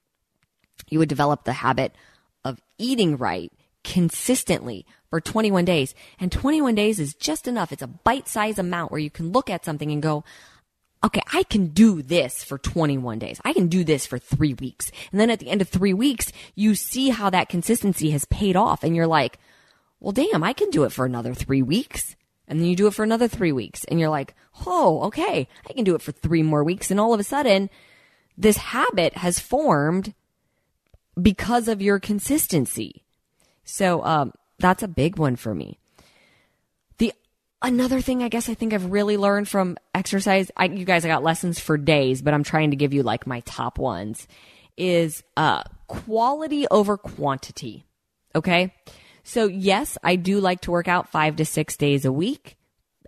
you 0.89 1.01
would 1.01 1.09
develop 1.09 1.45
the 1.45 1.53
habit 1.53 1.97
of 2.45 2.61
eating 2.79 3.17
right 3.17 3.53
consistently 3.85 4.87
for 5.11 5.20
21 5.20 5.64
days. 5.64 5.95
And 6.18 6.32
21 6.32 6.74
days 6.74 6.99
is 6.99 7.14
just 7.14 7.47
enough. 7.47 7.70
It's 7.70 7.82
a 7.82 7.87
bite 7.87 8.26
sized 8.26 8.59
amount 8.59 8.91
where 8.91 9.01
you 9.01 9.11
can 9.11 9.30
look 9.30 9.49
at 9.49 9.64
something 9.64 9.93
and 9.93 10.03
go, 10.03 10.24
okay, 11.05 11.22
I 11.32 11.43
can 11.43 11.68
do 11.68 12.03
this 12.03 12.43
for 12.43 12.59
21 12.59 13.18
days. 13.18 13.41
I 13.45 13.53
can 13.53 13.68
do 13.68 13.85
this 13.85 14.07
for 14.07 14.18
three 14.18 14.55
weeks. 14.55 14.91
And 15.12 15.20
then 15.20 15.30
at 15.30 15.39
the 15.39 15.51
end 15.51 15.61
of 15.61 15.68
three 15.68 15.95
weeks, 15.95 16.32
you 16.55 16.74
see 16.74 17.11
how 17.11 17.30
that 17.30 17.51
consistency 17.51 18.11
has 18.11 18.24
paid 18.24 18.57
off 18.57 18.82
and 18.82 18.97
you're 18.97 19.07
like, 19.07 19.39
well, 20.01 20.12
damn, 20.12 20.43
I 20.43 20.53
can 20.53 20.70
do 20.70 20.85
it 20.85 20.93
for 20.93 21.05
another 21.05 21.35
three 21.35 21.62
weeks. 21.62 22.16
And 22.49 22.59
then 22.59 22.66
you 22.66 22.76
do 22.76 22.87
it 22.87 22.95
for 22.95 23.05
another 23.05 23.28
three 23.28 23.53
weeks 23.53 23.85
and 23.85 24.01
you're 24.01 24.09
like, 24.09 24.35
oh, 24.66 25.03
okay, 25.05 25.47
I 25.68 25.72
can 25.72 25.85
do 25.85 25.95
it 25.95 26.03
for 26.03 26.12
three 26.12 26.43
more 26.43 26.64
weeks. 26.64 26.91
And 26.91 26.99
all 26.99 27.14
of 27.14 27.20
a 27.20 27.24
sudden, 27.24 27.70
this 28.37 28.57
habit 28.57 29.18
has 29.18 29.39
formed 29.39 30.14
because 31.20 31.68
of 31.68 31.80
your 31.80 32.01
consistency. 32.01 33.04
So, 33.65 34.05
um, 34.05 34.33
that's 34.59 34.83
a 34.83 34.89
big 34.89 35.19
one 35.19 35.37
for 35.37 35.55
me. 35.55 35.79
The 36.99 37.12
another 37.62 38.01
thing 38.01 38.23
I 38.23 38.29
guess 38.29 38.49
I 38.49 38.55
think 38.55 38.73
I've 38.73 38.91
really 38.91 39.17
learned 39.17 39.49
from 39.49 39.77
exercise, 39.95 40.51
I, 40.57 40.67
you 40.67 40.85
guys, 40.85 41.05
I 41.05 41.09
got 41.09 41.23
lessons 41.23 41.59
for 41.59 41.77
days, 41.77 42.23
but 42.23 42.35
I'm 42.35 42.45
trying 42.45 42.71
to 42.71 42.77
give 42.77 42.95
you 42.95 43.03
like 43.03 43.27
my 43.27 43.41
top 43.41 43.79
ones 43.79 44.29
is, 44.77 45.23
uh, 45.37 45.62
quality 45.87 46.67
over 46.71 46.97
quantity. 46.97 47.85
Okay. 48.35 48.75
So 49.23 49.47
yes, 49.47 49.97
I 50.03 50.17
do 50.17 50.41
like 50.41 50.61
to 50.62 50.71
work 50.71 50.89
out 50.89 51.11
five 51.11 51.37
to 51.37 51.45
six 51.45 51.77
days 51.77 52.05
a 52.05 52.12
week, 52.12 52.57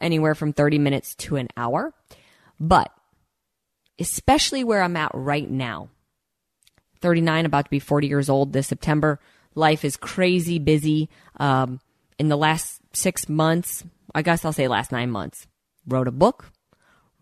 anywhere 0.00 0.34
from 0.34 0.52
30 0.52 0.78
minutes 0.78 1.14
to 1.16 1.36
an 1.36 1.48
hour, 1.57 1.92
but 2.59 2.90
especially 3.98 4.64
where 4.64 4.82
I'm 4.82 4.96
at 4.96 5.11
right 5.14 5.48
now, 5.48 5.88
39, 7.00 7.46
about 7.46 7.66
to 7.66 7.70
be 7.70 7.78
40 7.78 8.07
years 8.07 8.28
old 8.28 8.52
this 8.52 8.66
September. 8.66 9.20
Life 9.57 9.84
is 9.84 9.96
crazy 9.96 10.61
busy. 10.61 11.09
Um, 11.40 11.80
in 12.18 12.28
the 12.28 12.36
last 12.36 12.80
six 12.92 13.28
months, 13.28 13.82
I 14.14 14.22
guess 14.22 14.44
I'll 14.44 14.52
say 14.52 14.68
last 14.68 14.92
nine 14.92 15.11
months, 15.11 15.46
wrote 15.88 16.07
a 16.07 16.12
book, 16.12 16.52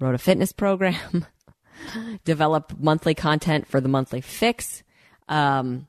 wrote 0.00 0.14
a 0.14 0.18
fitness 0.18 0.52
program, 0.52 1.26
developed 2.24 2.78
monthly 2.78 3.14
content 3.14 3.66
for 3.66 3.80
the 3.80 3.88
monthly 3.88 4.20
fix, 4.20 4.82
um, 5.28 5.86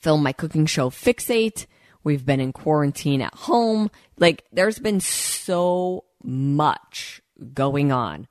filmed 0.00 0.24
my 0.24 0.32
cooking 0.32 0.66
show 0.66 0.88
Fixate. 0.88 1.66
We've 2.04 2.24
been 2.24 2.40
in 2.40 2.52
quarantine 2.52 3.20
at 3.20 3.34
home. 3.34 3.90
Like 4.18 4.44
there's 4.52 4.78
been 4.78 5.00
so 5.00 6.04
much 6.22 7.20
going 7.52 7.90
on 7.90 8.28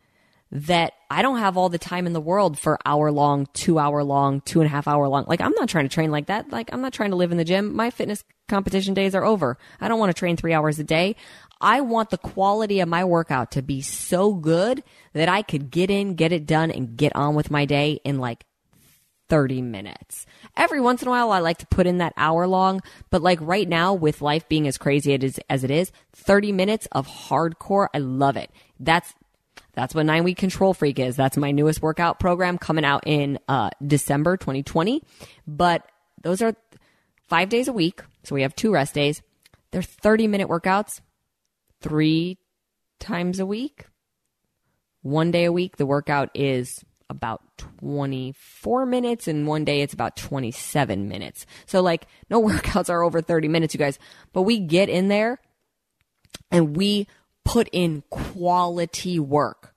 that 0.56 0.94
I 1.12 1.22
don't 1.22 1.40
have 1.40 1.58
all 1.58 1.68
the 1.68 1.78
time 1.78 2.08
in 2.08 2.14
the 2.14 2.22
world 2.22 2.58
for 2.58 2.80
hour 2.86 3.12
long, 3.12 3.48
two 3.54 3.78
hour 3.78 4.06
long, 4.06 4.40
two 4.42 4.62
and 4.62 4.68
a 4.68 4.70
half 4.70 4.88
hour 4.88 5.06
long. 5.10 5.26
Like 5.28 5.42
I'm 5.42 5.52
not 5.52 5.68
trying 5.68 5.84
to 5.84 5.94
train 5.94 6.12
like 6.12 6.28
that. 6.28 6.50
Like 6.50 6.70
I'm 6.72 6.82
not 6.82 6.94
trying 6.94 7.10
to 7.10 7.18
live 7.18 7.34
in 7.34 7.38
the 7.38 7.44
gym. 7.44 7.76
My 7.76 7.90
fitness 7.90 8.24
competition 8.48 8.94
days 8.94 9.16
are 9.16 9.26
over. 9.26 9.58
I 9.82 9.90
don't 9.90 10.00
want 10.00 10.16
to 10.16 10.20
train 10.20 10.38
three 10.38 10.54
hours 10.54 10.80
a 10.80 10.86
day. 10.86 11.18
I 11.60 11.82
want 11.82 12.10
the 12.10 12.18
quality 12.18 12.80
of 12.80 12.88
my 12.88 13.04
workout 13.04 13.52
to 13.52 13.62
be 13.62 13.82
so 13.82 14.34
good 14.34 14.82
that 15.12 15.28
I 15.28 15.42
could 15.42 15.72
get 15.72 15.90
in, 15.90 16.16
get 16.16 16.32
it 16.32 16.46
done 16.46 16.72
and 16.72 16.96
get 16.96 17.14
on 17.18 17.36
with 17.36 17.52
my 17.52 17.66
day 17.66 18.00
in 18.06 18.20
like 18.20 18.46
30 19.28 19.62
minutes. 19.62 20.26
Every 20.56 20.80
once 20.80 21.02
in 21.02 21.10
a 21.10 21.12
while, 21.12 21.32
I 21.32 21.40
like 21.40 21.58
to 21.58 21.68
put 21.68 21.88
in 21.88 21.98
that 21.98 22.14
hour 22.16 22.48
long, 22.48 22.82
but 23.10 23.22
like 23.22 23.40
right 23.42 23.68
now 23.68 23.94
with 23.94 24.22
life 24.22 24.48
being 24.48 24.68
as 24.68 24.78
crazy 24.78 25.14
is, 25.14 25.40
as 25.50 25.66
it 25.66 25.72
is, 25.72 25.92
30 26.14 26.54
minutes 26.54 26.88
of 26.94 27.08
hardcore, 27.08 27.88
I 27.94 27.98
love 27.98 28.38
it. 28.38 28.52
That's 28.80 29.14
that's 29.76 29.94
what 29.94 30.06
nine 30.06 30.24
week 30.24 30.38
control 30.38 30.74
freak 30.74 31.00
is. 31.00 31.16
That's 31.16 31.38
my 31.38 31.52
newest 31.52 31.82
workout 31.82 32.20
program 32.20 32.58
coming 32.58 32.86
out 32.86 33.04
in 33.06 33.40
uh, 33.48 33.70
December 33.86 34.38
2020. 34.38 35.04
But 35.46 35.88
those 36.24 36.42
are 36.42 36.56
five 37.28 37.50
days 37.50 37.68
a 37.68 37.74
week. 37.74 38.02
So 38.24 38.36
we 38.36 38.42
have 38.42 38.56
two 38.56 38.72
rest 38.72 38.94
days. 38.94 39.22
They're 39.72 39.82
30 39.82 40.28
minute 40.28 40.48
workouts 40.48 41.02
three 41.82 42.38
times 43.00 43.40
a 43.40 43.46
week. 43.46 43.86
One 45.02 45.30
day 45.30 45.46
a 45.46 45.52
week, 45.52 45.78
the 45.78 45.86
workout 45.86 46.30
is 46.34 46.84
about 47.10 47.44
24 47.58 48.86
minutes 48.86 49.28
and 49.28 49.46
one 49.46 49.64
day 49.64 49.82
it's 49.82 49.94
about 49.94 50.16
27 50.16 51.08
minutes. 51.08 51.46
So 51.66 51.82
like 51.82 52.08
no 52.30 52.42
workouts 52.48 52.90
are 52.90 53.04
over 53.04 53.22
30 53.22 53.48
minutes, 53.48 53.74
you 53.74 53.78
guys, 53.78 54.00
but 54.34 54.44
we 54.44 54.60
get 54.60 54.90
in 54.90 55.10
there 55.10 55.40
and 56.50 56.76
we 56.76 57.08
put 57.46 57.70
in 57.72 58.04
quality 58.10 59.20
work. 59.20 59.74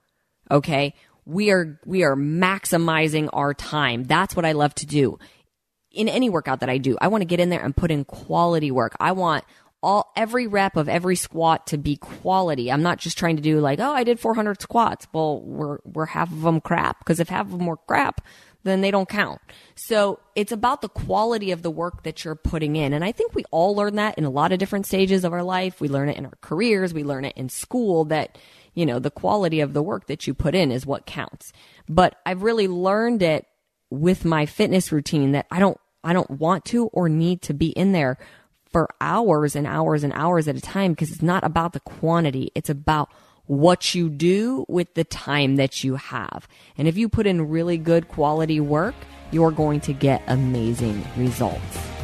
Okay. 0.50 0.94
We 1.24 1.50
are, 1.50 1.78
we 1.84 2.02
are 2.04 2.16
maximizing 2.16 3.28
our 3.32 3.52
time. 3.52 4.04
That's 4.04 4.34
what 4.34 4.46
I 4.46 4.52
love 4.52 4.74
to 4.76 4.86
do 4.86 5.18
in 5.92 6.08
any 6.08 6.30
workout 6.30 6.60
that 6.60 6.70
I 6.70 6.78
do. 6.78 6.96
I 7.00 7.08
want 7.08 7.22
to 7.22 7.26
get 7.26 7.38
in 7.38 7.50
there 7.50 7.62
and 7.62 7.76
put 7.76 7.90
in 7.90 8.04
quality 8.04 8.70
work. 8.70 8.96
I 8.98 9.12
want 9.12 9.44
all 9.82 10.10
every 10.16 10.46
rep 10.46 10.76
of 10.76 10.88
every 10.88 11.16
squat 11.16 11.66
to 11.68 11.78
be 11.78 11.96
quality. 11.96 12.70
I'm 12.72 12.82
not 12.82 12.98
just 12.98 13.16
trying 13.16 13.36
to 13.36 13.42
do 13.42 13.60
like, 13.60 13.78
oh, 13.78 13.92
I 13.92 14.04
did 14.04 14.18
400 14.18 14.60
squats. 14.60 15.06
Well, 15.12 15.40
we're 15.42 15.78
we're 15.84 16.06
half 16.06 16.32
of 16.32 16.42
them 16.42 16.60
crap 16.60 16.98
because 16.98 17.20
if 17.20 17.28
half 17.28 17.46
of 17.46 17.52
them 17.52 17.66
were 17.66 17.76
crap, 17.76 18.22
then 18.64 18.80
they 18.80 18.90
don't 18.90 19.08
count. 19.08 19.40
So 19.74 20.20
it's 20.34 20.52
about 20.52 20.82
the 20.82 20.88
quality 20.88 21.50
of 21.50 21.62
the 21.62 21.70
work 21.70 22.02
that 22.02 22.24
you're 22.24 22.34
putting 22.34 22.76
in. 22.76 22.92
And 22.92 23.04
I 23.04 23.12
think 23.12 23.34
we 23.34 23.44
all 23.50 23.74
learn 23.74 23.96
that 23.96 24.18
in 24.18 24.24
a 24.24 24.30
lot 24.30 24.52
of 24.52 24.58
different 24.58 24.86
stages 24.86 25.24
of 25.24 25.32
our 25.32 25.42
life. 25.42 25.80
We 25.80 25.88
learn 25.88 26.08
it 26.08 26.16
in 26.16 26.26
our 26.26 26.38
careers. 26.40 26.92
We 26.92 27.04
learn 27.04 27.24
it 27.24 27.36
in 27.36 27.48
school 27.48 28.04
that, 28.06 28.36
you 28.74 28.84
know, 28.84 28.98
the 28.98 29.10
quality 29.10 29.60
of 29.60 29.72
the 29.72 29.82
work 29.82 30.06
that 30.06 30.26
you 30.26 30.34
put 30.34 30.54
in 30.54 30.72
is 30.72 30.86
what 30.86 31.06
counts. 31.06 31.52
But 31.88 32.16
I've 32.26 32.42
really 32.42 32.68
learned 32.68 33.22
it 33.22 33.46
with 33.90 34.24
my 34.24 34.44
fitness 34.44 34.92
routine 34.92 35.32
that 35.32 35.46
I 35.50 35.60
don't, 35.60 35.78
I 36.04 36.12
don't 36.12 36.30
want 36.30 36.64
to 36.66 36.86
or 36.88 37.08
need 37.08 37.42
to 37.42 37.54
be 37.54 37.68
in 37.68 37.92
there 37.92 38.18
for 38.70 38.88
hours 39.00 39.56
and 39.56 39.66
hours 39.66 40.04
and 40.04 40.12
hours 40.12 40.46
at 40.46 40.56
a 40.56 40.60
time 40.60 40.92
because 40.92 41.10
it's 41.10 41.22
not 41.22 41.44
about 41.44 41.72
the 41.72 41.80
quantity. 41.80 42.52
It's 42.54 42.68
about 42.68 43.10
what 43.48 43.94
you 43.94 44.08
do 44.08 44.64
with 44.68 44.94
the 44.94 45.04
time 45.04 45.56
that 45.56 45.82
you 45.82 45.96
have. 45.96 46.46
And 46.76 46.86
if 46.86 46.96
you 46.96 47.08
put 47.08 47.26
in 47.26 47.48
really 47.48 47.78
good 47.78 48.06
quality 48.08 48.60
work, 48.60 48.94
you're 49.32 49.50
going 49.50 49.80
to 49.80 49.92
get 49.92 50.22
amazing 50.28 51.04
results. 51.16 51.97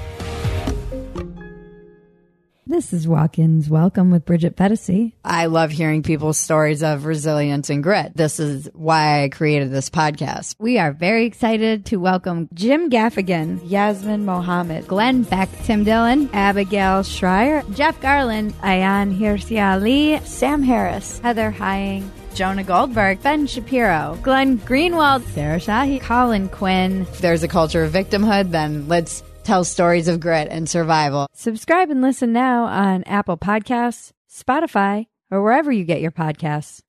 This 2.67 2.95
is 2.95 3.07
Walk-ins 3.07 3.69
Welcome 3.69 4.11
with 4.11 4.25
Bridget 4.25 4.57
Phetasy. 4.57 5.13
I 5.23 5.47
love 5.47 5.71
hearing 5.71 6.03
people's 6.03 6.39
stories 6.39 6.83
of 6.83 7.05
resilience 7.05 7.69
and 7.69 7.83
grit. 7.83 8.17
This 8.17 8.41
is 8.41 8.71
why 8.73 9.23
I 9.23 9.29
created 9.29 9.71
this 9.71 9.91
podcast. 9.91 10.57
We 10.59 10.79
are 10.79 10.91
very 10.91 11.27
excited 11.27 11.85
to 11.87 11.99
welcome 11.99 12.49
Jim 12.55 12.89
Gaffigan, 12.89 13.61
Yasmine 13.69 14.25
Mohammed, 14.25 14.89
Glenn 14.89 15.25
Beck, 15.25 15.51
Tim 15.65 15.85
Dillon, 15.85 16.31
Abigail 16.33 17.03
Shrier, 17.03 17.63
Jeff 17.75 18.01
Garlin, 18.01 18.53
Ayaan 18.55 19.15
Hirsi 19.15 19.63
Ali, 19.63 20.19
Sam 20.25 20.63
Harris, 20.63 21.19
Heather 21.19 21.51
Heying, 21.51 22.11
Jonah 22.33 22.65
Goldberg, 22.65 23.23
Ben 23.23 23.47
Shapiro, 23.47 24.19
Glenn 24.23 24.59
Greenwald, 24.61 25.23
Sarah 25.35 25.59
Shahi, 25.59 26.01
Colin 26.01 26.49
Quinn. 26.49 27.03
If 27.03 27.19
there's 27.19 27.43
a 27.43 27.49
culture 27.49 27.85
of 27.85 27.93
victimhood, 27.93 28.53
then 28.53 28.89
let's 28.89 29.23
tell 29.45 29.65
stories 29.65 30.09
of 30.09 30.21
grit 30.21 30.49
and 30.51 30.69
survival. 30.69 31.29
Subscribe 31.33 31.91
and 31.91 32.03
listen 32.03 32.33
now 32.33 32.65
on 32.65 33.05
Apple 33.05 33.37
Podcasts, 33.37 34.13
Spotify, 34.31 35.07
or 35.31 35.43
wherever 35.43 35.71
you 35.71 35.85
get 35.85 36.01
your 36.01 36.11
podcasts. 36.11 36.81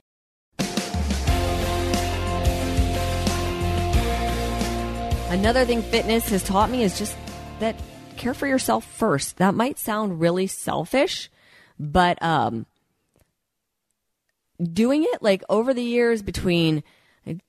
Another 5.30 5.66
thing 5.66 5.82
fitness 5.82 6.30
has 6.30 6.44
taught 6.44 6.70
me 6.70 6.84
is 6.84 6.98
just 6.98 7.18
that 7.60 7.76
care 8.16 8.34
for 8.34 8.48
yourself 8.48 8.86
first. 8.86 9.38
That 9.38 9.54
might 9.54 9.78
sound 9.78 10.22
really 10.22 10.48
selfish, 10.48 11.30
but 11.78 12.22
um 12.24 12.66
doing 14.62 15.04
it 15.04 15.22
like 15.22 15.44
over 15.50 15.74
the 15.74 15.84
years 15.84 16.22
between 16.22 16.84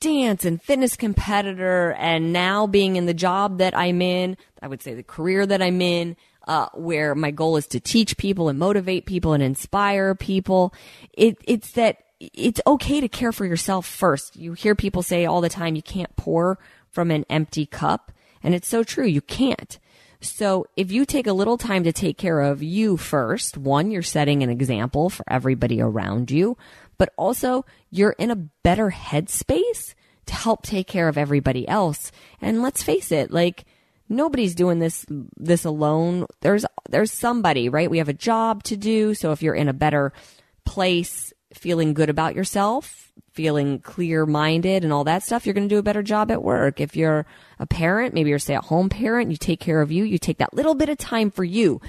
dance 0.01 0.45
and 0.45 0.61
fitness 0.61 0.97
competitor 0.97 1.93
and 1.93 2.33
now 2.33 2.67
being 2.67 2.97
in 2.97 3.07
the 3.07 3.15
job 3.15 3.59
that 3.59 3.77
I'm 3.77 4.01
in, 4.03 4.37
I 4.67 4.69
would 4.69 4.83
say 4.83 4.95
the 4.95 5.03
career 5.03 5.47
that 5.47 5.62
I'm 5.62 5.81
in, 5.81 6.17
uh, 6.47 6.69
where 6.75 7.14
my 7.14 7.31
goal 7.31 7.57
is 7.57 7.67
to 7.69 7.81
teach 7.81 8.17
people 8.17 8.49
and 8.49 8.59
motivate 8.59 9.07
people 9.07 9.33
and 9.33 9.43
inspire 9.43 10.14
people. 10.14 10.75
It, 11.12 11.39
it's 11.45 11.73
that 11.73 11.99
it's 12.19 12.61
okay 12.67 13.01
to 13.01 13.09
care 13.09 13.33
for 13.33 13.47
yourself 13.47 13.87
first. 13.87 14.37
You 14.37 14.55
hear 14.55 14.75
people 14.75 15.03
say 15.03 15.25
all 15.25 15.41
the 15.41 15.49
time, 15.49 15.77
you 15.77 15.83
can't 15.83 16.14
pour 16.17 16.59
from 16.91 17.11
an 17.11 17.25
empty 17.31 17.64
cup. 17.64 18.11
And 18.43 18.55
it's 18.55 18.69
so 18.69 18.83
true. 18.83 19.07
You 19.07 19.21
can't. 19.21 19.79
So 20.21 20.67
if 20.77 20.91
you 20.91 21.05
take 21.05 21.27
a 21.27 21.33
little 21.33 21.59
time 21.59 21.85
to 21.85 21.93
take 21.93 22.19
care 22.19 22.41
of 22.41 22.62
you 22.62 22.97
first, 22.97 23.57
one, 23.57 23.91
you're 23.91 24.03
setting 24.03 24.43
an 24.43 24.51
example 24.51 25.11
for 25.11 25.25
everybody 25.29 25.81
around 25.81 26.31
you 26.31 26.57
but 26.99 27.12
also 27.17 27.64
you're 27.91 28.17
in 28.19 28.31
a 28.31 28.37
better 28.37 28.91
headspace 28.91 29.95
to 30.27 30.35
help 30.35 30.62
take 30.62 30.87
care 30.87 31.09
of 31.09 31.19
everybody 31.19 31.67
else. 31.69 32.11
And 32.41 32.62
let's 32.62 32.83
face 32.83 33.12
it, 33.12 33.31
like 33.31 33.64
nobody's 34.09 34.55
doing 34.55 34.79
this 34.79 35.05
this 35.37 35.65
alone. 35.65 36.27
There's 36.41 36.65
there's 36.89 37.13
somebody, 37.13 37.69
right? 37.69 37.91
We 37.91 37.99
have 37.99 38.09
a 38.09 38.15
job 38.15 38.63
to 38.65 38.77
do. 38.77 39.15
So 39.15 39.33
if 39.33 39.43
you're 39.43 39.55
in 39.55 39.69
a 39.69 39.73
better 39.73 40.13
place, 40.65 41.33
feeling 41.55 41.95
good 41.95 42.11
about 42.11 42.35
yourself, 42.35 43.13
feeling 43.33 43.79
clear 43.81 44.27
minded 44.27 44.85
and 44.85 44.93
all 44.93 45.05
that 45.05 45.23
stuff, 45.23 45.47
you're 45.47 45.55
going 45.55 45.69
to 45.69 45.75
do 45.75 45.79
a 45.79 45.83
better 45.83 46.03
job 46.03 46.31
at 46.31 46.43
work. 46.43 46.81
If 46.81 46.97
you're 46.97 47.27
a 47.59 47.67
parent, 47.67 48.15
maybe 48.15 48.29
you're 48.31 48.37
a 48.37 48.41
stay 48.41 48.55
at 48.55 48.65
home 48.65 48.89
parent, 48.89 49.31
you 49.31 49.37
take 49.37 49.61
care 49.61 49.81
of 49.81 49.93
you, 49.93 50.05
you 50.05 50.19
take 50.19 50.39
that 50.39 50.55
little 50.55 50.75
bit 50.75 50.89
of 50.89 50.99
time 50.99 51.31
for 51.31 51.45
you. 51.45 51.81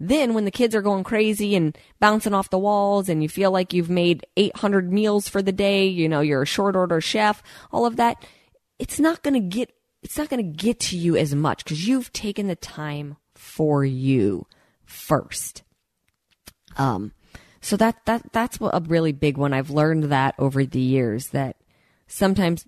Then 0.00 0.34
when 0.34 0.44
the 0.44 0.50
kids 0.50 0.74
are 0.74 0.82
going 0.82 1.04
crazy 1.04 1.54
and 1.54 1.76
bouncing 2.00 2.34
off 2.34 2.50
the 2.50 2.58
walls 2.58 3.08
and 3.08 3.22
you 3.22 3.28
feel 3.28 3.50
like 3.50 3.72
you've 3.72 3.90
made 3.90 4.26
800 4.36 4.92
meals 4.92 5.28
for 5.28 5.40
the 5.40 5.52
day, 5.52 5.86
you 5.86 6.08
know, 6.08 6.20
you're 6.20 6.42
a 6.42 6.46
short 6.46 6.76
order 6.76 7.00
chef, 7.00 7.42
all 7.70 7.86
of 7.86 7.96
that, 7.96 8.22
it's 8.78 8.98
not 8.98 9.22
going 9.22 9.34
to 9.34 9.56
get 9.56 9.72
it's 10.04 10.18
not 10.18 10.28
going 10.28 10.52
to 10.52 10.64
get 10.64 10.78
to 10.78 10.96
you 10.96 11.16
as 11.16 11.34
much 11.34 11.64
because 11.64 11.88
you've 11.88 12.12
taken 12.12 12.46
the 12.46 12.56
time 12.56 13.16
for 13.34 13.84
you 13.84 14.46
first. 14.84 15.62
Um, 16.76 17.12
so 17.60 17.76
that 17.78 18.04
that 18.04 18.30
that's 18.32 18.58
a 18.60 18.82
really 18.86 19.12
big 19.12 19.38
one. 19.38 19.54
I've 19.54 19.70
learned 19.70 20.04
that 20.04 20.34
over 20.38 20.64
the 20.64 20.80
years 20.80 21.28
that 21.28 21.56
sometimes 22.06 22.66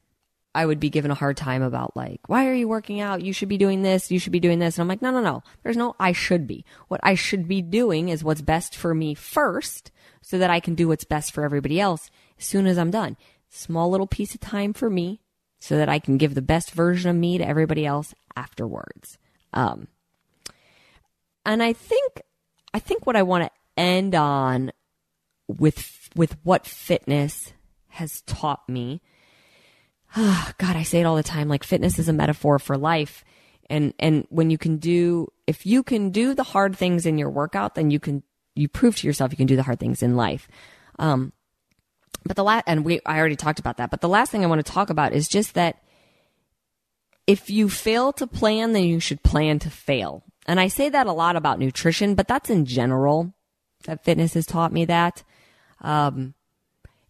I 0.55 0.65
would 0.65 0.81
be 0.81 0.89
given 0.89 1.11
a 1.11 1.15
hard 1.15 1.37
time 1.37 1.63
about 1.63 1.95
like, 1.95 2.21
why 2.29 2.47
are 2.47 2.55
you 2.55 2.67
working 2.67 3.01
out? 3.01 3.21
You 3.21 3.35
should 3.35 3.51
be 3.51 3.59
doing 3.59 3.83
this. 3.83 4.11
You 4.11 4.19
should 4.19 4.33
be 4.33 4.41
doing 4.41 4.59
this. 4.59 4.79
And 4.79 4.83
I'm 4.83 4.89
like, 4.89 5.03
no, 5.03 5.11
no, 5.11 5.21
no. 5.21 5.43
There's 5.63 5.77
no 5.77 5.95
I 6.01 6.13
should 6.13 6.47
be. 6.47 6.65
What 6.89 7.01
I 7.03 7.15
should 7.15 7.47
be 7.47 7.61
doing 7.61 8.09
is 8.09 8.25
what's 8.25 8.41
best 8.41 8.75
for 8.75 8.95
me 8.95 9.15
first 9.15 9.91
so 10.23 10.39
that 10.39 10.51
I 10.51 10.61
can 10.61 10.75
do 10.75 10.89
what's 10.89 11.05
best 11.05 11.33
for 11.33 11.45
everybody 11.45 11.79
else 11.79 12.11
as 12.39 12.47
soon 12.47 12.67
as 12.67 12.79
I'm 12.79 12.91
done. 12.91 13.19
Small 13.51 13.91
little 13.91 14.07
piece 14.07 14.35
of 14.35 14.41
time 14.41 14.73
for 14.73 14.89
me 14.89 15.21
so 15.59 15.77
that 15.77 15.89
I 15.89 15.99
can 15.99 16.17
give 16.17 16.35
the 16.35 16.43
best 16.43 16.73
version 16.73 17.11
of 17.11 17.17
me 17.17 17.39
to 17.39 17.47
everybody 17.47 17.87
else 17.87 18.15
afterwards. 18.37 19.19
Um, 19.53 19.89
and 21.45 21.63
I 21.63 21.73
think, 21.73 22.23
I 22.75 22.79
think 22.79 23.07
what 23.07 23.17
I 23.17 23.23
want 23.23 23.45
to 23.45 23.81
end 23.81 24.15
on 24.15 24.73
with, 25.49 26.11
with 26.15 26.37
what 26.43 26.67
fitness 26.67 27.53
has 27.89 28.23
taught 28.23 28.69
me. 28.69 29.01
Oh, 30.17 30.51
God, 30.59 30.77
I 30.77 30.83
say 30.83 31.01
it 31.01 31.05
all 31.05 31.17
the 31.17 31.23
time. 31.23 31.49
Like 31.49 31.65
fitness 31.65 31.99
is 31.99 32.09
a 32.09 32.13
metaphor 32.13 32.59
for 32.59 32.77
life. 32.77 33.25
And, 33.69 33.95
and 33.99 34.27
when 34.29 34.51
you 34.51 34.59
can 34.59 34.77
do, 34.77 35.29
if 35.47 35.67
you 35.67 35.83
can 35.83 36.11
do 36.11 36.35
the 36.35 36.45
hard 36.45 36.77
things 36.77 37.07
in 37.07 37.19
your 37.19 37.31
workout, 37.31 37.75
then 37.75 37.91
you 37.91 37.99
can, 37.99 38.23
you 38.55 38.69
prove 38.69 38.97
to 38.97 39.07
yourself 39.07 39.33
you 39.33 39.37
can 39.37 39.47
do 39.47 39.57
the 39.57 39.63
hard 39.63 39.81
things 39.81 40.03
in 40.03 40.17
life. 40.17 40.49
Um, 40.99 41.33
but 42.27 42.37
the 42.37 42.45
last, 42.45 42.65
and 42.67 42.85
we, 42.85 43.01
I 43.07 43.19
already 43.19 43.37
talked 43.37 43.59
about 43.59 43.77
that, 43.79 43.91
but 43.91 44.01
the 44.01 44.09
last 44.09 44.31
thing 44.31 44.45
I 44.45 44.49
want 44.49 44.65
to 44.65 44.73
talk 44.73 44.91
about 44.91 45.13
is 45.13 45.29
just 45.29 45.55
that 45.55 45.83
if 47.27 47.51
you 47.51 47.69
fail 47.69 48.13
to 48.15 48.27
plan, 48.27 48.73
then 48.73 48.85
you 48.85 49.01
should 49.01 49.23
plan 49.23 49.59
to 49.61 49.71
fail. 49.71 50.23
And 50.47 50.61
I 50.61 50.69
say 50.69 50.89
that 50.89 51.07
a 51.07 51.13
lot 51.13 51.37
about 51.37 51.59
nutrition, 51.59 52.15
but 52.15 52.29
that's 52.29 52.51
in 52.51 52.65
general 52.65 53.35
that 53.85 54.05
fitness 54.05 54.35
has 54.35 54.47
taught 54.47 54.73
me 54.73 54.85
that. 54.87 55.23
Um, 55.81 56.35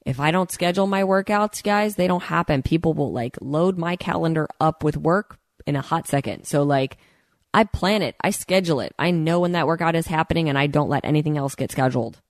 if 0.05 0.21
I 0.21 0.31
don't 0.31 0.51
schedule 0.51 0.87
my 0.87 1.03
workouts, 1.03 1.63
guys, 1.63 1.97
they 1.97 2.07
don't 2.07 2.23
happen. 2.23 2.63
People 2.63 2.95
will 2.95 3.13
like 3.13 3.37
load 3.41 3.77
my 3.77 3.97
calendar 3.97 4.49
up 4.61 4.85
with 4.85 4.97
work 4.97 5.39
in 5.67 5.77
a 5.77 5.83
hot 5.83 6.07
second. 6.07 6.45
So 6.45 6.63
like, 6.63 6.97
I 7.53 7.65
plan 7.65 8.03
it, 8.03 8.17
I 8.21 8.31
schedule 8.31 8.81
it, 8.81 8.95
I 8.99 9.11
know 9.11 9.41
when 9.41 9.53
that 9.53 9.67
workout 9.67 9.97
is 9.97 10.07
happening, 10.07 10.51
and 10.51 10.59
I 10.59 10.67
don't 10.67 10.91
let 10.91 11.07
anything 11.07 11.39
else 11.39 11.55
get 11.55 11.73
scheduled 11.73 12.21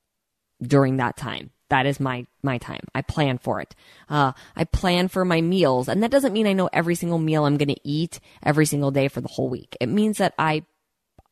during 0.62 0.98
that 0.98 1.16
time 1.16 1.50
that 1.68 1.86
is 1.86 1.98
my 2.00 2.26
my 2.42 2.58
time. 2.58 2.82
I 2.94 3.02
plan 3.02 3.38
for 3.38 3.60
it. 3.60 3.74
Uh, 4.08 4.32
I 4.54 4.64
plan 4.64 5.08
for 5.08 5.24
my 5.24 5.40
meals, 5.40 5.88
and 5.88 6.02
that 6.02 6.10
doesn't 6.10 6.32
mean 6.32 6.46
I 6.46 6.52
know 6.52 6.70
every 6.72 6.94
single 6.94 7.18
meal 7.18 7.44
I'm 7.44 7.56
going 7.56 7.68
to 7.68 7.88
eat 7.88 8.20
every 8.42 8.66
single 8.66 8.90
day 8.90 9.08
for 9.08 9.20
the 9.20 9.28
whole 9.28 9.48
week. 9.48 9.76
It 9.80 9.88
means 9.88 10.18
that 10.18 10.34
I 10.38 10.64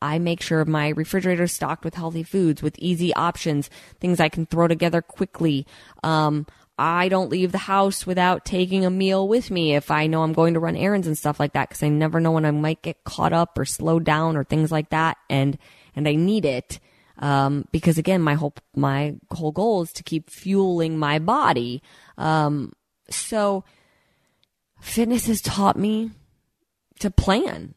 I 0.02 0.18
make 0.18 0.42
sure 0.42 0.64
my 0.64 0.88
refrigerator 0.88 1.44
is 1.44 1.52
stocked 1.52 1.84
with 1.84 1.94
healthy 1.94 2.22
foods, 2.22 2.62
with 2.62 2.78
easy 2.78 3.14
options, 3.14 3.70
things 4.00 4.20
I 4.20 4.28
can 4.28 4.46
throw 4.46 4.68
together 4.68 5.00
quickly. 5.00 5.66
Um, 6.02 6.46
I 6.76 7.08
don't 7.08 7.30
leave 7.30 7.52
the 7.52 7.58
house 7.58 8.04
without 8.04 8.44
taking 8.44 8.84
a 8.84 8.90
meal 8.90 9.28
with 9.28 9.50
me 9.50 9.76
if 9.76 9.90
I 9.90 10.08
know 10.08 10.22
I'm 10.22 10.32
going 10.32 10.54
to 10.54 10.60
run 10.60 10.76
errands 10.76 11.06
and 11.06 11.16
stuff 11.16 11.38
like 11.38 11.52
that 11.52 11.68
because 11.68 11.82
I 11.84 11.88
never 11.88 12.18
know 12.18 12.32
when 12.32 12.44
I 12.44 12.50
might 12.50 12.82
get 12.82 13.04
caught 13.04 13.32
up 13.32 13.56
or 13.56 13.64
slowed 13.64 14.04
down 14.04 14.36
or 14.36 14.44
things 14.44 14.72
like 14.72 14.90
that, 14.90 15.16
and 15.30 15.56
and 15.94 16.08
I 16.08 16.16
need 16.16 16.44
it. 16.44 16.80
Um, 17.18 17.66
because 17.70 17.98
again, 17.98 18.20
my 18.20 18.34
whole, 18.34 18.54
my 18.74 19.14
whole 19.30 19.52
goal 19.52 19.82
is 19.82 19.92
to 19.94 20.02
keep 20.02 20.30
fueling 20.30 20.98
my 20.98 21.18
body. 21.18 21.82
Um, 22.18 22.72
so 23.08 23.64
fitness 24.80 25.26
has 25.26 25.40
taught 25.40 25.78
me 25.78 26.10
to 27.00 27.10
plan. 27.10 27.74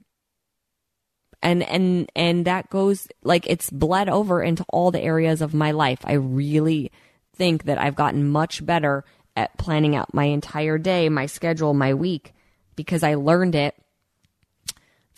And, 1.44 1.62
and, 1.64 2.12
and 2.16 2.46
that 2.46 2.70
goes 2.70 3.08
like 3.24 3.46
it's 3.48 3.70
bled 3.70 4.10
over 4.10 4.42
into 4.42 4.66
all 4.70 4.90
the 4.90 5.02
areas 5.02 5.42
of 5.42 5.54
my 5.54 5.72
life. 5.72 6.00
I 6.04 6.14
really 6.14 6.92
think 7.36 7.66
that 7.66 7.80
I've 7.80 7.96
gotten 7.96 8.28
much 8.28 8.66
better 8.66 9.06
at 9.36 9.56
planning 9.60 9.96
out 9.96 10.16
my 10.16 10.26
entire 10.26 10.80
day, 10.80 11.10
my 11.10 11.28
schedule, 11.28 11.76
my 11.76 11.94
week, 11.94 12.34
because 12.76 13.04
I 13.04 13.14
learned 13.14 13.54
it 13.54 13.76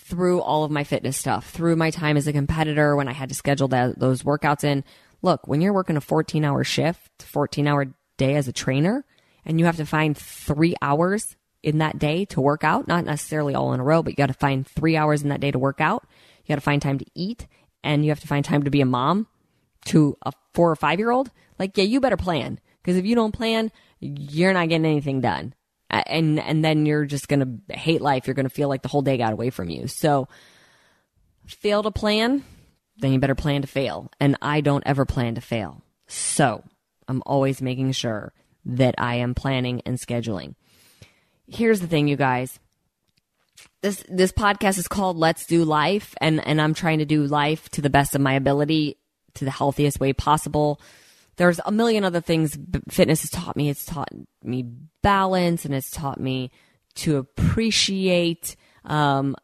through 0.09 0.41
all 0.41 0.63
of 0.63 0.71
my 0.71 0.83
fitness 0.83 1.15
stuff, 1.17 1.51
through 1.51 1.75
my 1.75 1.91
time 1.91 2.17
as 2.17 2.25
a 2.25 2.33
competitor 2.33 2.95
when 2.95 3.07
I 3.07 3.13
had 3.13 3.29
to 3.29 3.35
schedule 3.35 3.67
that, 3.69 3.99
those 3.99 4.23
workouts 4.23 4.63
in. 4.63 4.83
Look, 5.21 5.47
when 5.47 5.61
you're 5.61 5.73
working 5.73 5.97
a 5.97 6.01
14 6.01 6.43
hour 6.43 6.63
shift, 6.63 7.23
14 7.23 7.67
hour 7.67 7.93
day 8.17 8.35
as 8.35 8.47
a 8.47 8.53
trainer, 8.53 9.05
and 9.45 9.59
you 9.59 9.65
have 9.65 9.77
to 9.77 9.85
find 9.85 10.17
three 10.17 10.75
hours 10.81 11.35
in 11.61 11.77
that 11.77 11.99
day 11.99 12.25
to 12.25 12.41
work 12.41 12.63
out, 12.63 12.87
not 12.87 13.05
necessarily 13.05 13.53
all 13.53 13.73
in 13.73 13.79
a 13.79 13.83
row, 13.83 14.01
but 14.01 14.11
you 14.11 14.15
got 14.15 14.27
to 14.27 14.33
find 14.33 14.65
three 14.65 14.97
hours 14.97 15.21
in 15.21 15.29
that 15.29 15.41
day 15.41 15.51
to 15.51 15.59
work 15.59 15.79
out. 15.79 16.07
You 16.43 16.49
got 16.49 16.55
to 16.55 16.61
find 16.61 16.81
time 16.81 16.97
to 16.97 17.05
eat 17.13 17.47
and 17.83 18.03
you 18.03 18.09
have 18.09 18.19
to 18.21 18.27
find 18.27 18.43
time 18.43 18.63
to 18.63 18.71
be 18.71 18.81
a 18.81 18.85
mom 18.85 19.27
to 19.85 20.17
a 20.25 20.31
four 20.53 20.71
or 20.71 20.75
five 20.75 20.99
year 20.99 21.11
old. 21.11 21.29
Like, 21.59 21.77
yeah, 21.77 21.83
you 21.83 21.99
better 21.99 22.17
plan 22.17 22.59
because 22.81 22.97
if 22.97 23.05
you 23.05 23.15
don't 23.15 23.33
plan, 23.33 23.71
you're 23.99 24.53
not 24.53 24.69
getting 24.69 24.85
anything 24.85 25.21
done 25.21 25.53
and 25.89 26.39
and 26.39 26.63
then 26.63 26.85
you're 26.85 27.05
just 27.05 27.27
gonna 27.27 27.57
hate 27.69 28.01
life. 28.01 28.27
You're 28.27 28.33
gonna 28.35 28.49
feel 28.49 28.69
like 28.69 28.81
the 28.81 28.89
whole 28.89 29.01
day 29.01 29.17
got 29.17 29.33
away 29.33 29.49
from 29.49 29.69
you. 29.69 29.87
So, 29.87 30.27
fail 31.45 31.83
to 31.83 31.91
plan, 31.91 32.43
then 32.97 33.13
you 33.13 33.19
better 33.19 33.35
plan 33.35 33.61
to 33.61 33.67
fail. 33.67 34.11
And 34.19 34.37
I 34.41 34.61
don't 34.61 34.83
ever 34.85 35.05
plan 35.05 35.35
to 35.35 35.41
fail. 35.41 35.81
So, 36.07 36.63
I'm 37.07 37.23
always 37.25 37.61
making 37.61 37.91
sure 37.93 38.33
that 38.65 38.95
I 38.97 39.15
am 39.15 39.33
planning 39.33 39.81
and 39.85 39.99
scheduling. 39.99 40.55
Here's 41.47 41.79
the 41.79 41.87
thing, 41.87 42.07
you 42.07 42.15
guys. 42.15 42.59
This 43.81 44.03
this 44.09 44.31
podcast 44.31 44.77
is 44.77 44.87
called 44.87 45.17
Let's 45.17 45.45
Do 45.45 45.63
Life, 45.63 46.13
and 46.21 46.45
and 46.45 46.61
I'm 46.61 46.73
trying 46.73 46.99
to 46.99 47.05
do 47.05 47.23
life 47.25 47.69
to 47.69 47.81
the 47.81 47.89
best 47.89 48.13
of 48.13 48.21
my 48.21 48.33
ability, 48.33 48.97
to 49.35 49.45
the 49.45 49.51
healthiest 49.51 49.99
way 49.99 50.13
possible 50.13 50.79
there's 51.39 51.61
a 51.65 51.71
million 51.71 52.03
other 52.03 52.19
things 52.19 52.59
fitness 52.89 53.21
has 53.21 53.29
taught 53.29 53.55
me. 53.55 53.69
It's 53.69 53.85
taught 53.85 54.09
me 54.43 54.65
balance 55.01 55.63
and 55.63 55.73
it's 55.73 55.89
taught 55.89 56.19
me 56.19 56.51
to 56.95 57.15
appreciate, 57.15 58.57
um, 58.83 59.37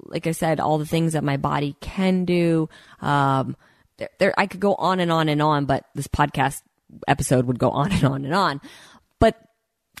like 0.00 0.26
I 0.26 0.32
said, 0.32 0.60
all 0.60 0.78
the 0.78 0.86
things 0.86 1.12
that 1.12 1.22
my 1.22 1.36
body 1.36 1.76
can 1.82 2.24
do. 2.24 2.70
Um, 3.02 3.54
there, 3.98 4.08
there, 4.18 4.34
I 4.38 4.46
could 4.46 4.60
go 4.60 4.74
on 4.76 4.98
and 4.98 5.12
on 5.12 5.28
and 5.28 5.42
on, 5.42 5.66
but 5.66 5.84
this 5.94 6.08
podcast 6.08 6.62
episode 7.06 7.44
would 7.44 7.58
go 7.58 7.68
on 7.68 7.92
and 7.92 8.04
on 8.04 8.24
and 8.24 8.34
on. 8.34 8.62
But 9.20 9.38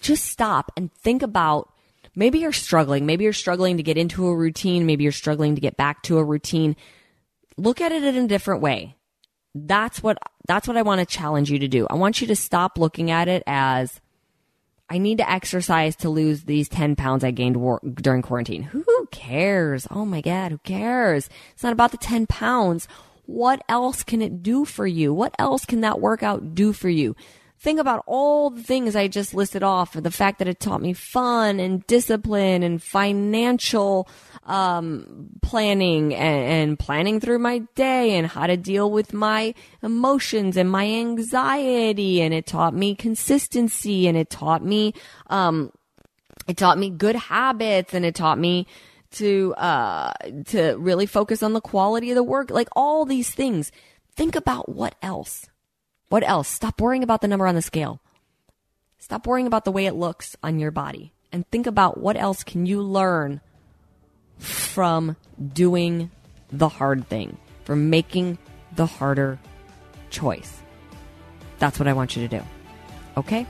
just 0.00 0.24
stop 0.24 0.72
and 0.74 0.90
think 0.90 1.22
about 1.22 1.70
maybe 2.16 2.38
you're 2.38 2.52
struggling. 2.52 3.04
Maybe 3.04 3.24
you're 3.24 3.34
struggling 3.34 3.76
to 3.76 3.82
get 3.82 3.98
into 3.98 4.26
a 4.26 4.34
routine. 4.34 4.86
Maybe 4.86 5.02
you're 5.02 5.12
struggling 5.12 5.54
to 5.56 5.60
get 5.60 5.76
back 5.76 6.02
to 6.04 6.16
a 6.16 6.24
routine. 6.24 6.76
Look 7.58 7.82
at 7.82 7.92
it 7.92 8.02
in 8.04 8.16
a 8.16 8.26
different 8.26 8.62
way 8.62 8.96
that's 9.54 10.02
what 10.02 10.18
that's 10.46 10.66
what 10.66 10.76
I 10.76 10.82
want 10.82 11.00
to 11.00 11.06
challenge 11.06 11.50
you 11.50 11.58
to 11.60 11.68
do. 11.68 11.86
I 11.88 11.94
want 11.94 12.20
you 12.20 12.26
to 12.28 12.36
stop 12.36 12.78
looking 12.78 13.10
at 13.10 13.28
it 13.28 13.42
as 13.46 14.00
I 14.88 14.98
need 14.98 15.18
to 15.18 15.30
exercise 15.30 15.96
to 15.96 16.10
lose 16.10 16.44
these 16.44 16.68
10 16.68 16.96
pounds 16.96 17.24
I 17.24 17.30
gained 17.30 17.56
war- 17.56 17.80
during 17.82 18.22
quarantine. 18.22 18.62
Who 18.64 18.84
cares? 19.10 19.86
Oh 19.90 20.04
my 20.04 20.20
God, 20.20 20.52
who 20.52 20.58
cares? 20.58 21.30
It's 21.52 21.62
not 21.62 21.72
about 21.72 21.92
the 21.92 21.96
10 21.96 22.26
pounds. 22.26 22.88
What 23.24 23.62
else 23.68 24.02
can 24.02 24.20
it 24.20 24.42
do 24.42 24.64
for 24.64 24.86
you? 24.86 25.14
What 25.14 25.34
else 25.38 25.64
can 25.64 25.80
that 25.80 26.00
workout 26.00 26.54
do 26.54 26.72
for 26.72 26.88
you? 26.90 27.16
Think 27.62 27.78
about 27.78 28.02
all 28.06 28.50
the 28.50 28.62
things 28.62 28.96
I 28.96 29.06
just 29.06 29.34
listed 29.34 29.62
off 29.62 29.92
the 29.92 30.10
fact 30.10 30.40
that 30.40 30.48
it 30.48 30.58
taught 30.58 30.82
me 30.82 30.92
fun 30.92 31.60
and 31.60 31.86
discipline 31.86 32.64
and 32.64 32.82
financial 32.82 34.08
um, 34.46 35.28
planning 35.42 36.12
and, 36.12 36.70
and, 36.70 36.78
planning 36.78 37.20
through 37.20 37.38
my 37.38 37.60
day 37.76 38.16
and 38.16 38.26
how 38.26 38.48
to 38.48 38.56
deal 38.56 38.90
with 38.90 39.12
my 39.12 39.54
emotions 39.80 40.56
and 40.56 40.68
my 40.68 40.84
anxiety. 40.84 42.20
And 42.20 42.34
it 42.34 42.46
taught 42.46 42.74
me 42.74 42.96
consistency 42.96 44.08
and 44.08 44.18
it 44.18 44.28
taught 44.28 44.64
me, 44.64 44.92
um, 45.28 45.70
it 46.48 46.56
taught 46.56 46.78
me 46.78 46.90
good 46.90 47.14
habits 47.14 47.94
and 47.94 48.04
it 48.04 48.16
taught 48.16 48.40
me 48.40 48.66
to, 49.12 49.54
uh, 49.54 50.12
to 50.46 50.74
really 50.78 51.06
focus 51.06 51.44
on 51.44 51.52
the 51.52 51.60
quality 51.60 52.10
of 52.10 52.16
the 52.16 52.24
work, 52.24 52.50
like 52.50 52.68
all 52.74 53.04
these 53.04 53.30
things. 53.30 53.70
Think 54.16 54.34
about 54.34 54.68
what 54.68 54.96
else 55.00 55.46
what 56.12 56.28
else? 56.28 56.46
Stop 56.46 56.78
worrying 56.78 57.02
about 57.02 57.22
the 57.22 57.26
number 57.26 57.46
on 57.46 57.54
the 57.54 57.62
scale. 57.62 57.98
Stop 58.98 59.26
worrying 59.26 59.46
about 59.46 59.64
the 59.64 59.72
way 59.72 59.86
it 59.86 59.94
looks 59.94 60.36
on 60.42 60.58
your 60.58 60.70
body 60.70 61.14
and 61.32 61.48
think 61.48 61.66
about 61.66 61.96
what 61.96 62.18
else 62.18 62.44
can 62.44 62.66
you 62.66 62.82
learn 62.82 63.40
from 64.38 65.16
doing 65.54 66.10
the 66.50 66.68
hard 66.68 67.08
thing, 67.08 67.38
from 67.64 67.88
making 67.88 68.36
the 68.76 68.84
harder 68.84 69.38
choice. 70.10 70.60
That's 71.58 71.78
what 71.78 71.88
I 71.88 71.94
want 71.94 72.14
you 72.14 72.28
to 72.28 72.38
do. 72.38 72.44
Okay? 73.16 73.46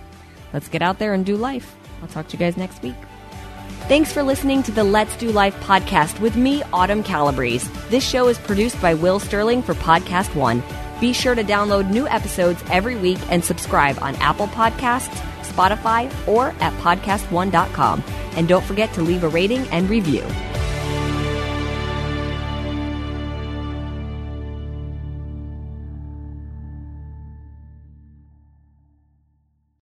Let's 0.53 0.69
get 0.69 0.83
out 0.83 1.01
there 1.01 1.15
and 1.15 1.27
do 1.27 1.37
life. 1.37 1.75
I'll 2.01 2.07
talk 2.07 2.29
to 2.29 2.35
you 2.35 2.39
guys 2.39 2.57
next 2.57 2.81
week. 2.81 2.95
Thanks 3.89 4.13
for 4.13 4.23
listening 4.23 4.63
to 4.63 4.71
the 4.71 4.85
Let's 4.85 5.17
Do 5.17 5.33
Life 5.33 5.59
podcast 5.65 6.21
with 6.21 6.37
me, 6.37 6.63
Autumn 6.73 7.03
Calabrese. 7.03 7.69
This 7.89 8.09
show 8.09 8.29
is 8.29 8.39
produced 8.39 8.81
by 8.81 8.95
Will 8.95 9.19
Sterling 9.19 9.65
for 9.65 9.75
Podcast 9.75 10.33
One. 10.37 10.63
Be 11.03 11.13
sure 11.13 11.35
to 11.35 11.43
download 11.43 11.91
new 11.91 12.07
episodes 12.07 12.63
every 12.71 12.95
week 12.95 13.19
and 13.29 13.45
subscribe 13.45 13.99
on 14.01 14.15
Apple 14.21 14.47
Podcasts, 14.47 15.19
Spotify, 15.43 16.09
or 16.29 16.55
at 16.61 16.73
podcastone.com. 16.75 18.05
And 18.37 18.47
don't 18.47 18.65
forget 18.65 18.93
to 18.95 19.03
leave 19.03 19.25
a 19.25 19.29
rating 19.29 19.67
and 19.73 19.91
review. 19.91 20.23